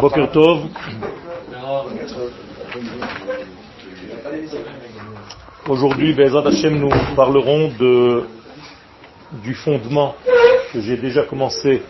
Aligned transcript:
Boker. 0.00 0.28
Aujourd'hui, 5.68 6.14
Bezat 6.14 6.46
Hashem, 6.46 6.78
nous 6.78 6.88
parlerons 7.14 7.70
du 9.44 9.54
fondement 9.54 10.14
que 10.72 10.80
j'ai 10.80 10.96
déjà 10.96 11.24
commencé 11.24 11.82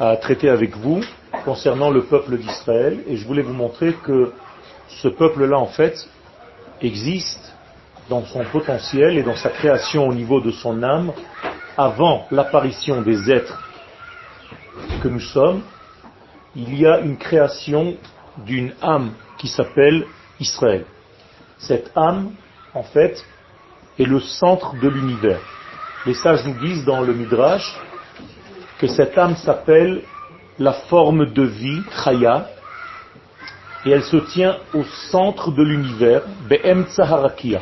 à 0.00 0.16
traiter 0.16 0.48
avec 0.48 0.76
vous 0.76 1.00
concernant 1.44 1.90
le 1.90 2.02
peuple 2.02 2.36
d'Israël. 2.36 2.98
Et 3.06 3.16
je 3.16 3.24
voulais 3.24 3.42
vous 3.42 3.54
montrer 3.54 3.92
que 3.92 4.32
ce 4.88 5.06
peuple-là, 5.06 5.56
en 5.56 5.66
fait, 5.66 6.08
existe 6.82 7.54
dans 8.08 8.24
son 8.24 8.44
potentiel 8.44 9.18
et 9.18 9.22
dans 9.22 9.36
sa 9.36 9.50
création 9.50 10.08
au 10.08 10.12
niveau 10.14 10.40
de 10.40 10.50
son 10.50 10.82
âme 10.82 11.12
avant 11.78 12.26
l'apparition 12.32 13.02
des 13.02 13.30
êtres 13.30 13.62
que 15.00 15.08
nous 15.08 15.20
sommes, 15.20 15.62
il 16.56 16.80
y 16.80 16.86
a 16.86 17.00
une 17.00 17.18
création 17.18 17.96
d'une 18.38 18.72
âme 18.80 19.12
qui 19.38 19.46
s'appelle 19.46 20.06
Israël. 20.40 20.86
Cette 21.58 21.90
âme, 21.94 22.32
en 22.74 22.82
fait, 22.82 23.24
est 23.98 24.04
le 24.04 24.20
centre 24.20 24.74
de 24.80 24.88
l'univers. 24.88 25.40
Les 26.06 26.14
sages 26.14 26.44
nous 26.46 26.58
disent 26.58 26.84
dans 26.84 27.02
le 27.02 27.12
Midrash 27.12 27.78
que 28.78 28.86
cette 28.86 29.16
âme 29.18 29.36
s'appelle 29.36 30.02
la 30.58 30.72
forme 30.72 31.32
de 31.32 31.42
vie, 31.42 31.82
Chaya, 32.02 32.48
et 33.84 33.90
elle 33.90 34.04
se 34.04 34.16
tient 34.16 34.56
au 34.74 34.82
centre 35.10 35.52
de 35.52 35.62
l'univers, 35.62 36.22
Be'em 36.48 36.86
Tsaharakia. 36.86 37.60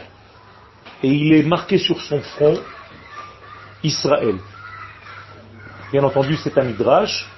Et 1.02 1.08
il 1.08 1.34
est 1.34 1.42
marqué 1.42 1.78
sur 1.78 2.00
son 2.00 2.20
front 2.20 2.58
Israël. 3.82 4.36
Bien 5.92 6.02
entendu, 6.04 6.36
c'est 6.36 6.56
un 6.56 6.64
midrash. 6.64 7.28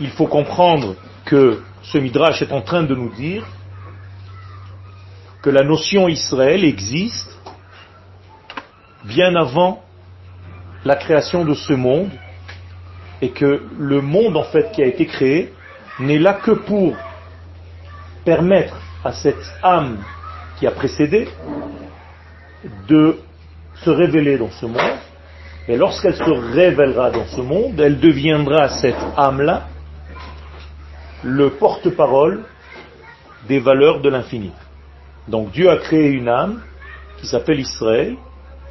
Il 0.00 0.10
faut 0.10 0.26
comprendre 0.26 0.94
que 1.24 1.62
ce 1.82 1.98
midrash 1.98 2.42
est 2.42 2.52
en 2.52 2.60
train 2.62 2.82
de 2.82 2.94
nous 2.94 3.10
dire 3.10 3.46
que 5.42 5.50
la 5.50 5.62
notion 5.62 6.08
Israël 6.08 6.64
existe 6.64 7.38
bien 9.04 9.34
avant 9.36 9.82
la 10.84 10.96
création 10.96 11.44
de 11.44 11.54
ce 11.54 11.72
monde 11.72 12.10
et 13.20 13.30
que 13.30 13.62
le 13.78 14.00
monde 14.00 14.36
en 14.36 14.44
fait 14.44 14.70
qui 14.72 14.82
a 14.82 14.86
été 14.86 15.06
créé 15.06 15.52
n'est 15.98 16.18
là 16.18 16.34
que 16.34 16.52
pour 16.52 16.96
permettre 18.24 18.76
à 19.04 19.12
cette 19.12 19.44
âme 19.62 19.98
qui 20.58 20.66
a 20.66 20.70
précédé 20.70 21.28
de 22.88 23.18
se 23.82 23.90
révéler 23.90 24.38
dans 24.38 24.50
ce 24.50 24.66
monde. 24.66 24.98
Et 25.68 25.76
lorsqu'elle 25.76 26.14
se 26.16 26.54
révélera 26.54 27.10
dans 27.10 27.26
ce 27.26 27.40
monde, 27.40 27.78
elle 27.80 28.00
deviendra 28.00 28.68
cette 28.68 28.96
âme-là 29.16 29.68
le 31.22 31.50
porte-parole 31.50 32.44
des 33.48 33.58
valeurs 33.58 34.00
de 34.00 34.08
l'infini. 34.08 34.52
Donc 35.28 35.50
Dieu 35.50 35.70
a 35.70 35.76
créé 35.76 36.08
une 36.08 36.28
âme 36.28 36.62
qui 37.20 37.26
s'appelle 37.26 37.60
Israël, 37.60 38.16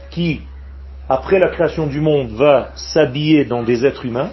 qui, 0.09 0.41
après 1.09 1.39
la 1.39 1.49
création 1.49 1.87
du 1.87 1.99
monde, 1.99 2.31
va 2.31 2.71
s'habiller 2.75 3.45
dans 3.45 3.63
des 3.63 3.85
êtres 3.85 4.05
humains 4.05 4.31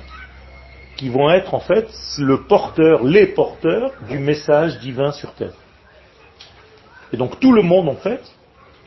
qui 0.97 1.09
vont 1.09 1.29
être 1.31 1.55
en 1.55 1.61
fait 1.61 1.89
le 2.19 2.43
porteur, 2.43 3.03
les 3.03 3.27
porteurs 3.27 3.93
du 4.09 4.19
message 4.19 4.78
divin 4.78 5.11
sur 5.12 5.33
terre. 5.34 5.55
Et 7.12 7.17
donc 7.17 7.41
tout 7.41 7.53
le 7.53 7.62
monde 7.62 7.89
en 7.89 7.97
fait 7.97 8.23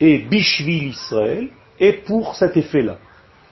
est 0.00 0.18
Bishvil 0.18 0.88
Israël 0.88 1.48
et 1.78 1.92
pour 1.92 2.34
cet 2.34 2.56
effet-là. 2.56 2.96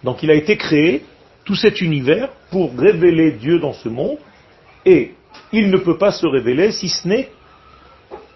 Donc 0.05 0.23
il 0.23 0.31
a 0.31 0.35
été 0.35 0.57
créé, 0.57 1.05
tout 1.45 1.55
cet 1.55 1.81
univers, 1.81 2.29
pour 2.51 2.77
révéler 2.77 3.33
Dieu 3.33 3.59
dans 3.59 3.73
ce 3.73 3.89
monde, 3.89 4.19
et 4.85 5.15
il 5.53 5.71
ne 5.71 5.77
peut 5.77 5.99
pas 5.99 6.13
se 6.13 6.27
révéler 6.27 6.73
si 6.73 6.89
ce 6.89 7.07
n'est 7.07 7.31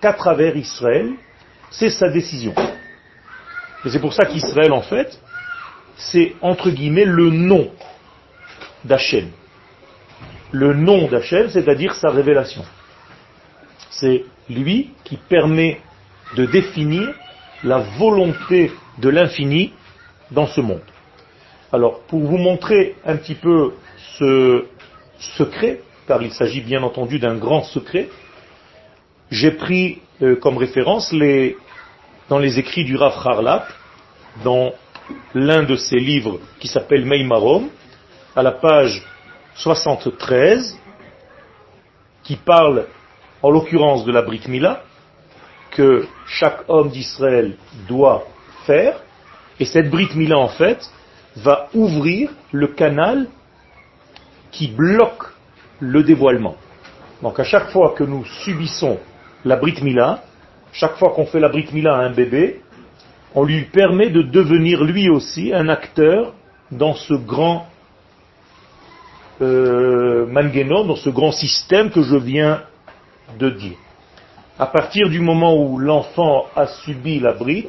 qu'à 0.01 0.13
travers 0.13 0.57
Israël, 0.57 1.11
c'est 1.71 1.91
sa 1.91 2.09
décision. 2.09 2.55
Et 3.85 3.91
c'est 3.91 4.01
pour 4.01 4.13
ça 4.13 4.25
qu'Israël, 4.25 4.73
en 4.73 4.83
fait, 4.83 5.19
c'est 5.97 6.35
entre 6.41 6.71
guillemets 6.71 7.05
le 7.05 7.31
nom 7.31 7.71
d'Hachem. 8.85 9.31
Le 10.53 10.75
nom 10.75 11.09
d'Hachem, 11.09 11.49
c'est-à-dire 11.51 11.95
sa 11.95 12.11
révélation. 12.11 12.65
C'est 13.91 14.25
lui 14.49 14.91
qui 15.05 15.17
permet 15.17 15.81
de 16.37 16.47
définir 16.47 17.15
la 17.63 17.79
volonté 17.99 18.73
de 18.99 19.09
l'infini 19.09 19.73
dans 20.31 20.47
ce 20.47 20.61
monde. 20.61 20.83
Alors, 21.73 22.01
pour 22.09 22.21
vous 22.21 22.39
montrer 22.39 22.97
un 23.05 23.17
petit 23.17 23.35
peu 23.35 23.75
ce 24.19 24.65
secret, 25.19 25.81
car 26.11 26.23
il 26.23 26.33
s'agit 26.33 26.61
bien 26.61 26.83
entendu 26.83 27.21
d'un 27.21 27.37
grand 27.37 27.63
secret, 27.63 28.09
j'ai 29.31 29.53
pris 29.53 30.01
euh, 30.23 30.35
comme 30.35 30.59
référence 30.59 31.15
dans 32.29 32.41
les 32.41 32.59
écrits 32.59 32.85
du 32.85 32.97
Rav 32.97 33.15
Harlap, 33.25 33.69
dans 34.43 34.73
l'un 35.35 35.63
de 35.63 35.77
ses 35.77 36.01
livres 36.01 36.41
qui 36.59 36.67
s'appelle 36.67 37.05
Meimarom, 37.05 37.69
à 38.35 38.43
la 38.43 38.51
page 38.51 39.01
73, 39.55 40.77
qui 42.25 42.35
parle 42.35 42.87
en 43.41 43.51
l'occurrence 43.53 44.05
de 44.05 44.11
la 44.11 44.23
Brit 44.23 44.43
Mila, 44.49 44.83
que 45.71 46.09
chaque 46.27 46.65
homme 46.67 46.91
d'Israël 46.91 47.55
doit 47.87 48.25
faire, 48.67 49.01
et 49.61 49.65
cette 49.65 49.89
Brit 49.89 50.11
Mila 50.17 50.39
en 50.39 50.49
fait, 50.49 50.91
va 51.37 51.69
ouvrir 51.73 52.33
le 52.51 52.67
canal 52.67 53.29
qui 54.51 54.67
bloque 54.67 55.31
le 55.81 56.03
dévoilement. 56.03 56.57
Donc 57.23 57.41
à 57.41 57.45
chaque 57.45 57.71
fois 57.71 57.95
que 57.97 58.05
nous 58.05 58.25
subissons 58.45 58.99
la 59.45 59.57
Brit 59.57 59.83
Mila, 59.83 60.23
chaque 60.73 60.97
fois 60.97 61.11
qu'on 61.11 61.27
fait 61.27 61.41
la 61.41 61.49
Brit 61.49 61.69
Mila 61.73 61.97
à 61.97 62.01
un 62.01 62.11
bébé, 62.11 62.61
on 63.35 63.45
lui 63.45 63.65
permet 63.65 64.11
de 64.11 64.23
devenir 64.23 64.85
lui 64.85 65.09
aussi 65.09 65.53
un 65.53 65.69
acteur 65.69 66.35
dans 66.71 66.95
ce 66.95 67.15
grand 67.15 67.67
euh, 69.41 70.27
dans 70.27 70.97
ce 70.97 71.11
grand 71.11 71.33
système 71.33 71.91
que 71.91 72.03
je 72.03 72.17
viens 72.17 72.63
de 73.39 73.51
dire. 73.51 73.79
À 74.59 74.67
partir 74.67 75.09
du 75.09 75.21
moment 75.21 75.57
où 75.57 75.79
l'enfant 75.79 76.47
a 76.55 76.67
subi 76.67 77.21
la 77.21 77.33
Brit, 77.33 77.69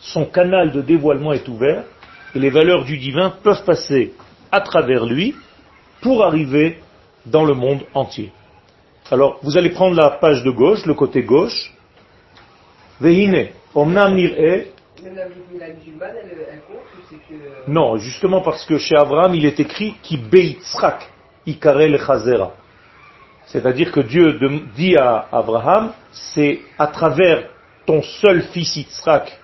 son 0.00 0.26
canal 0.26 0.72
de 0.72 0.82
dévoilement 0.82 1.32
est 1.32 1.48
ouvert 1.48 1.84
et 2.34 2.38
les 2.38 2.50
valeurs 2.50 2.84
du 2.84 2.98
divin 2.98 3.32
peuvent 3.42 3.64
passer 3.64 4.12
à 4.52 4.60
travers 4.60 5.06
lui 5.06 5.34
pour 6.02 6.24
arriver 6.24 6.78
dans 7.26 7.44
le 7.44 7.54
monde 7.54 7.84
entier. 7.94 8.32
Alors, 9.10 9.38
vous 9.42 9.58
allez 9.58 9.70
prendre 9.70 9.96
la 9.96 10.10
page 10.10 10.42
de 10.44 10.50
gauche, 10.50 10.86
le 10.86 10.94
côté 10.94 11.22
gauche. 11.22 11.72
Vehine, 13.00 13.48
omnam 13.74 14.16
Non, 17.66 17.96
justement 17.96 18.40
parce 18.40 18.64
que 18.66 18.78
chez 18.78 18.96
Abraham, 18.96 19.34
il 19.34 19.46
est 19.46 19.58
écrit 19.58 19.94
qui 20.02 20.16
beitzrak 20.16 21.10
ikarel 21.46 21.98
chazera. 21.98 22.52
C'est-à-dire 23.46 23.90
que 23.90 24.00
Dieu 24.00 24.38
dit 24.76 24.96
à 24.96 25.26
Abraham, 25.32 25.92
c'est 26.12 26.60
à 26.78 26.86
travers 26.86 27.48
ton 27.84 28.02
seul 28.02 28.42
fils 28.42 28.76
Yitzhak 28.76 29.36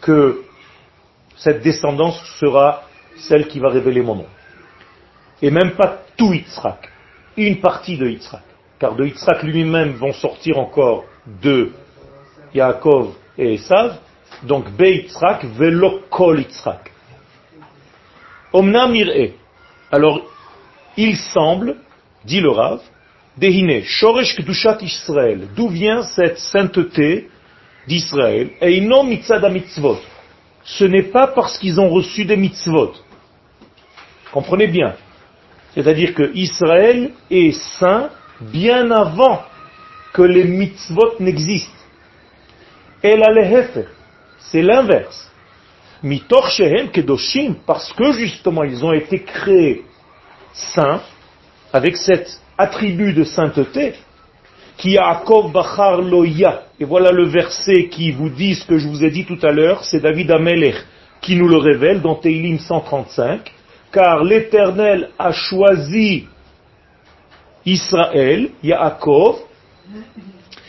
que 0.00 0.42
cette 1.36 1.62
descendance 1.62 2.22
sera 2.38 2.84
celle 3.16 3.48
qui 3.48 3.58
va 3.58 3.68
révéler 3.68 4.02
mon 4.02 4.14
nom. 4.14 4.26
Et 5.42 5.50
même 5.50 5.72
pas 5.72 5.98
tout 6.16 6.32
Yitzhak, 6.32 6.88
une 7.36 7.60
partie 7.60 7.96
de 7.96 8.08
Yitzhak. 8.08 8.42
Car 8.78 8.94
de 8.94 9.04
Yitzhak 9.04 9.42
lui-même 9.42 9.92
vont 9.92 10.12
sortir 10.12 10.58
encore 10.58 11.04
de 11.42 11.72
Yaakov 12.54 13.14
et 13.38 13.54
Esav, 13.54 13.98
donc 14.42 14.70
Be 14.70 14.82
Yitzhak 14.82 15.44
velo 15.44 16.00
kol 16.10 16.40
Yitzhak. 16.40 16.90
Omnam 18.52 18.94
Alors, 19.92 20.22
il 20.96 21.16
semble, 21.16 21.76
dit 22.24 22.40
le 22.40 22.50
Rav, 22.50 22.80
Dehine, 23.36 23.82
Shoresh 23.84 24.34
Kedushat 24.34 24.78
Israël, 24.82 25.48
d'où 25.54 25.68
vient 25.68 26.02
cette 26.02 26.38
sainteté 26.38 27.30
d'Israël, 27.86 28.50
et 28.60 28.76
inom 28.76 29.04
mitzad 29.04 29.44
mitzvot 29.50 29.98
ce 30.64 30.84
n'est 30.84 31.04
pas 31.04 31.26
parce 31.26 31.58
qu'ils 31.58 31.80
ont 31.80 31.88
reçu 31.88 32.24
des 32.24 32.36
mitzvot. 32.36 32.92
Comprenez 34.32 34.68
bien. 34.68 34.94
C'est-à-dire 35.74 36.14
que 36.14 36.34
Israël 36.34 37.10
est 37.30 37.52
saint 37.78 38.10
bien 38.40 38.90
avant 38.90 39.42
que 40.12 40.22
les 40.22 40.44
mitzvot 40.44 41.14
n'existent. 41.20 41.72
El 43.02 43.22
c'est 44.38 44.62
l'inverse. 44.62 45.30
Mitor 46.02 46.48
shehem 46.48 46.90
kedoshim, 46.90 47.56
parce 47.66 47.92
que 47.92 48.12
justement 48.12 48.64
ils 48.64 48.84
ont 48.84 48.92
été 48.92 49.22
créés 49.22 49.84
saints, 50.52 51.02
avec 51.72 51.96
cet 51.96 52.40
attribut 52.58 53.12
de 53.12 53.24
sainteté, 53.24 53.94
qui 54.76 54.92
Yaakov 54.92 55.52
Bachar 55.52 56.00
Loya. 56.00 56.62
Et 56.80 56.84
voilà 56.84 57.12
le 57.12 57.26
verset 57.26 57.88
qui 57.88 58.10
vous 58.10 58.30
dit 58.30 58.54
ce 58.54 58.64
que 58.66 58.78
je 58.78 58.88
vous 58.88 59.04
ai 59.04 59.10
dit 59.10 59.24
tout 59.24 59.38
à 59.42 59.52
l'heure, 59.52 59.84
c'est 59.84 60.00
David 60.00 60.30
Amelech 60.30 60.76
qui 61.20 61.36
nous 61.36 61.48
le 61.48 61.58
révèle 61.58 62.00
dans 62.00 62.14
Teilim 62.14 62.58
135, 62.58 63.52
car 63.92 64.24
l'Éternel 64.24 65.10
a 65.18 65.32
choisi 65.32 66.26
Israël, 67.66 68.50
Yaakov, 68.62 69.36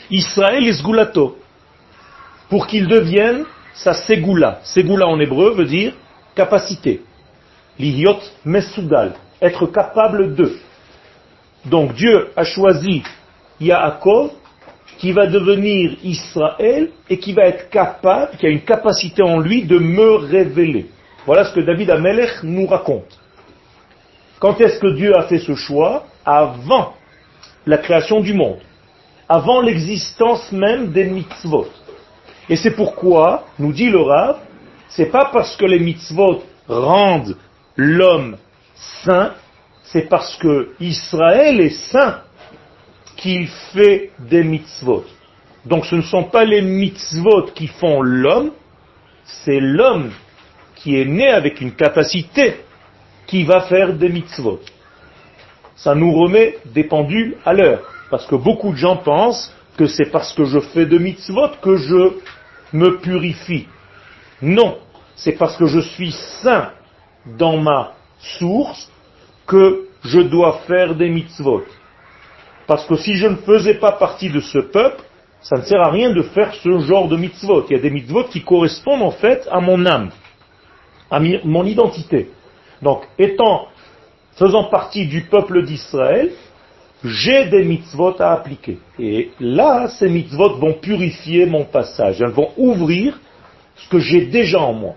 Israël 0.09 0.67
et 0.67 0.73
Sgulato, 0.73 1.37
pour 2.49 2.67
qu'il 2.67 2.87
devienne 2.87 3.45
sa 3.73 3.93
Segula. 3.93 4.59
Segula 4.63 5.07
en 5.07 5.19
hébreu 5.19 5.53
veut 5.53 5.65
dire 5.65 5.93
capacité. 6.35 7.01
L'iot 7.79 8.19
mesugal, 8.43 9.13
être 9.41 9.67
capable 9.67 10.35
de. 10.35 10.57
Donc 11.65 11.93
Dieu 11.93 12.29
a 12.35 12.43
choisi 12.43 13.03
Yaakov 13.59 14.31
qui 14.97 15.13
va 15.13 15.27
devenir 15.27 15.95
Israël 16.03 16.89
et 17.09 17.17
qui 17.17 17.33
va 17.33 17.45
être 17.45 17.69
capable, 17.69 18.37
qui 18.37 18.45
a 18.45 18.49
une 18.49 18.61
capacité 18.61 19.23
en 19.23 19.39
lui 19.39 19.63
de 19.63 19.79
me 19.79 20.15
révéler. 20.15 20.89
Voilà 21.25 21.45
ce 21.45 21.53
que 21.53 21.59
David 21.59 21.89
Amelech 21.91 22.43
nous 22.43 22.67
raconte. 22.67 23.19
Quand 24.39 24.59
est-ce 24.59 24.79
que 24.79 24.95
Dieu 24.95 25.15
a 25.15 25.23
fait 25.23 25.39
ce 25.39 25.55
choix 25.55 26.05
Avant 26.25 26.93
la 27.65 27.77
création 27.77 28.21
du 28.21 28.33
monde, 28.33 28.59
avant 29.29 29.61
l'existence 29.61 30.51
même 30.51 30.91
des 30.91 31.05
mitzvot. 31.05 31.67
Et 32.49 32.55
c'est 32.55 32.71
pourquoi, 32.71 33.45
nous 33.59 33.71
dit 33.71 33.89
le 33.89 34.01
Rav, 34.01 34.37
c'est 34.89 35.11
pas 35.11 35.29
parce 35.31 35.55
que 35.55 35.65
les 35.65 35.79
mitzvot 35.79 36.43
rendent 36.67 37.37
l'homme 37.75 38.37
saint, 39.03 39.33
c'est 39.83 40.09
parce 40.09 40.35
que 40.37 40.71
Israël 40.79 41.61
est 41.61 41.91
saint 41.91 42.21
qu'il 43.15 43.47
fait 43.73 44.11
des 44.19 44.43
mitzvot. 44.43 45.05
Donc 45.65 45.85
ce 45.85 45.95
ne 45.95 46.01
sont 46.01 46.23
pas 46.23 46.43
les 46.43 46.61
mitzvot 46.61 47.51
qui 47.53 47.67
font 47.67 48.01
l'homme, 48.01 48.51
c'est 49.23 49.59
l'homme 49.59 50.11
qui 50.81 50.99
est 50.99 51.05
né 51.05 51.27
avec 51.29 51.61
une 51.61 51.73
capacité 51.73 52.57
qui 53.27 53.43
va 53.43 53.61
faire 53.61 53.93
des 53.93 54.09
mitzvot. 54.09 54.59
Ça 55.75 55.95
nous 55.95 56.11
remet 56.13 56.57
des 56.65 56.83
pendules 56.83 57.37
à 57.45 57.53
l'heure. 57.53 57.81
Parce 58.09 58.25
que 58.25 58.35
beaucoup 58.35 58.71
de 58.71 58.77
gens 58.77 58.97
pensent 58.97 59.53
que 59.77 59.87
c'est 59.87 60.11
parce 60.11 60.33
que 60.33 60.43
je 60.45 60.59
fais 60.59 60.85
de 60.85 60.97
mitzvot 60.97 61.49
que 61.61 61.77
je 61.77 62.17
me 62.73 62.97
purifie. 62.97 63.67
Non, 64.41 64.77
c'est 65.15 65.33
parce 65.33 65.55
que 65.55 65.65
je 65.65 65.79
suis 65.79 66.11
saint 66.41 66.71
dans 67.37 67.57
ma 67.57 67.93
source 68.39 68.89
que 69.47 69.87
je 70.03 70.19
dois 70.19 70.61
faire 70.67 70.95
des 70.95 71.09
mitzvot. 71.09 71.63
Parce 72.67 72.85
que 72.85 72.95
si 72.95 73.15
je 73.15 73.27
ne 73.27 73.35
faisais 73.37 73.75
pas 73.75 73.93
partie 73.93 74.29
de 74.29 74.39
ce 74.39 74.59
peuple, 74.59 75.03
ça 75.41 75.57
ne 75.57 75.63
sert 75.63 75.81
à 75.81 75.89
rien 75.89 76.11
de 76.11 76.21
faire 76.21 76.53
ce 76.53 76.79
genre 76.79 77.07
de 77.07 77.17
mitzvot. 77.17 77.65
Il 77.69 77.73
y 77.73 77.79
a 77.79 77.81
des 77.81 77.89
mitzvot 77.89 78.25
qui 78.25 78.41
correspondent 78.41 79.01
en 79.01 79.11
fait 79.11 79.47
à 79.51 79.59
mon 79.59 79.85
âme, 79.85 80.11
à 81.11 81.19
mon 81.19 81.65
identité. 81.65 82.29
Donc, 82.81 83.03
étant, 83.19 83.67
faisant 84.37 84.63
partie 84.65 85.05
du 85.05 85.25
peuple 85.25 85.63
d'Israël, 85.63 86.31
j'ai 87.03 87.45
des 87.45 87.63
mitzvot 87.63 88.15
à 88.19 88.31
appliquer. 88.31 88.79
Et 88.97 89.31
là, 89.39 89.87
ces 89.89 90.09
mitzvot 90.09 90.57
vont 90.57 90.73
purifier 90.73 91.45
mon 91.45 91.65
passage. 91.65 92.21
Elles 92.21 92.29
vont 92.29 92.51
ouvrir 92.57 93.19
ce 93.75 93.89
que 93.89 93.99
j'ai 93.99 94.25
déjà 94.25 94.59
en 94.59 94.73
moi. 94.73 94.95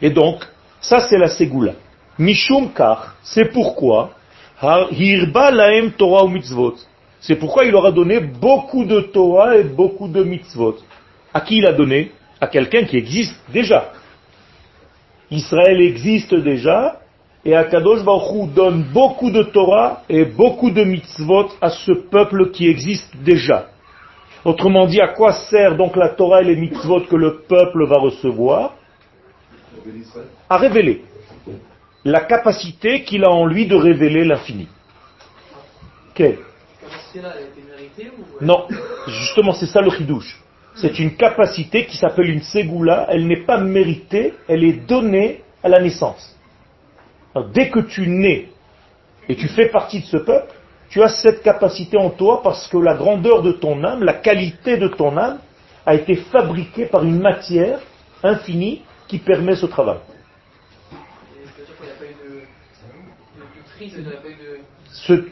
Et 0.00 0.10
donc, 0.10 0.46
ça 0.80 1.00
c'est 1.08 1.18
la 1.18 1.28
Ségoula. 1.28 1.74
Mishum 2.18 2.72
kar, 2.72 3.16
c'est 3.22 3.52
pourquoi, 3.52 4.10
hirba 4.90 5.50
laem 5.50 5.92
Torah 5.92 6.24
ou 6.24 6.28
mitzvot. 6.28 6.76
C'est 7.20 7.36
pourquoi 7.36 7.64
il 7.64 7.74
aura 7.74 7.92
donné 7.92 8.20
beaucoup 8.20 8.84
de 8.84 9.00
Torah 9.00 9.56
et 9.56 9.64
beaucoup 9.64 10.08
de 10.08 10.24
mitzvot. 10.24 10.78
À 11.32 11.40
qui 11.40 11.58
il 11.58 11.66
a 11.66 11.72
donné? 11.72 12.10
À 12.40 12.48
quelqu'un 12.48 12.84
qui 12.84 12.96
existe 12.96 13.36
déjà. 13.52 13.92
Israël 15.32 15.80
existe 15.80 16.34
déjà, 16.34 17.00
et 17.44 17.56
Akadosh 17.56 18.04
Baruch 18.04 18.52
donne 18.54 18.84
beaucoup 18.92 19.30
de 19.30 19.42
Torah 19.42 20.02
et 20.08 20.24
beaucoup 20.24 20.70
de 20.70 20.84
mitzvot 20.84 21.48
à 21.60 21.70
ce 21.70 21.92
peuple 21.92 22.50
qui 22.52 22.68
existe 22.68 23.16
déjà. 23.16 23.68
Autrement 24.44 24.86
dit, 24.86 25.00
à 25.00 25.08
quoi 25.08 25.32
sert 25.32 25.76
donc 25.76 25.96
la 25.96 26.10
Torah 26.10 26.42
et 26.42 26.44
les 26.44 26.56
mitzvot 26.56 27.00
que 27.02 27.16
le 27.16 27.40
peuple 27.48 27.86
va 27.86 27.98
recevoir? 27.98 28.74
À 30.48 30.58
révéler 30.58 31.02
la 32.04 32.20
capacité 32.20 33.04
qu'il 33.04 33.24
a 33.24 33.30
en 33.30 33.46
lui 33.46 33.66
de 33.66 33.76
révéler 33.76 34.24
l'infini. 34.24 34.68
Quelle 36.14 36.38
Non, 38.40 38.66
justement 39.06 39.52
c'est 39.52 39.66
ça 39.66 39.80
le 39.80 39.90
chidouche. 39.90 40.41
C'est 40.74 40.98
une 40.98 41.16
capacité 41.16 41.86
qui 41.86 41.96
s'appelle 41.96 42.30
une 42.30 42.42
ségoula, 42.42 43.06
elle 43.10 43.26
n'est 43.26 43.44
pas 43.44 43.58
méritée, 43.58 44.34
elle 44.48 44.64
est 44.64 44.86
donnée 44.86 45.42
à 45.62 45.68
la 45.68 45.80
naissance. 45.80 46.36
dès 47.54 47.70
que 47.70 47.80
tu 47.80 48.08
nais 48.08 48.48
et 49.28 49.36
tu 49.36 49.48
fais 49.48 49.68
partie 49.68 50.00
de 50.00 50.06
ce 50.06 50.16
peuple, 50.16 50.52
tu 50.90 51.02
as 51.02 51.08
cette 51.08 51.42
capacité 51.42 51.96
en 51.96 52.10
toi 52.10 52.42
parce 52.42 52.68
que 52.68 52.76
la 52.76 52.94
grandeur 52.94 53.42
de 53.42 53.52
ton 53.52 53.82
âme, 53.84 54.02
la 54.02 54.14
qualité 54.14 54.76
de 54.76 54.88
ton 54.88 55.16
âme 55.16 55.38
a 55.86 55.94
été 55.94 56.16
fabriquée 56.16 56.86
par 56.86 57.02
une 57.02 57.20
matière 57.20 57.80
infinie 58.22 58.82
qui 59.08 59.18
permet 59.18 59.56
ce 59.56 59.66
travail 59.66 59.98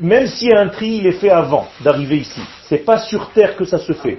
même 0.00 0.26
si 0.26 0.50
un 0.52 0.68
tri, 0.68 0.96
il 0.96 1.06
est 1.06 1.20
fait 1.20 1.30
avant 1.30 1.68
d'arriver 1.82 2.16
ici. 2.18 2.40
C'est 2.64 2.84
pas 2.84 2.98
sur 2.98 3.30
terre 3.30 3.56
que 3.56 3.64
ça 3.64 3.78
se 3.78 3.92
fait. 3.92 4.18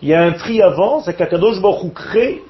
Il 0.00 0.08
y 0.08 0.14
a 0.14 0.22
un 0.22 0.32
tri 0.32 0.62
avant, 0.62 1.00
c'est 1.00 1.14
qu'Akadosh 1.14 1.60
Baruch 1.60 1.92
crée 1.94 2.42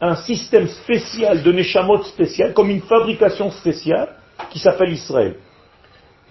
un 0.00 0.16
système 0.16 0.66
spécial 0.66 1.42
de 1.42 1.52
Neshamot 1.52 2.02
spécial, 2.02 2.52
comme 2.52 2.70
une 2.70 2.80
fabrication 2.80 3.50
spéciale, 3.52 4.08
qui 4.50 4.58
s'appelle 4.58 4.92
Israël. 4.92 5.36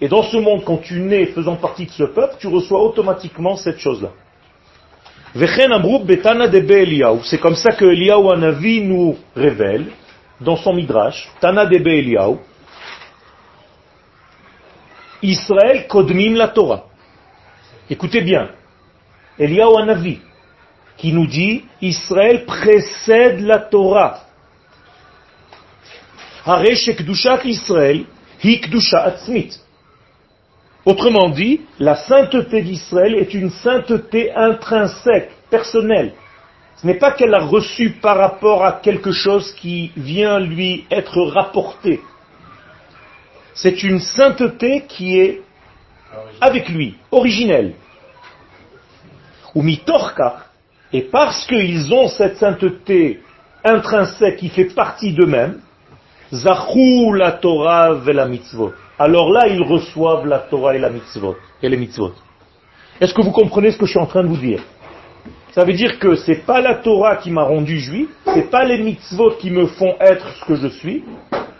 Et 0.00 0.08
dans 0.08 0.22
ce 0.22 0.36
monde, 0.36 0.62
quand 0.64 0.78
tu 0.78 1.00
nais 1.00 1.26
faisant 1.26 1.56
partie 1.56 1.86
de 1.86 1.90
ce 1.92 2.04
peuple, 2.04 2.34
tu 2.38 2.48
reçois 2.48 2.82
automatiquement 2.82 3.56
cette 3.56 3.78
chose-là. 3.78 4.10
C'est 7.24 7.38
comme 7.40 7.54
ça 7.54 7.72
que 7.72 7.84
Eliyahu 7.86 8.30
Anavi 8.32 8.82
nous 8.82 9.16
révèle, 9.34 9.86
dans 10.40 10.56
son 10.56 10.74
Midrash, 10.74 11.30
Tana 11.40 11.64
de 11.64 11.76
Eliyahu, 11.76 12.36
Israël 15.22 15.86
kodmim 15.86 16.34
la 16.34 16.48
Torah. 16.48 16.86
Écoutez 17.88 18.20
bien, 18.22 18.50
Eliyahu 19.38 19.76
Anavi, 19.80 20.20
qui 20.96 21.12
nous 21.12 21.26
dit 21.26 21.64
Israël 21.80 22.44
précède 22.44 23.40
la 23.40 23.58
Torah. 23.58 24.20
Israël, 27.44 28.04
Autrement 30.84 31.28
dit, 31.28 31.60
la 31.78 31.94
sainteté 31.94 32.62
d'Israël 32.62 33.14
est 33.14 33.32
une 33.34 33.50
sainteté 33.50 34.32
intrinsèque, 34.34 35.30
personnelle. 35.48 36.14
Ce 36.76 36.86
n'est 36.86 36.98
pas 36.98 37.12
qu'elle 37.12 37.34
a 37.34 37.44
reçu 37.44 37.90
par 38.02 38.16
rapport 38.16 38.64
à 38.64 38.80
quelque 38.82 39.12
chose 39.12 39.54
qui 39.54 39.92
vient 39.96 40.40
lui 40.40 40.84
être 40.90 41.22
rapporté 41.22 42.00
c'est 43.54 43.82
une 43.82 44.00
sainteté 44.00 44.84
qui 44.88 45.18
est 45.18 45.42
avec 46.40 46.68
lui, 46.68 46.96
originelle. 47.10 47.74
Ou 49.54 49.62
mitorka, 49.62 50.46
et 50.92 51.02
parce 51.02 51.46
qu'ils 51.46 51.92
ont 51.92 52.08
cette 52.08 52.36
sainteté 52.36 53.20
intrinsèque 53.64 54.36
qui 54.36 54.48
fait 54.48 54.74
partie 54.74 55.12
d'eux-mêmes, 55.12 55.60
zachou 56.32 57.12
la 57.12 57.32
Torah 57.32 58.00
et 58.06 58.12
la 58.12 58.26
mitzvot. 58.26 58.72
Alors 58.98 59.30
là, 59.30 59.48
ils 59.48 59.62
reçoivent 59.62 60.26
la 60.26 60.38
Torah 60.38 60.74
et 60.74 60.78
la 60.78 60.90
mitzvot, 60.90 61.36
et 61.62 61.68
les 61.68 61.76
mitzvot. 61.76 62.12
Est-ce 63.00 63.14
que 63.14 63.22
vous 63.22 63.30
comprenez 63.30 63.70
ce 63.72 63.78
que 63.78 63.86
je 63.86 63.92
suis 63.92 64.00
en 64.00 64.06
train 64.06 64.22
de 64.22 64.28
vous 64.28 64.36
dire? 64.36 64.62
Ça 65.52 65.64
veut 65.64 65.74
dire 65.74 65.98
que 65.98 66.14
c'est 66.14 66.46
pas 66.46 66.60
la 66.62 66.76
Torah 66.76 67.16
qui 67.16 67.30
m'a 67.30 67.42
rendu 67.42 67.78
juif, 67.78 68.08
c'est 68.32 68.50
pas 68.50 68.64
les 68.64 68.78
mitzvot 68.82 69.32
qui 69.32 69.50
me 69.50 69.66
font 69.66 69.94
être 70.00 70.26
ce 70.40 70.44
que 70.46 70.54
je 70.54 70.68
suis. 70.68 71.04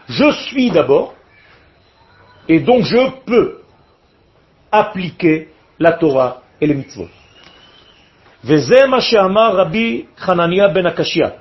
Je 0.08 0.30
suis 0.32 0.70
d'abord, 0.70 1.14
et 2.48 2.60
donc 2.60 2.84
je 2.84 3.10
peux 3.24 3.58
appliquer 4.70 5.48
la 5.78 5.92
Torah 5.92 6.42
et 6.60 6.66
les 6.66 6.74
mitzvot. 6.74 7.08
Ben 8.44 8.60
Akashia. 10.86 11.34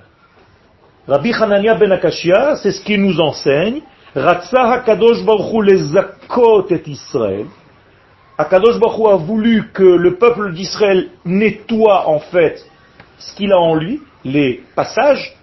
Rabbi 1.08 1.34
Hanania 1.34 1.75
ben 1.75 1.91
Akashia, 1.91 2.55
c'est 2.58 2.72
ce 2.72 2.84
qu'il 2.84 3.01
nous 3.01 3.20
enseigne. 3.20 3.81
Ratsa 4.15 4.74
HaKadosh 4.74 5.25
Baruch 5.25 5.65
les 5.65 5.77
zakot 5.77 6.67
et 6.70 6.84
Israël. 6.86 7.46
Akadosh 8.38 8.79
Baruch 8.79 9.13
a 9.13 9.15
voulu 9.15 9.72
que 9.74 9.84
le 9.84 10.15
peuple 10.15 10.53
d'Israël 10.53 11.10
nettoie 11.25 12.08
en 12.08 12.20
fait 12.20 12.63
ce 13.17 13.36
qu'il 13.36 13.51
a 13.51 13.60
en 13.60 13.75
lui, 13.75 14.01
les 14.25 14.63
passages, 14.75 15.36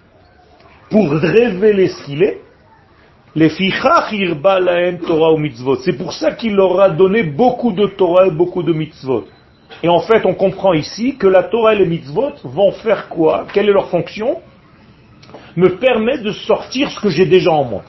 pour 0.89 1.11
révéler 1.11 1.87
ce 1.87 2.03
qu'il 2.03 2.23
est. 2.23 2.41
C'est 3.35 3.77
pour 5.97 6.13
ça 6.13 6.31
qu'il 6.31 6.55
leur 6.55 6.79
a 6.81 6.89
donné 6.89 7.23
beaucoup 7.23 7.71
de 7.71 7.85
Torah 7.85 8.25
et 8.27 8.31
beaucoup 8.31 8.63
de 8.63 8.73
mitzvot. 8.73 9.27
Et 9.83 9.89
en 9.89 9.99
fait, 9.99 10.25
on 10.25 10.33
comprend 10.33 10.73
ici 10.73 11.15
que 11.15 11.27
la 11.27 11.43
Torah 11.43 11.75
et 11.75 11.77
les 11.77 11.85
mitzvot 11.85 12.33
vont 12.43 12.71
faire 12.71 13.07
quoi? 13.07 13.45
Quelle 13.53 13.69
est 13.69 13.73
leur 13.73 13.89
fonction? 13.89 14.39
Me 15.55 15.77
permet 15.77 16.17
de 16.17 16.31
sortir 16.31 16.89
ce 16.89 16.99
que 16.99 17.09
j'ai 17.09 17.27
déjà 17.27 17.51
en 17.51 17.65
moi. 17.65 17.83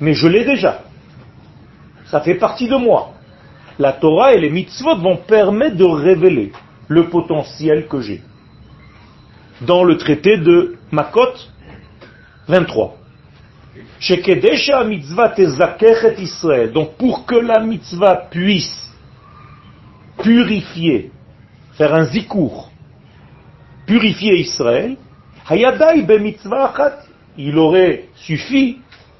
Mais 0.00 0.14
je 0.14 0.28
l'ai 0.28 0.44
déjà. 0.44 0.82
Ça 2.06 2.20
fait 2.20 2.36
partie 2.36 2.68
de 2.68 2.76
moi. 2.76 3.14
La 3.80 3.92
Torah 3.92 4.32
et 4.34 4.38
les 4.38 4.50
mitzvot 4.50 4.96
vont 4.96 5.16
permettre 5.16 5.76
de 5.76 5.84
révéler 5.84 6.52
le 6.86 7.08
potentiel 7.08 7.88
que 7.88 8.00
j'ai. 8.00 8.22
Dans 9.62 9.82
le 9.82 9.96
traité 9.96 10.36
de 10.36 10.76
Makot 10.92 11.32
23. 12.46 13.01
Donc 16.72 16.96
pour 16.96 17.26
que 17.26 17.36
la 17.36 17.60
mitzvah 17.60 18.16
puisse 18.30 18.82
purifier, 20.22 21.10
faire 21.72 21.94
un 21.94 22.04
zikour, 22.04 22.70
purifier 23.86 24.40
Israël, 24.40 24.96
il 27.38 27.58
aurait 27.58 28.04
suffi 28.14 28.78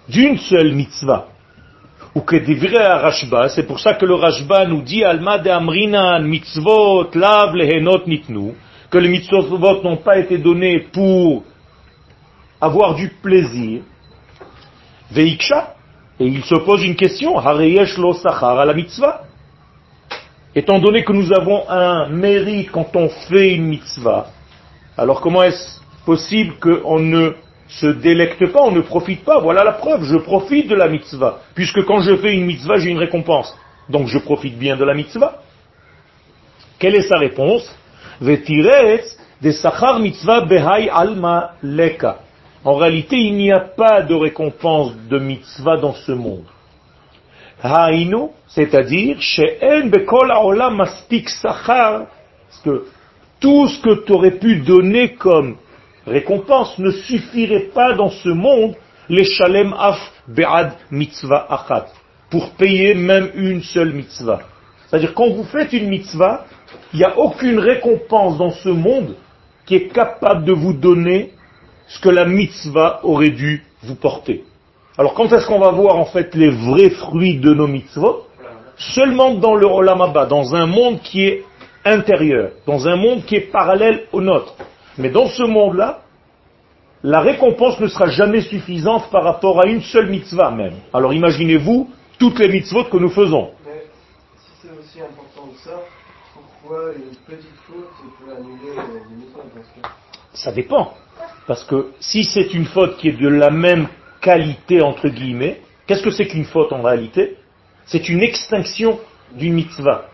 d'une 0.09 0.39
seule 0.39 0.73
mitzvah. 0.75 1.29
Ou 2.15 2.21
que 2.21 2.37
Rashba, 3.01 3.49
c'est 3.49 3.63
pour 3.63 3.81
ça 3.81 3.95
que 3.95 4.05
le 4.05 4.15
Rashba 4.15 4.67
nous 4.67 4.83
dit 4.83 5.03
Alma 5.03 5.39
de 5.39 5.49
Amrina 5.49 6.19
mitzvot 6.21 7.09
lav 7.15 7.55
lehenot 7.55 8.07
nitnu, 8.07 8.53
que 8.91 8.99
les 8.99 9.09
mitzvot 9.09 9.83
n'ont 9.83 9.97
pas 9.97 10.19
été 10.19 10.37
donnés 10.37 10.81
pour 10.93 11.45
avoir 12.61 12.95
du 12.95 13.09
plaisir. 13.09 13.83
Veiksha, 15.13 15.75
et 16.19 16.27
il 16.27 16.45
se 16.45 16.55
pose 16.55 16.85
une 16.85 16.97
question, 16.97 17.39
Hareyesh 17.39 17.99
lo 17.99 18.15
sachar 18.15 18.59
à 18.59 18.65
la 18.65 18.75
mitzvah? 18.75 19.23
Étant 20.55 20.79
donné 20.79 21.05
que 21.05 21.13
nous 21.13 21.33
avons 21.33 21.69
un 21.69 22.09
mérite 22.09 22.71
quand 22.71 22.95
on 22.95 23.09
fait 23.09 23.55
une 23.55 23.67
mitzvah, 23.67 24.29
alors 24.97 25.21
comment 25.21 25.43
est-ce 25.43 25.81
possible 26.05 26.55
qu'on 26.61 26.99
ne 26.99 27.33
se 27.69 27.87
délecte 27.87 28.53
pas, 28.53 28.61
on 28.63 28.71
ne 28.73 28.81
profite 28.81 29.25
pas? 29.25 29.39
Voilà 29.39 29.65
la 29.65 29.73
preuve, 29.73 30.05
je 30.05 30.17
profite 30.17 30.69
de 30.69 30.75
la 30.75 30.89
mitzvah. 30.89 31.41
Puisque 31.55 31.85
quand 31.85 32.01
je 32.01 32.17
fais 32.17 32.35
une 32.35 32.45
mitzvah, 32.45 32.79
j'ai 32.79 32.91
une 32.91 32.99
récompense. 32.99 33.57
Donc 33.89 34.09
je 34.09 34.19
profite 34.19 34.59
bien 34.59 34.77
de 34.77 34.85
la 34.85 34.95
mitzvah. 34.95 35.41
Quelle 36.79 36.97
est 36.97 37.09
sa 37.09 37.19
réponse? 37.19 37.65
De 38.21 39.51
sachar 39.51 39.99
mitzvah 40.01 40.47
alma 40.93 41.53
leka. 41.63 42.19
En 42.65 42.77
réalité, 42.77 43.17
il 43.17 43.35
n'y 43.35 43.51
a 43.51 43.61
pas 43.61 44.03
de 44.03 44.15
récompense 44.15 44.93
de 45.11 45.19
mitzvah 45.19 45.79
dans 45.79 45.95
ce 45.95 46.13
monde. 46.13 46.45
Hainu, 47.63 48.29
c'est-à-dire, 48.49 49.21
she'en 49.21 49.87
bekol 49.89 50.31
haolam 50.31 50.77
mastik 50.77 51.29
sachar, 51.29 52.07
parce 52.49 52.61
que 52.65 52.87
tout 53.41 53.67
ce 53.69 53.81
que 53.83 54.05
tu 54.05 54.13
aurais 54.13 54.39
pu 54.39 54.61
donner 54.61 55.15
comme 55.15 55.57
récompense 56.07 56.79
ne 56.79 56.91
suffirait 56.91 57.71
pas 57.75 57.95
dans 57.95 58.11
ce 58.11 58.29
monde 58.29 58.75
les 59.09 59.25
shalem 59.25 59.73
af 59.77 59.99
be'ad 60.29 60.73
mitzvah 60.91 61.47
achat, 61.51 61.87
pour 62.31 62.51
payer 62.53 62.95
même 62.95 63.31
une 63.35 63.63
seule 63.63 63.93
mitzvah. 63.93 64.41
C'est-à-dire 64.87 65.15
quand 65.15 65.31
vous 65.31 65.45
faites 65.45 65.73
une 65.73 65.89
mitzvah, 65.89 66.47
il 66.93 66.99
n'y 66.99 67.05
a 67.05 67.19
aucune 67.19 67.59
récompense 67.59 68.39
dans 68.39 68.51
ce 68.51 68.69
monde 68.69 69.17
qui 69.67 69.77
est 69.77 69.89
capable 69.89 70.45
de 70.45 70.53
vous 70.53 70.73
donner 70.73 71.33
ce 71.93 72.01
que 72.01 72.09
la 72.09 72.25
mitzvah 72.25 73.01
aurait 73.03 73.31
dû 73.31 73.65
vous 73.83 73.95
porter. 73.95 74.45
Alors 74.97 75.15
quand 75.15 75.31
est-ce 75.33 75.47
qu'on 75.47 75.59
va 75.59 75.71
voir 75.71 75.97
en 75.97 76.07
fait 76.07 76.35
les 76.35 76.49
vrais 76.49 76.91
fruits 76.91 77.39
de 77.39 77.53
nos 77.53 77.67
mitzvot? 77.67 78.27
Seulement 78.95 79.35
dans 79.35 79.55
le 79.55 79.67
Olamaba, 79.67 80.27
dans 80.27 80.55
un 80.55 80.67
monde 80.67 81.01
qui 81.03 81.25
est 81.25 81.45
intérieur, 81.85 82.53
dans 82.67 82.89
un 82.89 82.97
monde 82.97 83.25
qui 83.25 83.37
est 83.37 83.53
parallèle 83.53 84.05
au 84.13 84.23
nôtre. 84.23 84.55
Mais 84.97 85.11
dans 85.11 85.27
ce 85.27 85.43
monde-là, 85.43 86.01
la 87.03 87.21
récompense 87.21 87.79
ne 87.81 87.89
sera 87.89 88.07
jamais 88.07 88.41
suffisante 88.41 89.11
par 89.11 89.25
rapport 89.25 89.61
à 89.61 89.67
une 89.67 89.83
seule 89.83 90.09
mitzvah 90.09 90.51
même. 90.51 90.77
Alors 90.95 91.13
imaginez-vous 91.13 91.91
toutes 92.19 92.39
les 92.39 92.49
mitzvot 92.49 92.85
que 92.85 92.97
nous 92.97 93.11
faisons. 93.11 93.51
Mais 93.67 93.85
si 94.39 94.51
c'est 94.63 94.79
aussi 94.79 95.01
important 95.01 95.49
que 95.53 95.61
ça, 95.61 95.81
pourquoi 96.33 96.93
une 96.95 97.17
petite 97.27 97.51
faute 97.67 97.91
peut 98.19 98.33
annuler 98.33 98.77
les 99.11 99.17
mitzvot 99.17 99.43
Ça 100.33 100.53
dépend. 100.53 100.95
Parce 101.47 101.65
que 101.65 101.93
si 102.01 102.25
c'est 102.25 102.55
une 102.55 102.67
faute 102.67 102.97
qui 102.99 103.09
est 103.09 103.21
de 103.21 103.29
la 103.29 103.51
même 103.51 103.89
qualité, 104.21 104.81
entre 104.81 105.09
guillemets, 105.09 105.61
qu'est-ce 105.87 106.03
que 106.03 106.11
c'est 106.11 106.27
qu'une 106.27 106.45
faute 106.45 106.73
en 106.73 106.83
réalité? 106.83 107.37
C'est 107.87 108.09
une 108.09 108.23
extinction 108.23 109.01
d'une 109.33 109.55
mitzvah. 109.55 110.07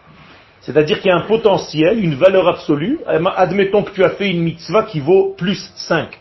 C'est-à-dire 0.61 1.01
qu'il 1.01 1.09
y 1.09 1.13
a 1.13 1.17
un 1.17 1.27
potentiel, 1.27 2.03
une 2.03 2.15
valeur 2.15 2.49
absolue. 2.49 2.99
Admettons 3.07 3.83
que 3.83 3.91
tu 3.91 4.05
as 4.05 4.11
fait 4.11 4.31
une 4.31 4.43
mitzvah 4.43 4.85
qui 4.85 5.01
vaut 5.01 5.35
plus 5.37 5.71
5. 5.77 6.19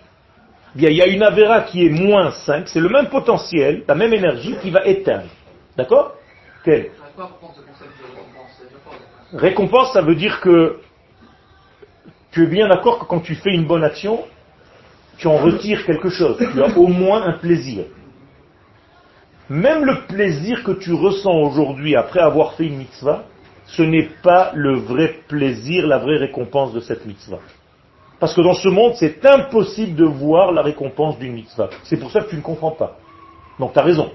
Bien, 0.75 0.89
il 0.89 0.97
y 0.97 1.01
a 1.01 1.07
une 1.07 1.23
avéra 1.23 1.61
qui 1.61 1.85
est 1.85 1.89
moins 1.89 2.31
5, 2.31 2.67
c'est 2.67 2.79
le 2.79 2.89
même 2.89 3.07
potentiel, 3.07 3.83
la 3.87 3.95
même 3.95 4.13
énergie 4.13 4.55
qui 4.61 4.69
va 4.69 4.85
éteindre. 4.85 5.29
D'accord? 5.75 6.13
Quel? 6.63 6.91
Récompense, 9.33 9.91
ça 9.93 10.01
veut 10.01 10.15
dire 10.15 10.39
que 10.39 10.79
tu 12.31 12.43
es 12.43 12.47
bien 12.47 12.67
d'accord 12.67 12.99
que 12.99 13.05
quand 13.05 13.21
tu 13.21 13.35
fais 13.35 13.53
une 13.53 13.65
bonne 13.65 13.83
action, 13.83 14.23
tu 15.17 15.27
en 15.27 15.37
retires 15.37 15.85
quelque 15.85 16.09
chose. 16.09 16.37
Tu 16.37 16.61
as 16.61 16.77
au 16.77 16.87
moins 16.87 17.23
un 17.23 17.33
plaisir. 17.33 17.85
Même 19.49 19.85
le 19.85 20.05
plaisir 20.07 20.63
que 20.63 20.71
tu 20.71 20.93
ressens 20.93 21.33
aujourd'hui 21.33 21.95
après 21.95 22.19
avoir 22.19 22.53
fait 22.53 22.65
une 22.65 22.77
mitzvah, 22.77 23.23
ce 23.65 23.81
n'est 23.81 24.09
pas 24.21 24.51
le 24.53 24.77
vrai 24.77 25.15
plaisir, 25.27 25.87
la 25.87 25.97
vraie 25.97 26.17
récompense 26.17 26.73
de 26.73 26.79
cette 26.79 27.05
mitzvah. 27.05 27.39
Parce 28.19 28.33
que 28.33 28.41
dans 28.41 28.53
ce 28.53 28.67
monde, 28.69 28.93
c'est 28.95 29.25
impossible 29.25 29.95
de 29.95 30.05
voir 30.05 30.51
la 30.51 30.61
récompense 30.61 31.17
d'une 31.19 31.33
mitzvah. 31.33 31.69
C'est 31.83 31.97
pour 31.97 32.11
ça 32.11 32.21
que 32.21 32.29
tu 32.29 32.35
ne 32.35 32.41
comprends 32.41 32.71
pas. 32.71 32.97
Donc 33.59 33.73
tu 33.73 33.79
as 33.79 33.83
raison. 33.83 34.11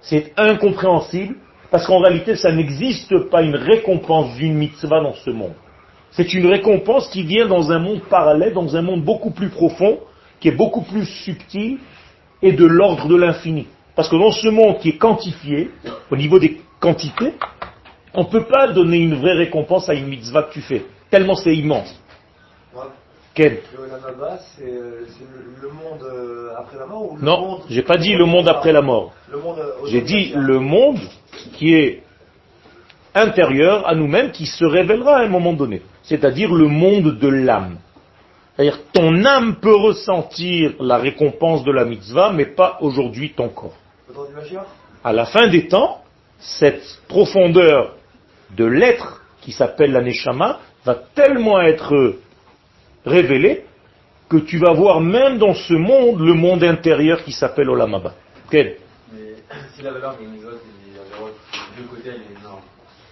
C'est 0.00 0.32
incompréhensible, 0.36 1.36
parce 1.70 1.86
qu'en 1.86 2.00
réalité, 2.00 2.34
ça 2.36 2.52
n'existe 2.52 3.30
pas 3.30 3.42
une 3.42 3.54
récompense 3.54 4.34
d'une 4.36 4.54
mitzvah 4.54 5.00
dans 5.00 5.14
ce 5.14 5.30
monde. 5.30 5.54
C'est 6.10 6.34
une 6.34 6.46
récompense 6.46 7.08
qui 7.08 7.22
vient 7.22 7.46
dans 7.46 7.70
un 7.70 7.78
monde 7.78 8.00
parallèle, 8.10 8.52
dans 8.52 8.76
un 8.76 8.82
monde 8.82 9.04
beaucoup 9.04 9.30
plus 9.30 9.48
profond, 9.48 10.00
qui 10.40 10.48
est 10.48 10.56
beaucoup 10.56 10.82
plus 10.82 11.06
subtil 11.06 11.78
et 12.42 12.52
de 12.52 12.66
l'ordre 12.66 13.06
de 13.06 13.16
l'infini. 13.16 13.68
Parce 13.94 14.08
que 14.08 14.16
dans 14.16 14.32
ce 14.32 14.48
monde 14.48 14.78
qui 14.78 14.90
est 14.90 14.98
quantifié, 14.98 15.70
au 16.10 16.16
niveau 16.16 16.38
des 16.38 16.60
quantités, 16.80 17.34
on 18.14 18.22
ne 18.22 18.28
peut 18.28 18.44
pas 18.44 18.68
donner 18.68 18.98
une 18.98 19.14
vraie 19.14 19.34
récompense 19.34 19.88
à 19.88 19.94
une 19.94 20.06
mitzvah 20.06 20.44
que 20.44 20.54
tu 20.54 20.62
fais, 20.62 20.84
tellement 21.10 21.34
c'est 21.34 21.54
immense. 21.54 21.94
Quel 23.34 23.60
c'est 24.56 24.64
le 24.64 25.68
monde 25.68 26.02
euh, 26.02 26.50
après 26.58 26.78
la 26.78 26.86
mort 26.86 27.12
ou 27.12 27.16
le 27.16 27.22
Non, 27.22 27.60
j'ai 27.68 27.82
pas 27.82 27.96
dit 27.96 28.14
le 28.14 28.24
monde 28.24 28.48
après 28.48 28.72
la 28.72 28.82
mort. 28.82 29.12
J'ai 29.86 30.00
dit 30.00 30.32
le 30.34 30.58
monde 30.58 30.98
qui 31.54 31.74
est 31.74 32.02
intérieur 33.14 33.86
à 33.86 33.94
nous-mêmes, 33.94 34.32
qui 34.32 34.46
se 34.46 34.64
révélera 34.64 35.18
à 35.18 35.22
un 35.22 35.28
moment 35.28 35.52
donné. 35.52 35.82
C'est-à-dire 36.02 36.52
le 36.52 36.66
monde 36.66 37.18
de 37.18 37.28
l'âme. 37.28 37.78
C'est-à-dire 38.60 38.82
ton 38.92 39.24
âme 39.24 39.56
peut 39.56 39.74
ressentir 39.74 40.74
la 40.80 40.98
récompense 40.98 41.64
de 41.64 41.72
la 41.72 41.86
mitzvah, 41.86 42.30
mais 42.30 42.44
pas 42.44 42.76
aujourd'hui 42.82 43.32
ton 43.32 43.48
corps. 43.48 43.72
À 45.02 45.14
la 45.14 45.24
fin 45.24 45.48
des 45.48 45.66
temps, 45.66 46.04
cette 46.38 47.00
profondeur 47.08 47.96
de 48.50 48.66
l'être 48.66 49.22
qui 49.40 49.52
s'appelle 49.52 49.92
la 49.92 50.02
neshama 50.02 50.60
va 50.84 50.94
tellement 50.94 51.62
être 51.62 52.16
révélée 53.06 53.64
que 54.28 54.36
tu 54.36 54.58
vas 54.58 54.74
voir 54.74 55.00
même 55.00 55.38
dans 55.38 55.54
ce 55.54 55.72
monde 55.72 56.20
le 56.20 56.34
monde 56.34 56.62
intérieur 56.62 57.24
qui 57.24 57.32
s'appelle 57.32 57.70
Olamaba. 57.70 58.12
Quel 58.50 58.76
Mais 59.10 59.36
si 59.74 59.80
la 59.80 59.92
valeur 59.92 60.18
d'une 60.18 60.32
mitzvah, 60.32 60.50
c'est 61.50 61.80
deux 61.80 61.88
côtés, 61.88 62.10
elle 62.10 62.36
est 62.36 62.38
énorme. 62.38 62.60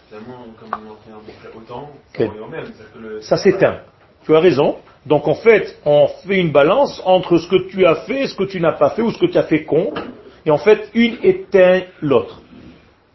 Finalement, 0.08 0.44
comme 0.60 0.68
on 0.74 0.90
en 0.92 1.20
fait 1.20 1.56
autant, 1.56 1.90
ça 2.14 2.24
même. 2.50 3.22
Ça 3.22 3.38
s'éteint. 3.38 3.80
Tu 4.26 4.36
as 4.36 4.40
raison. 4.40 4.76
Donc 5.08 5.26
en 5.26 5.34
fait, 5.34 5.78
on 5.86 6.06
fait 6.26 6.38
une 6.38 6.52
balance 6.52 7.00
entre 7.06 7.38
ce 7.38 7.48
que 7.48 7.68
tu 7.68 7.86
as 7.86 7.94
fait 8.06 8.26
ce 8.26 8.34
que 8.34 8.44
tu 8.44 8.60
n'as 8.60 8.72
pas 8.72 8.90
fait, 8.90 9.00
ou 9.00 9.10
ce 9.10 9.18
que 9.18 9.26
tu 9.26 9.38
as 9.38 9.44
fait 9.44 9.64
contre, 9.64 10.02
et 10.44 10.50
en 10.50 10.58
fait, 10.58 10.90
une 10.94 11.16
éteint 11.22 11.80
l'autre. 12.02 12.42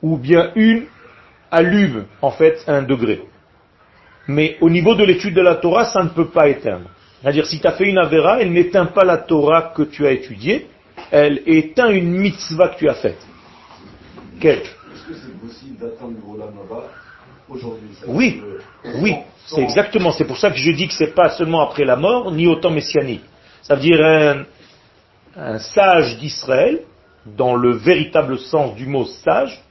Ou 0.02 0.18
bien 0.18 0.52
une 0.56 0.86
allume 1.52 2.06
en 2.22 2.32
fait 2.32 2.58
un 2.68 2.82
degré. 2.82 3.22
Mais 4.28 4.58
au 4.60 4.72
niveau 4.72 4.96
de 4.96 5.04
l'étude 5.04 5.36
de 5.36 5.42
la 5.42 5.56
Torah, 5.56 5.86
ça 5.86 6.04
ne 6.04 6.10
peut 6.10 6.30
pas 6.30 6.50
éteindre. 6.50 6.90
C'est-à-dire, 7.22 7.46
si 7.46 7.60
tu 7.62 7.68
as 7.68 7.74
fait 7.74 7.88
une 7.88 8.00
Avera, 8.00 8.42
elle 8.42 8.52
n'éteint 8.52 8.88
pas 8.88 9.06
la 9.06 9.18
Torah 9.18 9.74
que 9.76 9.84
tu 9.84 10.08
as 10.08 10.12
étudiée, 10.12 10.68
elle 11.12 11.44
éteint 11.46 11.90
une 11.90 12.12
mitzvah 12.12 12.70
que 12.70 12.80
tu 12.80 12.90
as 12.90 12.96
faite. 12.96 13.24
Est-ce 14.42 14.60
que 15.08 15.14
c'est 15.14 15.40
possible 15.40 15.78
d'atteindre 15.80 16.18
le 16.18 17.03
aujourd'hui 17.50 17.90
Oui, 18.08 18.42
oui, 19.02 19.16
c'est 19.46 19.62
exactement. 19.62 20.12
C'est 20.12 20.26
pour 20.26 20.38
ça 20.38 20.50
que 20.50 20.58
je 20.58 20.72
dis 20.72 20.88
que 20.88 20.94
c'est 20.94 21.14
pas 21.14 21.30
seulement 21.30 21.62
après 21.62 21.86
la 21.86 21.96
mort, 21.96 22.32
ni 22.32 22.48
au 22.48 22.56
temps 22.56 22.72
messianique. 22.72 23.24
Ça 23.62 23.76
veut 23.76 23.82
dire 23.82 24.04
un, 24.04 24.44
un 25.36 25.60
sage 25.60 26.18
d'Israël, 26.18 26.82
dans 27.26 27.56
le 27.56 27.72
véritable 27.74 28.38
sens 28.38 28.76
du 28.76 28.86
mot 28.86 29.06
sage, 29.06 29.62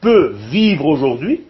peut 0.00 0.34
vivre 0.50 0.86
aujourd'hui 0.86 1.42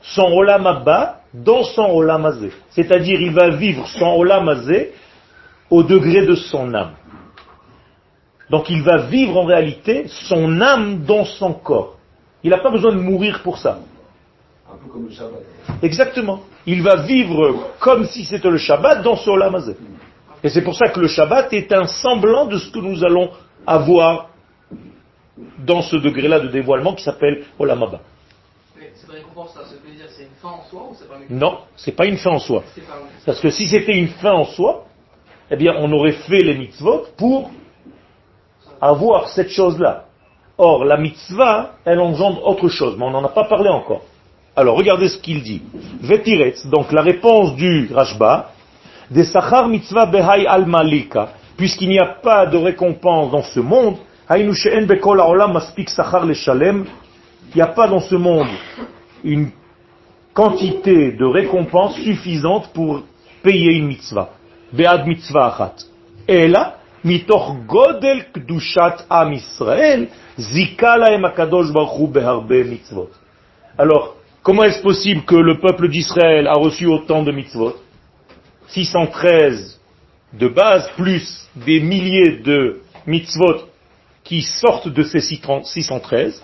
son 0.00 0.32
olam 0.32 0.66
abba 0.66 1.20
dans 1.32 1.62
son 1.62 1.84
olam 1.84 2.30
C'est-à-dire, 2.70 3.20
il 3.20 3.32
va 3.32 3.50
vivre 3.50 3.86
son 3.88 4.16
olam 4.16 4.50
au 5.70 5.82
degré 5.82 6.26
de 6.26 6.34
son 6.34 6.74
âme. 6.74 6.92
Donc 8.50 8.68
il 8.68 8.82
va 8.82 9.06
vivre 9.06 9.38
en 9.38 9.44
réalité 9.44 10.04
son 10.08 10.60
âme 10.60 11.04
dans 11.04 11.24
son 11.24 11.54
corps. 11.54 11.96
Il 12.44 12.50
n'a 12.50 12.58
pas 12.58 12.70
besoin 12.70 12.92
de 12.92 13.00
mourir 13.00 13.42
pour 13.42 13.56
ça. 13.56 13.78
Un 14.72 14.76
peu 14.76 14.90
comme 14.90 15.06
le 15.06 15.12
Shabbat. 15.12 15.42
Exactement. 15.82 16.40
Il 16.66 16.82
va 16.82 17.02
vivre 17.02 17.72
comme 17.78 18.06
si 18.06 18.24
c'était 18.24 18.50
le 18.50 18.58
Shabbat 18.58 19.02
dans 19.02 19.16
ce 19.16 19.28
Olam 19.28 19.54
Hazeh. 19.54 19.76
Et 20.42 20.48
c'est 20.48 20.62
pour 20.62 20.74
ça 20.74 20.88
que 20.88 21.00
le 21.00 21.08
Shabbat 21.08 21.52
est 21.52 21.72
un 21.72 21.86
semblant 21.86 22.46
de 22.46 22.58
ce 22.58 22.70
que 22.70 22.78
nous 22.78 23.04
allons 23.04 23.30
avoir 23.66 24.30
dans 25.58 25.82
ce 25.82 25.96
degré-là 25.96 26.40
de 26.40 26.48
dévoilement 26.48 26.94
qui 26.94 27.04
s'appelle 27.04 27.44
Olam 27.58 27.82
Haba. 27.82 28.00
Mais 28.78 28.90
cette 28.94 29.10
récompense-là, 29.10 29.62
ça 29.64 29.74
veut 29.84 29.94
dire 29.94 30.06
c'est 30.08 30.24
une 30.24 30.34
fin 30.40 30.48
en 30.48 30.64
soi 30.64 30.88
ou 30.90 30.94
c'est 30.98 31.08
pas 31.08 31.16
une 31.28 31.38
Non, 31.38 31.58
c'est 31.76 31.92
pas 31.92 32.06
une 32.06 32.16
fin 32.16 32.30
en 32.30 32.38
soi. 32.38 32.62
Pas 32.74 32.94
Parce 33.26 33.40
que 33.40 33.50
si 33.50 33.68
c'était 33.68 33.96
une 33.96 34.08
fin 34.08 34.32
en 34.32 34.44
soi, 34.44 34.86
eh 35.50 35.56
bien, 35.56 35.74
on 35.78 35.92
aurait 35.92 36.12
fait 36.12 36.40
les 36.40 36.56
mitzvot 36.56 37.06
pour 37.16 37.50
avoir 38.80 39.28
cette 39.28 39.50
chose-là. 39.50 40.06
Or, 40.58 40.84
la 40.84 40.96
mitzvah, 40.96 41.72
elle 41.84 42.00
engendre 42.00 42.46
autre 42.46 42.68
chose, 42.68 42.96
mais 42.98 43.04
on 43.04 43.10
n'en 43.10 43.24
a 43.24 43.28
pas 43.28 43.44
parlé 43.44 43.68
encore. 43.68 44.02
Alors, 44.54 44.76
regardez 44.76 45.08
ce 45.08 45.16
qu'il 45.18 45.42
dit. 45.42 45.62
Vetiretz, 46.02 46.66
donc 46.66 46.92
la 46.92 47.00
réponse 47.00 47.54
du 47.56 47.88
Rashba, 47.92 48.52
des 49.10 49.24
sachar 49.24 49.68
mitzvah 49.68 50.06
behai 50.06 50.46
al 50.46 50.66
malika, 50.66 51.30
puisqu'il 51.56 51.88
n'y 51.88 51.98
a 51.98 52.06
pas 52.22 52.46
de 52.46 52.58
récompense 52.58 53.30
dans 53.30 53.42
ce 53.42 53.60
monde, 53.60 53.96
bekol 54.86 55.22
sachar 55.88 56.26
le 56.26 56.34
shalem, 56.34 56.84
il 57.50 57.56
n'y 57.56 57.62
a 57.62 57.66
pas 57.66 57.88
dans 57.88 58.00
ce 58.00 58.14
monde 58.14 58.48
une 59.24 59.50
quantité 60.34 61.12
de 61.12 61.24
récompense 61.24 61.94
suffisante 61.96 62.72
pour 62.74 63.02
payer 63.42 63.72
une 63.72 63.86
mitzvah. 63.86 64.30
Be'ad 64.72 65.06
mitzvah 65.06 65.46
achat. 65.46 65.74
Et 66.28 66.48
là, 66.48 66.76
mitoch 67.04 67.66
godel 67.66 68.26
kdushat 68.32 69.06
am 69.08 69.32
Israël, 69.32 70.08
zika 70.38 70.96
lahem 70.96 71.24
akadosh 71.24 71.72
baruch 71.72 71.98
hu 71.98 72.06
beharbe 72.06 72.64
mitzvot. 72.64 73.10
Alors, 73.76 74.16
comment 74.42 74.64
est-ce 74.64 74.82
possible 74.82 75.22
que 75.22 75.36
le 75.36 75.58
peuple 75.58 75.88
d'Israël 75.88 76.46
a 76.46 76.54
reçu 76.54 76.86
autant 76.86 77.22
de 77.22 77.32
mitzvot? 77.32 77.76
613 78.68 79.80
de 80.32 80.48
base, 80.48 80.90
plus 80.96 81.48
des 81.56 81.80
milliers 81.80 82.38
de 82.38 82.80
mitzvot 83.06 83.68
qui 84.24 84.42
sortent 84.42 84.88
de 84.88 85.02
ces 85.02 85.20
613 85.20 86.42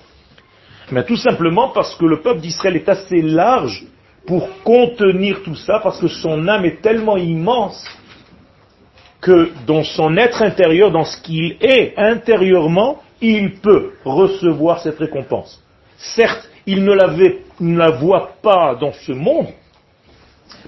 mais 0.90 1.04
tout 1.04 1.16
simplement 1.16 1.68
parce 1.68 1.94
que 1.96 2.04
le 2.04 2.20
peuple 2.20 2.40
d'Israël 2.40 2.76
est 2.76 2.88
assez 2.88 3.20
large 3.20 3.84
pour 4.26 4.62
contenir 4.62 5.42
tout 5.42 5.54
ça, 5.54 5.80
parce 5.82 5.98
que 6.00 6.08
son 6.08 6.48
âme 6.48 6.64
est 6.64 6.82
tellement 6.82 7.16
immense 7.16 7.84
que 9.20 9.50
dans 9.66 9.84
son 9.84 10.16
être 10.16 10.42
intérieur, 10.42 10.90
dans 10.90 11.04
ce 11.04 11.20
qu'il 11.20 11.56
est 11.60 11.94
intérieurement, 11.96 13.02
il 13.20 13.54
peut 13.54 13.92
recevoir 14.04 14.80
cette 14.80 14.98
récompense. 14.98 15.62
Certes, 15.96 16.48
il 16.68 16.84
ne, 16.84 17.76
la 17.76 17.90
voit 17.90 18.32
pas 18.42 18.74
dans 18.74 18.92
ce 18.92 19.12
monde, 19.12 19.46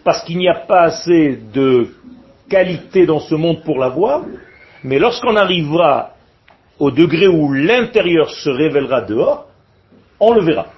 parce 0.02 0.25
qu'il 0.25 0.38
n'y 0.38 0.49
a 0.49 0.54
pas 0.54 0.85
assez 0.85 1.38
de 1.52 1.88
qualité 2.49 3.04
dans 3.04 3.21
ce 3.21 3.35
monde 3.35 3.62
pour 3.64 3.78
la 3.78 3.90
voir, 3.90 4.23
mais 4.83 4.99
lorsqu'on 4.99 5.37
arrivera 5.37 6.12
au 6.78 6.90
degré 6.90 7.28
où 7.28 7.52
l'intérieur 7.52 8.30
se 8.30 8.49
révélera 8.49 9.02
dehors, 9.02 9.49
on 10.19 10.33
le 10.33 10.42
verra. 10.42 10.69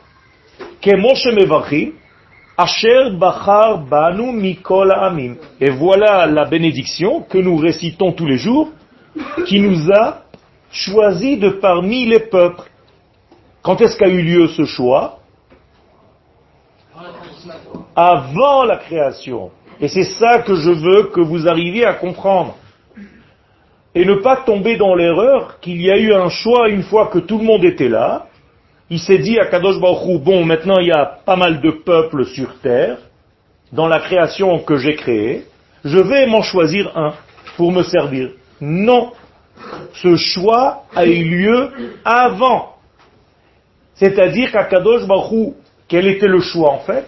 Et 5.61 5.71
voilà 5.71 6.27
la 6.27 6.45
bénédiction 6.47 7.23
que 7.23 7.39
nous 7.39 7.57
récitons 7.57 8.13
tous 8.13 8.27
les 8.27 8.39
jours, 8.39 8.71
qui 9.47 9.61
nous 9.61 9.89
a 9.93 10.23
choisi 10.73 11.37
de 11.37 11.51
parmi 11.51 12.07
les 12.07 12.21
peuples. 12.21 12.72
Quand 13.63 13.81
est-ce 13.81 13.97
qu'a 13.97 14.09
eu 14.09 14.23
lieu 14.23 14.49
ce 14.49 14.65
choix. 14.65 15.21
Avant 17.95 18.65
la 18.65 18.77
création. 18.77 19.51
Et 19.81 19.89
c'est 19.89 20.05
ça 20.05 20.43
que 20.43 20.55
je 20.55 20.71
veux 20.71 21.05
que 21.09 21.21
vous 21.21 21.49
arriviez 21.49 21.85
à 21.85 21.95
comprendre. 21.95 22.57
Et 23.95 24.05
ne 24.05 24.15
pas 24.15 24.37
tomber 24.37 24.77
dans 24.77 24.95
l'erreur 24.95 25.61
qu'il 25.61 25.81
y 25.81 25.91
a 25.91 25.99
eu 25.99 26.13
un 26.13 26.29
choix 26.29 26.69
une 26.69 26.83
fois 26.83 27.09
que 27.09 27.19
tout 27.19 27.39
le 27.39 27.45
monde 27.45 27.65
était 27.65 27.89
là, 27.89 28.27
il 28.89 28.99
s'est 28.99 29.19
dit 29.19 29.39
à 29.39 29.47
Kadosh 29.47 29.81
Baruch 29.81 30.23
bon, 30.23 30.45
maintenant 30.45 30.79
il 30.79 30.89
y 30.89 30.93
a 30.93 31.05
pas 31.05 31.37
mal 31.37 31.61
de 31.61 31.71
peuples 31.71 32.25
sur 32.27 32.59
terre, 32.61 32.99
dans 33.73 33.89
la 33.89 34.01
création 34.01 34.59
que 34.61 34.77
j'ai 34.77 34.97
créée, 34.97 35.47
je 35.85 35.99
vais 35.99 36.27
m'en 36.27 36.43
choisir 36.43 36.97
un 36.97 37.13
pour 37.57 37.73
me 37.73 37.83
servir. 37.83 38.31
Non. 38.61 39.13
Ce 39.95 40.17
choix 40.17 40.85
a 40.95 41.07
eu 41.07 41.25
lieu 41.25 41.71
avant. 42.05 42.72
C'est-à-dire 44.03 44.51
qu'à 44.51 44.65
Kadosh 44.65 45.07
Baruch 45.07 45.55
quel 45.87 46.09
était 46.09 46.27
le 46.27 46.41
choix 46.41 46.73
en 46.73 46.81
fait 46.81 47.07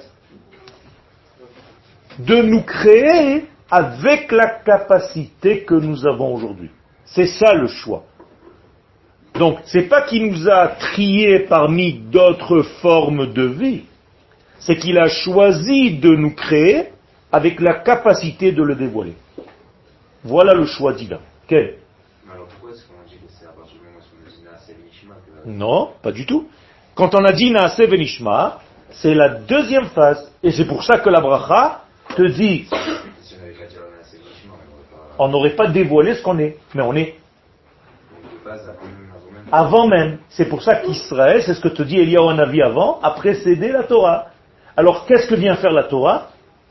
De 2.21 2.41
nous 2.41 2.63
créer 2.63 3.47
avec 3.69 4.31
la 4.31 4.47
capacité 4.47 5.65
que 5.65 5.75
nous 5.75 6.07
avons 6.07 6.33
aujourd'hui. 6.33 6.71
C'est 7.05 7.27
ça 7.27 7.53
le 7.53 7.67
choix. 7.67 8.05
Donc, 9.35 9.59
c'est 9.65 9.89
pas 9.89 10.03
qu'il 10.03 10.31
nous 10.31 10.49
a 10.49 10.69
triés 10.69 11.41
parmi 11.41 11.95
d'autres 11.95 12.63
formes 12.81 13.33
de 13.33 13.43
vie, 13.43 13.83
c'est 14.61 14.77
qu'il 14.77 14.97
a 14.97 15.09
choisi 15.09 15.99
de 15.99 16.15
nous 16.15 16.33
créer 16.33 16.91
avec 17.33 17.61
la 17.61 17.75
capacité 17.75 18.53
de 18.53 18.63
le 18.63 18.77
dévoiler. 18.77 19.15
Voilà 20.23 20.55
le 20.55 20.67
choix 20.67 20.93
divin. 20.93 21.19
Quel? 21.49 21.79
Mais 22.25 22.35
alors 22.35 22.47
pourquoi 22.47 22.71
est-ce 22.71 22.85
qu'on 22.87 23.03
dit 23.09 23.17
que 23.17 23.33
c'est 23.37 23.47
à 23.47 23.51
partir 23.51 23.79
du 23.81 23.85
moment 23.85 23.99
où 23.99 24.25
on 24.25 24.31
dit 24.31 24.45
Naaseh 24.45 24.77
Nishma 24.85 25.17
que 25.17 25.51
Non, 25.51 25.91
pas 26.01 26.13
du 26.13 26.25
tout. 26.25 26.47
Quand 26.95 27.15
on 27.15 27.25
a 27.25 27.33
dit 27.33 27.51
Naaseh 27.51 27.87
Venishma, 27.87 28.61
c'est 28.91 29.15
la 29.15 29.29
deuxième 29.29 29.87
phase. 29.87 30.31
Et 30.43 30.53
c'est 30.53 30.67
pour 30.67 30.85
ça 30.85 30.99
que 30.99 31.11
la 31.11 31.21
bracha 31.21 31.83
te 32.17 32.23
dit, 32.23 32.69
on 35.19 35.29
n'aurait 35.29 35.57
pas. 35.57 35.67
dévoilé 35.69 36.15
ce 36.15 36.23
qu'on 36.23 36.39
est, 36.39 36.57
mais 36.75 36.83
on 36.83 36.95
est 36.95 37.17
avant 39.51 39.87
même. 39.87 40.19
C'est 40.29 40.47
pour 40.47 40.63
ça 40.63 40.77
qu'Israël, 40.77 41.43
c'est 41.43 41.55
ce 41.55 41.61
que 41.61 41.69
te 41.69 41.83
dit 41.83 41.99
Eliyahu 41.99 42.31
Hanavi 42.31 42.63
avant, 42.63 43.01
a 43.01 43.11
précédé 43.13 43.71
la 43.71 43.85
Torah. 43.85 44.27
Alors 44.77 45.07
qu'est-ce 45.07 45.27
que 45.27 45.35
vient 45.35 45.57
faire 45.57 45.73
la 45.73 45.85
Torah? 45.85 46.29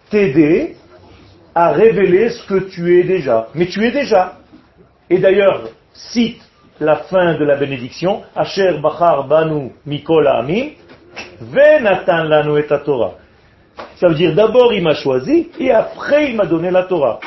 T'aider 0.09 0.75
à 1.55 1.71
révéler 1.71 2.29
ce 2.29 2.45
que 2.45 2.59
tu 2.69 2.99
es 2.99 3.03
déjà. 3.03 3.47
Mais 3.55 3.67
tu 3.67 3.85
es 3.85 3.91
déjà. 3.91 4.37
Et 5.09 5.19
d'ailleurs, 5.19 5.69
cite 5.93 6.41
la 6.79 6.97
fin 6.97 7.35
de 7.35 7.45
la 7.45 7.55
bénédiction, 7.55 8.23
Asher 8.35 8.79
Bachar 8.81 9.27
Banu 9.27 9.71
Mikol 9.85 10.27
Amim, 10.27 10.71
Venatan 11.41 12.23
Lanu 12.23 12.59
et 12.59 12.67
Torah. 12.83 13.13
Ça 13.95 14.07
veut 14.07 14.15
dire 14.15 14.33
d'abord 14.33 14.73
il 14.73 14.83
m'a 14.83 14.93
choisi 14.93 15.49
et 15.59 15.71
après 15.71 16.29
il 16.29 16.35
m'a 16.35 16.45
donné 16.45 16.71
la 16.71 16.83
Torah. 16.83 17.19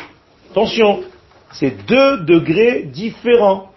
Attention, 0.51 1.03
c'est 1.53 1.87
deux 1.87 2.19
degrés 2.19 2.83
différents. 2.83 3.71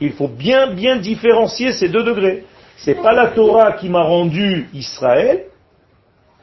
Il 0.00 0.12
faut 0.12 0.28
bien 0.28 0.72
bien 0.72 0.96
différencier 0.96 1.72
ces 1.72 1.88
deux 1.88 2.02
degrés. 2.02 2.44
C'est 2.76 2.94
pas 2.94 3.12
la 3.12 3.28
Torah 3.28 3.72
qui 3.72 3.88
m'a 3.88 4.02
rendu 4.02 4.68
Israël. 4.72 5.44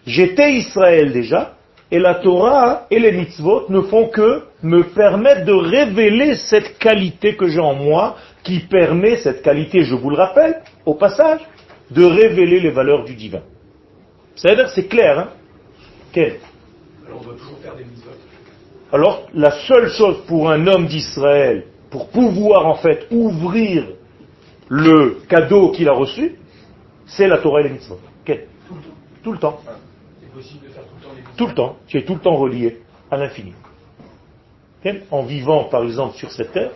J'étais 0.06 0.54
Israël 0.54 1.12
déjà, 1.12 1.56
et 1.90 2.00
la 2.00 2.16
Torah 2.16 2.86
et 2.92 3.00
les 3.00 3.12
mitzvot 3.12 3.66
ne 3.70 3.82
font 3.82 4.08
que 4.10 4.44
me 4.62 4.84
permettre 4.84 5.46
de 5.46 5.54
révéler 5.54 6.36
cette 6.36 6.78
qualité 6.78 7.36
que 7.36 7.48
j'ai 7.48 7.60
en 7.60 7.74
moi, 7.74 8.16
qui 8.48 8.62
permet 8.62 9.18
cette 9.18 9.42
qualité, 9.42 9.84
je 9.84 9.94
vous 9.94 10.10
le 10.10 10.16
rappelle, 10.16 10.62
au 10.86 10.94
passage, 10.94 11.42
de 11.92 12.06
révéler 12.06 12.62
les 12.62 12.72
valeurs 12.72 13.04
du 13.04 13.14
divin. 13.14 13.42
C'est-à-dire, 14.36 14.70
c'est 14.70 14.88
clair, 14.88 15.20
hein 15.20 15.30
Quel? 16.14 16.40
Alors 17.06 17.20
on 17.20 17.24
doit 17.26 17.34
toujours 17.34 17.58
faire 17.60 17.76
des 17.76 17.84
mitzvot. 17.84 18.12
alors, 18.94 19.28
la 19.34 19.52
seule 19.68 19.90
chose 19.90 20.24
pour 20.28 20.50
un 20.50 20.66
homme 20.66 20.88
d'Israël, 20.88 21.66
pour 21.90 22.08
pouvoir 22.08 22.66
en 22.68 22.76
fait 22.76 23.08
ouvrir 23.12 23.86
le 24.70 25.18
cadeau 25.28 25.72
qu'il 25.72 25.90
a 25.90 25.94
reçu, 25.94 26.36
c'est 27.06 27.28
la 27.28 27.40
Torah 27.40 27.60
et 27.60 27.64
les 27.64 27.72
mitzvot. 27.72 28.00
Quel? 28.24 28.48
Tout 29.24 29.34
le 29.34 29.40
temps. 29.40 29.60
C'est 30.22 30.32
possible 30.32 30.68
de 30.68 30.72
faire 30.72 30.84
tout 30.84 30.96
le 30.96 31.04
temps 31.04 31.10
des 31.10 31.22
mitzvot. 31.22 31.36
Tout 31.36 31.48
le 31.48 31.54
temps. 31.54 31.78
Tu 31.88 31.98
es 31.98 32.06
tout 32.06 32.14
le 32.14 32.22
temps 32.22 32.36
relié 32.38 32.80
à 33.12 33.18
l'infini. 33.18 33.54
En 35.12 35.24
vivant, 35.24 35.66
par 35.66 35.84
exemple, 35.84 36.16
sur 36.16 36.32
cette 36.32 36.54
terre, 36.54 36.72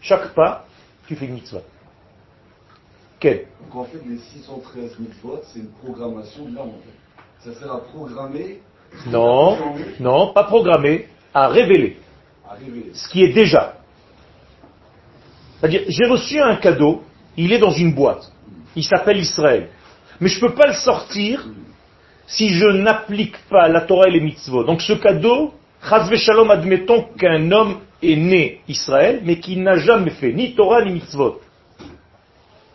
chaque 0.00 0.32
pas, 0.32 0.64
tu 1.06 1.16
fais 1.16 1.26
une 1.26 1.34
mitzvah. 1.34 1.62
Quel? 3.18 3.46
Donc 3.64 3.74
en 3.74 3.84
fait, 3.84 4.00
les 4.06 4.18
613 4.18 4.98
mitzvot, 4.98 5.40
c'est 5.44 5.60
une 5.60 5.70
programmation 5.84 6.44
de 6.46 6.54
l'âme. 6.54 6.72
Ça 7.40 7.54
sert 7.54 7.72
à 7.72 7.80
programmer, 7.80 8.60
Non, 9.06 9.56
non, 10.00 10.32
pas 10.32 10.44
programmé, 10.44 11.08
à 11.32 11.48
révéler 11.48 11.98
à 12.48 12.54
révéler. 12.54 12.90
ce 12.92 13.08
qui 13.08 13.22
est 13.22 13.32
déjà. 13.32 13.74
C'est-à-dire, 15.58 15.82
j'ai 15.88 16.06
reçu 16.06 16.38
un 16.40 16.56
cadeau, 16.56 17.02
il 17.36 17.52
est 17.52 17.58
dans 17.58 17.70
une 17.72 17.94
boîte, 17.94 18.30
il 18.74 18.84
s'appelle 18.84 19.18
Israël. 19.18 19.68
Mais 20.20 20.28
je 20.28 20.36
ne 20.42 20.48
peux 20.48 20.54
pas 20.54 20.66
le 20.66 20.74
sortir 20.74 21.46
si 22.26 22.50
je 22.50 22.66
n'applique 22.66 23.36
pas 23.48 23.68
la 23.68 23.82
Torah 23.82 24.08
et 24.08 24.12
les 24.12 24.20
mitzvot. 24.20 24.64
Donc 24.64 24.82
ce 24.82 24.92
cadeau, 24.94 25.54
Chaz 25.88 26.12
Shalom, 26.16 26.50
admettons 26.50 27.04
qu'un 27.18 27.50
homme 27.52 27.78
est 28.02 28.16
né 28.16 28.60
Israël, 28.68 29.20
mais 29.24 29.38
qui 29.38 29.56
n'a 29.56 29.76
jamais 29.76 30.10
fait 30.10 30.32
ni 30.32 30.54
Torah 30.54 30.84
ni 30.84 30.92
mitzvot. 30.92 31.40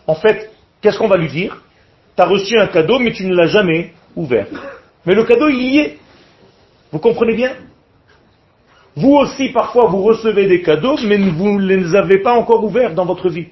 En 0.08 0.16
fait, 0.16 0.52
qu'est-ce 0.82 0.98
qu'on 0.98 1.08
va 1.08 1.18
lui 1.18 1.30
dire 1.30 1.62
Tu 2.16 2.22
as 2.22 2.26
reçu 2.26 2.58
un 2.60 2.68
cadeau, 2.68 3.00
mais 3.00 3.12
tu 3.12 3.26
ne 3.26 3.36
l'as 3.36 3.48
jamais 3.48 3.94
ouvert. 4.16 4.48
Mais 5.06 5.16
le 5.16 5.24
cadeau, 5.24 5.48
il 5.50 5.62
y 5.62 5.78
est. 5.80 5.98
Vous 6.92 7.00
comprenez 7.00 7.36
bien? 7.36 7.54
Vous 8.96 9.14
aussi, 9.14 9.50
parfois, 9.50 9.86
vous 9.88 10.04
recevez 10.04 10.48
des 10.48 10.62
cadeaux, 10.62 10.98
mais 11.06 11.18
vous 11.18 11.60
ne 11.60 11.66
les 11.66 11.96
avez 11.96 12.18
pas 12.20 12.34
encore 12.34 12.64
ouverts 12.64 12.94
dans 12.94 13.06
votre 13.06 13.30
vie. 13.30 13.48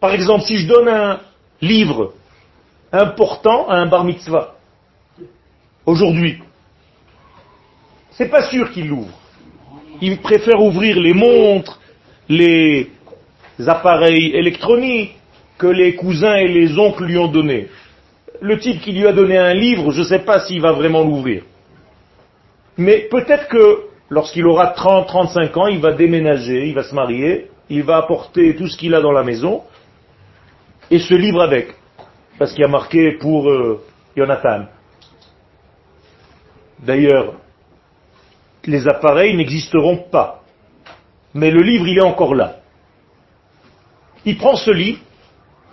Par 0.00 0.12
exemple, 0.12 0.44
si 0.44 0.58
je 0.58 0.68
donne 0.68 0.88
un 0.88 1.20
livre 1.60 2.12
important 2.92 3.68
à 3.68 3.76
un 3.76 3.86
bar 3.86 4.04
mitzvah, 4.04 4.54
aujourd'hui, 5.86 6.42
c'est 8.18 8.28
pas 8.28 8.50
sûr 8.50 8.72
qu'il 8.72 8.88
l'ouvre. 8.88 9.16
Il 10.02 10.18
préfère 10.18 10.60
ouvrir 10.60 10.98
les 10.98 11.14
montres, 11.14 11.78
les 12.28 12.90
appareils 13.64 14.34
électroniques 14.34 15.14
que 15.56 15.68
les 15.68 15.94
cousins 15.94 16.34
et 16.34 16.48
les 16.48 16.76
oncles 16.78 17.04
lui 17.04 17.16
ont 17.16 17.28
donné. 17.28 17.68
Le 18.40 18.58
type 18.58 18.80
qui 18.80 18.92
lui 18.92 19.06
a 19.06 19.12
donné 19.12 19.38
un 19.38 19.54
livre, 19.54 19.92
je 19.92 20.00
ne 20.00 20.04
sais 20.04 20.18
pas 20.18 20.40
s'il 20.40 20.60
va 20.60 20.72
vraiment 20.72 21.04
l'ouvrir. 21.04 21.44
Mais 22.76 23.08
peut-être 23.08 23.46
que 23.48 23.82
lorsqu'il 24.10 24.46
aura 24.46 24.68
30, 24.68 25.06
35 25.06 25.56
ans, 25.56 25.66
il 25.68 25.80
va 25.80 25.92
déménager, 25.92 26.66
il 26.66 26.74
va 26.74 26.82
se 26.82 26.94
marier, 26.94 27.50
il 27.70 27.84
va 27.84 27.98
apporter 27.98 28.56
tout 28.56 28.66
ce 28.66 28.76
qu'il 28.76 28.94
a 28.94 29.00
dans 29.00 29.12
la 29.12 29.22
maison 29.22 29.62
et 30.90 30.98
ce 30.98 31.14
livre 31.14 31.40
avec. 31.40 31.74
Parce 32.36 32.52
qu'il 32.52 32.62
y 32.62 32.64
a 32.64 32.68
marqué 32.68 33.12
pour 33.12 33.48
euh, 33.48 33.80
Jonathan. 34.16 34.66
D'ailleurs, 36.80 37.34
les 38.68 38.86
appareils 38.86 39.36
n'existeront 39.36 39.96
pas. 39.96 40.42
Mais 41.34 41.50
le 41.50 41.62
livre, 41.62 41.88
il 41.88 41.98
est 41.98 42.02
encore 42.02 42.34
là. 42.34 42.56
Il 44.24 44.36
prend 44.36 44.56
ce 44.56 44.70
livre, 44.70 45.00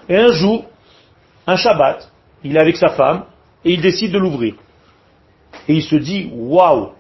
et 0.08 0.16
un 0.16 0.32
jour, 0.32 0.66
un 1.46 1.58
Shabbat, 1.58 2.10
il 2.44 2.56
est 2.56 2.60
avec 2.60 2.78
sa 2.78 2.90
femme, 2.90 3.26
et 3.64 3.74
il 3.74 3.82
décide 3.82 4.12
de 4.12 4.18
l'ouvrir. 4.18 4.56
Et 5.68 5.74
il 5.74 5.84
se 5.84 5.96
dit, 5.96 6.30
waouh, 6.32 6.92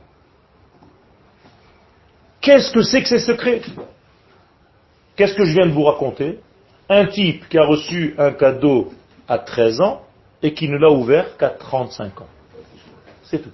qu'est-ce 2.41 2.71
que 2.71 2.81
c'est 2.81 3.01
que 3.01 3.09
ces 3.09 3.19
secrets? 3.19 3.61
Qu'est-ce 5.15 5.33
que 5.33 5.45
je 5.45 5.53
viens 5.53 5.67
de 5.67 5.71
vous 5.71 5.83
raconter? 5.83 6.39
Un 6.89 7.05
type 7.05 7.47
qui 7.47 7.57
a 7.57 7.65
reçu 7.65 8.15
un 8.17 8.31
cadeau 8.31 8.91
à 9.27 9.39
13 9.39 9.81
ans 9.81 10.01
et 10.41 10.53
qui 10.53 10.67
ne 10.67 10.77
l'a 10.77 10.91
ouvert 10.91 11.37
qu'à 11.37 11.49
35 11.49 12.21
ans. 12.21 12.27
C'est 13.23 13.39
tout. 13.39 13.51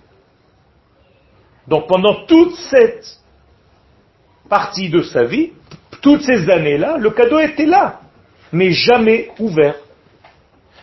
Donc 1.67 1.87
pendant 1.87 2.25
toute 2.25 2.55
cette 2.55 3.05
partie 4.49 4.89
de 4.89 5.01
sa 5.01 5.23
vie, 5.23 5.51
toutes 6.01 6.23
ces 6.23 6.49
années-là, 6.49 6.97
le 6.97 7.11
cadeau 7.11 7.39
était 7.39 7.65
là, 7.65 8.01
mais 8.51 8.71
jamais 8.71 9.29
ouvert. 9.39 9.75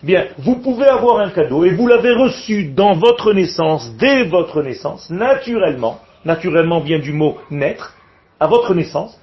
Bien, 0.02 0.28
vous 0.38 0.56
pouvez 0.56 0.86
avoir 0.86 1.18
un 1.18 1.30
cadeau 1.30 1.64
et 1.64 1.70
vous 1.70 1.88
l'avez 1.88 2.12
reçu 2.12 2.68
dans 2.68 2.94
votre 2.94 3.32
naissance, 3.32 3.92
dès 3.96 4.24
votre 4.24 4.62
naissance, 4.62 5.10
naturellement, 5.10 6.00
naturellement 6.24 6.80
vient 6.80 7.00
du 7.00 7.12
mot 7.12 7.38
naître, 7.50 7.94
à 8.38 8.46
votre 8.46 8.74
naissance, 8.74 9.20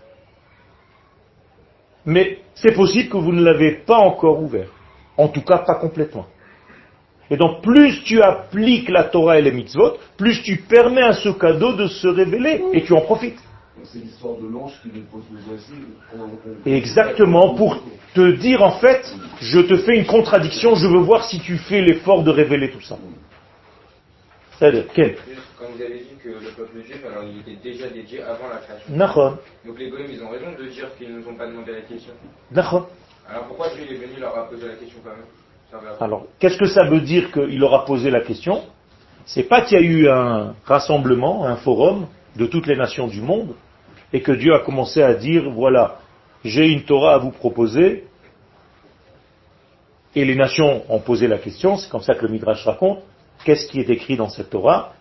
mais 2.05 2.39
c'est 2.55 2.73
possible 2.73 3.09
que 3.09 3.17
vous 3.17 3.31
ne 3.31 3.43
l'avez 3.43 3.71
pas 3.71 3.97
encore 3.97 4.41
ouvert. 4.41 4.69
En 5.17 5.29
tout 5.29 5.41
cas, 5.41 5.59
pas 5.59 5.75
complètement. 5.75 6.27
Et 7.31 7.37
donc, 7.37 7.61
plus 7.61 8.03
tu 8.03 8.21
appliques 8.21 8.89
la 8.89 9.05
Torah 9.05 9.39
et 9.39 9.41
les 9.41 9.51
mitzvot, 9.51 9.97
plus 10.17 10.41
tu 10.43 10.57
permets 10.57 11.01
à 11.01 11.13
ce 11.13 11.29
cadeau 11.29 11.73
de 11.73 11.87
se 11.87 12.07
révéler 12.07 12.63
et 12.73 12.83
tu 12.83 12.93
en 12.93 13.01
profites. 13.01 13.39
C'est 13.83 13.99
l'histoire 13.99 14.37
de 14.37 14.47
l'ange 14.47 14.73
qui 14.81 14.89
lui 14.89 15.01
pose 15.01 15.23
le 15.31 16.71
Exactement, 16.71 17.55
pour 17.55 17.77
te 18.13 18.31
dire 18.31 18.63
en 18.63 18.79
fait, 18.79 19.05
je 19.41 19.59
te 19.59 19.77
fais 19.77 19.97
une 19.97 20.05
contradiction, 20.05 20.75
je 20.75 20.87
veux 20.87 20.99
voir 20.99 21.25
si 21.25 21.39
tu 21.39 21.57
fais 21.57 21.81
l'effort 21.81 22.23
de 22.23 22.31
révéler 22.31 22.71
tout 22.71 22.81
ça. 22.81 22.97
C'est-à-dire, 24.57 24.85
quel? 24.93 25.15
Quand 25.59 25.65
vous 25.75 25.81
avez 25.81 25.99
dit 25.99 26.15
que 26.23 26.29
le 26.29 26.51
peuple 26.55 26.81
juif, 26.83 27.03
alors 27.05 27.23
il 27.23 27.39
était 27.39 27.61
déjà 27.61 27.87
dédié 27.89 28.21
avant 28.21 28.47
la 28.49 28.57
création. 28.57 29.37
Donc 29.65 29.79
les 29.79 29.89
golems, 29.89 30.11
ils 30.11 30.23
ont 30.23 30.29
raison 30.29 30.51
de 30.57 30.69
dire 30.69 30.87
qu'ils 30.97 31.13
ne 31.13 31.19
nous 31.19 31.27
ont 31.27 31.35
pas 31.35 31.47
demandé 31.47 31.71
la 31.73 31.81
question. 31.81 32.13
Alors 33.27 33.45
pourquoi 33.47 33.69
Dieu 33.69 33.83
est 33.83 33.95
venu 33.95 34.19
leur 34.19 34.47
posé 34.49 34.67
la 34.67 34.75
question 34.75 34.99
quand 35.03 35.11
même? 35.11 35.25
Alors, 35.99 36.25
qu'est-ce 36.39 36.57
que 36.57 36.67
ça 36.67 36.83
veut 36.83 37.01
dire 37.01 37.31
qu'il 37.31 37.63
aura 37.63 37.85
posé 37.85 38.09
la 38.09 38.21
question? 38.21 38.63
C'est 39.25 39.43
pas 39.43 39.61
qu'il 39.61 39.79
y 39.79 39.81
a 39.81 39.83
eu 39.83 40.09
un 40.09 40.55
rassemblement, 40.65 41.45
un 41.45 41.55
forum 41.55 42.07
de 42.35 42.45
toutes 42.45 42.67
les 42.67 42.75
nations 42.75 43.07
du 43.07 43.21
monde, 43.21 43.55
et 44.13 44.21
que 44.21 44.31
Dieu 44.31 44.53
a 44.53 44.59
commencé 44.59 45.01
à 45.01 45.13
dire, 45.13 45.49
voilà, 45.49 45.99
j'ai 46.43 46.67
une 46.67 46.83
Torah 46.83 47.15
à 47.15 47.17
vous 47.17 47.31
proposer, 47.31 48.05
et 50.15 50.23
les 50.23 50.35
nations 50.35 50.83
ont 50.89 50.99
posé 50.99 51.27
la 51.27 51.37
question, 51.37 51.75
c'est 51.77 51.89
comme 51.89 52.01
ça 52.01 52.15
que 52.15 52.25
le 52.25 52.31
Midrash 52.31 52.63
raconte, 52.65 52.99
qu'est-ce 53.43 53.67
qui 53.67 53.79
est 53.79 53.89
écrit 53.89 54.15
dans 54.15 54.29
cette 54.29 54.49
Torah? 54.49 54.93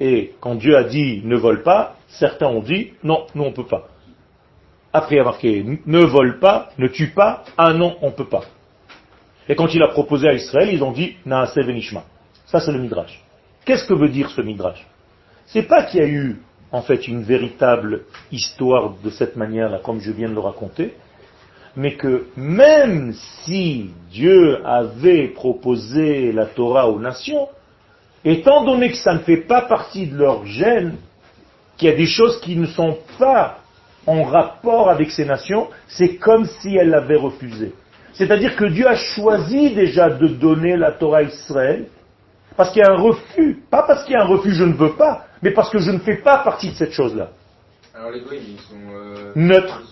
Et 0.00 0.34
quand 0.40 0.56
Dieu 0.56 0.76
a 0.76 0.84
dit 0.84 1.22
ne 1.24 1.36
vole 1.36 1.62
pas, 1.62 1.96
certains 2.08 2.48
ont 2.48 2.60
dit 2.60 2.92
non, 3.02 3.26
nous 3.34 3.44
on 3.44 3.50
ne 3.50 3.54
peut 3.54 3.66
pas. 3.66 3.88
Après 4.92 5.14
il 5.14 5.18
y 5.18 5.20
a 5.20 5.24
marqué 5.24 5.64
ne 5.86 6.00
vole 6.00 6.38
pas, 6.38 6.70
ne 6.78 6.88
tue 6.88 7.12
pas, 7.12 7.44
ah 7.56 7.72
non, 7.72 7.96
on 8.02 8.06
ne 8.06 8.12
peut 8.12 8.28
pas. 8.28 8.44
Et 9.48 9.54
quand 9.54 9.72
il 9.74 9.82
a 9.82 9.88
proposé 9.88 10.28
à 10.28 10.34
Israël, 10.34 10.68
ils 10.72 10.82
ont 10.82 10.92
dit 10.92 11.16
Naase 11.24 11.56
Venishma. 11.56 12.04
Ça, 12.46 12.60
c'est 12.60 12.72
le 12.72 12.78
Midrash. 12.78 13.22
Qu'est-ce 13.64 13.84
que 13.86 13.94
veut 13.94 14.08
dire 14.08 14.30
ce 14.30 14.40
Midrash? 14.40 14.86
C'est 15.46 15.62
pas 15.62 15.84
qu'il 15.84 16.00
y 16.00 16.02
a 16.02 16.08
eu, 16.08 16.40
en 16.72 16.82
fait, 16.82 17.06
une 17.08 17.22
véritable 17.22 18.02
histoire 18.32 18.94
de 19.02 19.10
cette 19.10 19.36
manière-là, 19.36 19.80
comme 19.82 20.00
je 20.00 20.10
viens 20.10 20.28
de 20.28 20.34
le 20.34 20.40
raconter, 20.40 20.94
mais 21.76 21.94
que 21.94 22.26
même 22.36 23.12
si 23.42 23.90
Dieu 24.10 24.66
avait 24.66 25.28
proposé 25.28 26.32
la 26.32 26.46
Torah 26.46 26.88
aux 26.88 26.98
nations, 26.98 27.48
étant 28.24 28.64
donné 28.64 28.90
que 28.90 28.96
ça 28.96 29.14
ne 29.14 29.20
fait 29.20 29.36
pas 29.42 29.62
partie 29.62 30.06
de 30.06 30.16
leur 30.16 30.46
gène, 30.46 30.96
qu'il 31.76 31.88
y 31.88 31.92
a 31.92 31.96
des 31.96 32.06
choses 32.06 32.40
qui 32.40 32.56
ne 32.56 32.66
sont 32.66 32.96
pas 33.18 33.58
en 34.06 34.22
rapport 34.24 34.88
avec 34.88 35.10
ces 35.10 35.24
nations, 35.24 35.68
c'est 35.88 36.16
comme 36.16 36.46
si 36.46 36.74
elles 36.76 36.90
l'avaient 36.90 37.16
refusé. 37.16 37.74
C'est-à-dire 38.16 38.56
que 38.56 38.64
Dieu 38.64 38.88
a 38.88 38.96
choisi 38.96 39.74
déjà 39.74 40.08
de 40.08 40.26
donner 40.26 40.76
la 40.76 40.92
Torah 40.92 41.18
à 41.18 41.22
Israël, 41.22 41.86
parce 42.56 42.70
qu'il 42.70 42.82
y 42.82 42.84
a 42.84 42.92
un 42.92 42.96
refus. 42.96 43.62
Pas 43.70 43.82
parce 43.82 44.04
qu'il 44.04 44.14
y 44.14 44.16
a 44.16 44.22
un 44.22 44.26
refus, 44.26 44.52
je 44.52 44.64
ne 44.64 44.72
veux 44.72 44.94
pas, 44.94 45.26
mais 45.42 45.50
parce 45.50 45.68
que 45.68 45.78
je 45.78 45.90
ne 45.90 45.98
fais 45.98 46.16
pas 46.16 46.38
partie 46.38 46.70
de 46.70 46.76
cette 46.76 46.92
chose-là. 46.92 47.28
Alors 47.94 48.10
les 48.10 48.20
ils 48.20 48.60
sont... 48.60 48.74
Euh, 48.90 49.32
Neutres. 49.34 49.82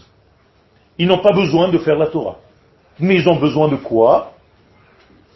Ils 0.96 1.06
n'ont 1.06 1.20
pas 1.20 1.32
besoin 1.34 1.68
de 1.68 1.78
faire 1.78 1.98
la 1.98 2.06
Torah. 2.06 2.36
Mais 2.98 3.16
ils 3.16 3.28
ont 3.28 3.36
besoin 3.36 3.68
de 3.68 3.76
quoi? 3.76 4.32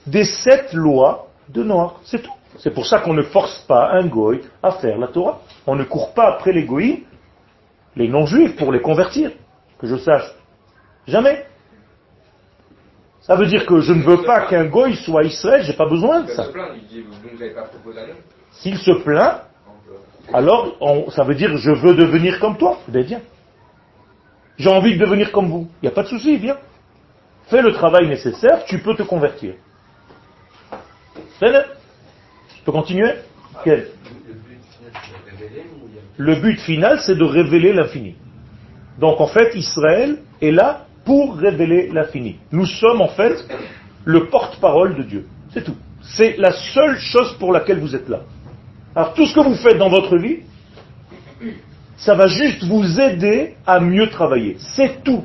Des 0.07 0.25
sept 0.25 0.73
lois 0.73 1.29
de 1.49 1.63
Noir. 1.63 2.01
C'est 2.05 2.23
tout. 2.23 2.33
C'est 2.59 2.73
pour 2.73 2.87
ça 2.87 3.01
qu'on 3.01 3.15
ne 3.15 3.23
force 3.23 3.59
pas 3.69 3.91
un 3.93 4.07
goy 4.07 4.41
à 4.63 4.73
faire 4.73 4.99
la 4.99 5.09
Torah. 5.09 5.41
On 5.67 5.75
ne 5.75 5.85
court 5.85 6.15
pas 6.15 6.29
après 6.29 6.53
les 6.53 6.65
goïs, 6.65 7.03
les 7.97 8.09
non-juifs, 8.09 8.57
pour 8.57 8.73
les 8.73 8.81
convertir. 8.81 9.33
Que 9.79 9.87
je 9.87 9.97
sache. 9.97 10.33
Jamais. 11.07 11.45
Ça 13.29 13.37
veut 13.37 13.47
dire 13.47 13.67
que 13.67 13.81
je 13.81 13.93
ne 13.93 14.03
veux 14.03 14.23
pas 14.23 14.47
qu'un 14.47 14.65
goy 14.65 14.97
soit 14.97 15.23
Israël, 15.23 15.63
j'ai 15.63 15.75
pas 15.75 15.87
besoin 15.87 16.23
de 16.23 16.31
ça. 16.31 16.47
S'il 18.53 18.79
se 18.79 18.91
plaint, 19.03 19.43
alors 20.33 20.75
ça 21.13 21.25
veut 21.25 21.35
dire 21.35 21.55
je 21.59 21.71
veux 21.71 21.95
devenir 21.95 22.41
comme 22.41 22.57
toi. 22.57 22.79
Eh 22.89 23.03
bien, 23.05 23.21
J'ai 24.57 24.71
envie 24.71 24.95
de 24.97 24.99
devenir 25.05 25.31
comme 25.31 25.51
vous. 25.51 25.69
Il 25.83 25.87
n'y 25.87 25.89
a 25.89 25.95
pas 25.95 26.05
de 26.05 26.09
souci, 26.09 26.39
viens. 26.39 26.57
Fais 27.49 27.61
le 27.61 27.73
travail 27.75 28.09
nécessaire, 28.09 28.65
tu 28.65 28.79
peux 28.79 28.95
te 28.95 29.03
convertir. 29.03 29.55
Tu 31.39 32.63
peux 32.65 32.73
continuer? 32.73 33.13
Quel? 33.63 33.91
Le 36.17 36.35
but 36.41 36.59
final, 36.61 36.99
c'est 37.01 37.15
de 37.15 37.25
révéler 37.25 37.75
l'infini. 37.75 38.17
Donc 38.99 39.21
en 39.21 39.29
fait, 39.29 39.55
Israël 39.55 40.19
est 40.41 40.51
là 40.51 40.88
pour 41.09 41.37
révéler 41.37 41.89
l'infini. 41.91 42.37
Nous 42.53 42.67
sommes 42.67 43.01
en 43.01 43.09
fait 43.09 43.43
le 44.05 44.27
porte-parole 44.27 44.95
de 44.95 45.03
Dieu. 45.05 45.27
C'est 45.55 45.65
tout. 45.65 45.77
C'est 46.03 46.37
la 46.37 46.53
seule 46.53 46.99
chose 46.99 47.35
pour 47.39 47.51
laquelle 47.51 47.79
vous 47.79 47.97
êtes 47.97 48.11
là. 48.11 48.21
Alors 48.95 49.15
tout 49.15 49.25
ce 49.25 49.35
que 49.35 49.41
vous 49.41 49.55
faites 49.55 49.79
dans 49.79 49.89
votre 49.89 50.19
vie, 50.19 50.41
ça 51.97 52.15
va 52.15 52.27
juste 52.27 52.63
vous 52.63 53.01
aider 53.01 53.55
à 53.67 53.81
mieux 53.81 54.11
travailler. 54.11 54.57
C'est 54.59 55.03
tout. 55.03 55.25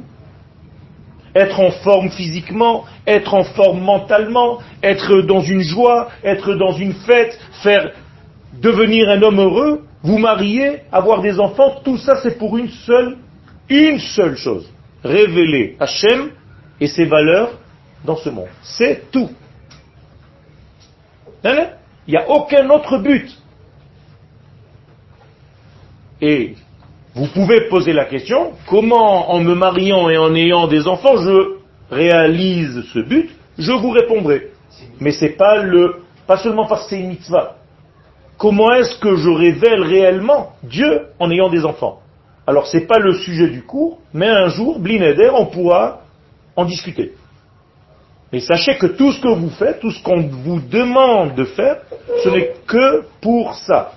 Être 1.36 1.60
en 1.60 1.72
forme 1.72 2.12
physiquement, 2.12 2.86
être 3.06 3.34
en 3.34 3.44
forme 3.44 3.82
mentalement, 3.82 4.60
être 4.82 5.20
dans 5.24 5.42
une 5.42 5.64
joie, 5.64 6.12
être 6.24 6.56
dans 6.56 6.72
une 6.72 6.94
fête, 6.94 7.38
faire 7.62 7.92
devenir 8.62 9.10
un 9.10 9.22
homme 9.22 9.42
heureux, 9.42 9.82
vous 10.02 10.18
marier, 10.18 10.84
avoir 10.94 11.22
des 11.22 11.42
enfants, 11.42 11.82
tout 11.84 11.98
ça 11.98 12.22
c'est 12.24 12.38
pour 12.38 12.58
une 12.58 12.70
seule, 12.70 13.18
une 13.68 14.00
seule 14.00 14.38
chose 14.38 14.73
révéler 15.04 15.76
Hachem 15.80 16.32
et 16.80 16.88
ses 16.88 17.06
valeurs 17.06 17.52
dans 18.06 18.18
ce 18.18 18.30
monde. 18.30 18.50
C'est 18.62 19.12
tout. 19.12 19.30
Il 21.44 21.68
n'y 22.08 22.18
a 22.18 22.30
aucun 22.30 22.70
autre 22.70 22.98
but. 22.98 23.30
Et 26.22 26.56
vous 27.16 27.28
pouvez 27.28 27.68
poser 27.70 27.94
la 27.94 28.06
question, 28.06 28.54
comment 28.68 29.32
en 29.32 29.40
me 29.40 29.54
mariant 29.54 30.10
et 30.10 30.18
en 30.18 30.34
ayant 30.36 30.68
des 30.68 30.88
enfants 30.88 31.18
je 31.18 31.58
réalise 31.92 32.84
ce 32.94 33.00
but? 33.00 33.30
Je 33.58 33.72
vous 33.72 33.92
répondrai. 33.92 34.52
Mais 35.00 35.12
c'est 35.12 35.38
pas 35.38 35.58
le, 35.58 36.02
pas 36.26 36.38
seulement 36.38 36.66
parce 36.66 36.84
que 36.84 36.92
c'est 36.92 37.00
une 37.00 37.10
mitzvah. 37.10 37.58
Comment 38.38 38.74
est-ce 38.74 38.98
que 39.00 39.16
je 39.16 39.30
révèle 39.30 39.84
réellement 39.84 40.54
Dieu 40.64 41.08
en 41.20 41.30
ayant 41.30 41.50
des 41.50 41.66
enfants? 41.66 42.03
Alors 42.46 42.68
c'est 42.68 42.88
pas 42.88 43.00
le 43.00 43.14
sujet 43.14 43.48
du 43.48 43.64
cours, 43.64 44.00
mais 44.14 44.28
un 44.28 44.48
jour, 44.48 44.80
Blinéder, 44.80 45.30
on 45.34 45.46
pourra 45.46 46.02
en 46.56 46.66
discuter. 46.66 47.14
Et 48.32 48.40
sachez 48.40 48.78
que 48.78 48.88
tout 48.88 49.12
ce 49.12 49.22
que 49.22 49.28
vous 49.28 49.52
faites, 49.52 49.80
tout 49.80 49.92
ce 49.92 50.02
qu'on 50.02 50.22
vous 50.22 50.60
demande 50.60 51.36
de 51.36 51.46
faire, 51.46 51.78
ce 52.24 52.30
n'est 52.30 52.54
que 52.66 53.06
pour 53.22 53.54
ça. 53.56 53.94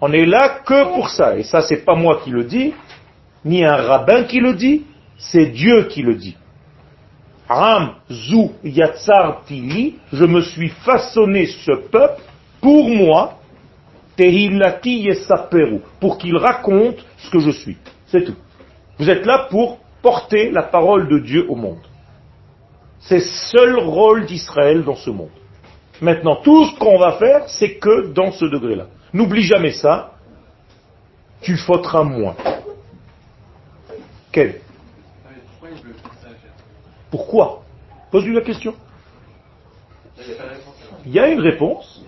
On 0.00 0.12
est 0.12 0.26
là 0.26 0.60
que 0.66 0.92
pour 0.92 1.08
ça. 1.08 1.36
Et 1.38 1.44
ça, 1.44 1.62
c'est 1.62 1.84
pas 1.84 1.94
moi 1.94 2.20
qui 2.24 2.30
le 2.30 2.44
dis, 2.44 2.74
ni 3.44 3.64
un 3.64 3.76
rabbin 3.76 4.24
qui 4.24 4.40
le 4.40 4.54
dit, 4.54 4.82
c'est 5.16 5.46
Dieu 5.46 5.84
qui 5.84 6.02
le 6.02 6.14
dit. 6.14 6.36
Ram 7.48 7.94
zu 8.10 8.50
yatsar 8.64 9.44
tili, 9.46 9.96
je 10.12 10.24
me 10.24 10.40
suis 10.40 10.70
façonné 10.70 11.46
ce 11.46 11.72
peuple 11.72 12.22
pour 12.60 12.88
moi, 12.88 13.38
tehilati 14.16 15.06
yesaperu, 15.06 15.80
pour 16.00 16.18
qu'il 16.18 16.36
raconte 16.36 17.04
ce 17.18 17.30
que 17.30 17.38
je 17.40 17.50
suis. 17.50 17.76
C'est 18.06 18.24
tout. 18.24 18.36
Vous 18.98 19.10
êtes 19.10 19.26
là 19.26 19.48
pour 19.50 19.78
porter 20.02 20.50
la 20.50 20.62
parole 20.62 21.08
de 21.08 21.18
Dieu 21.18 21.46
au 21.48 21.56
monde. 21.56 21.82
C'est 23.00 23.16
le 23.16 23.20
seul 23.20 23.78
rôle 23.78 24.26
d'Israël 24.26 24.84
dans 24.84 24.94
ce 24.94 25.10
monde. 25.10 25.30
Maintenant, 26.00 26.36
tout 26.36 26.66
ce 26.66 26.78
qu'on 26.78 26.98
va 26.98 27.12
faire, 27.12 27.48
c'est 27.48 27.76
que 27.76 28.12
dans 28.12 28.32
ce 28.32 28.44
degré-là. 28.44 28.86
N'oublie 29.12 29.42
jamais 29.42 29.72
ça, 29.72 30.12
tu 31.40 31.56
fauteras 31.56 32.02
moins. 32.02 32.34
Quel? 34.32 34.60
Pourquoi? 37.10 37.62
Pose-lui 38.10 38.34
la 38.34 38.40
question. 38.40 38.74
Il 41.06 41.12
y 41.12 41.18
a 41.18 41.28
une 41.28 41.40
réponse. 41.40 42.02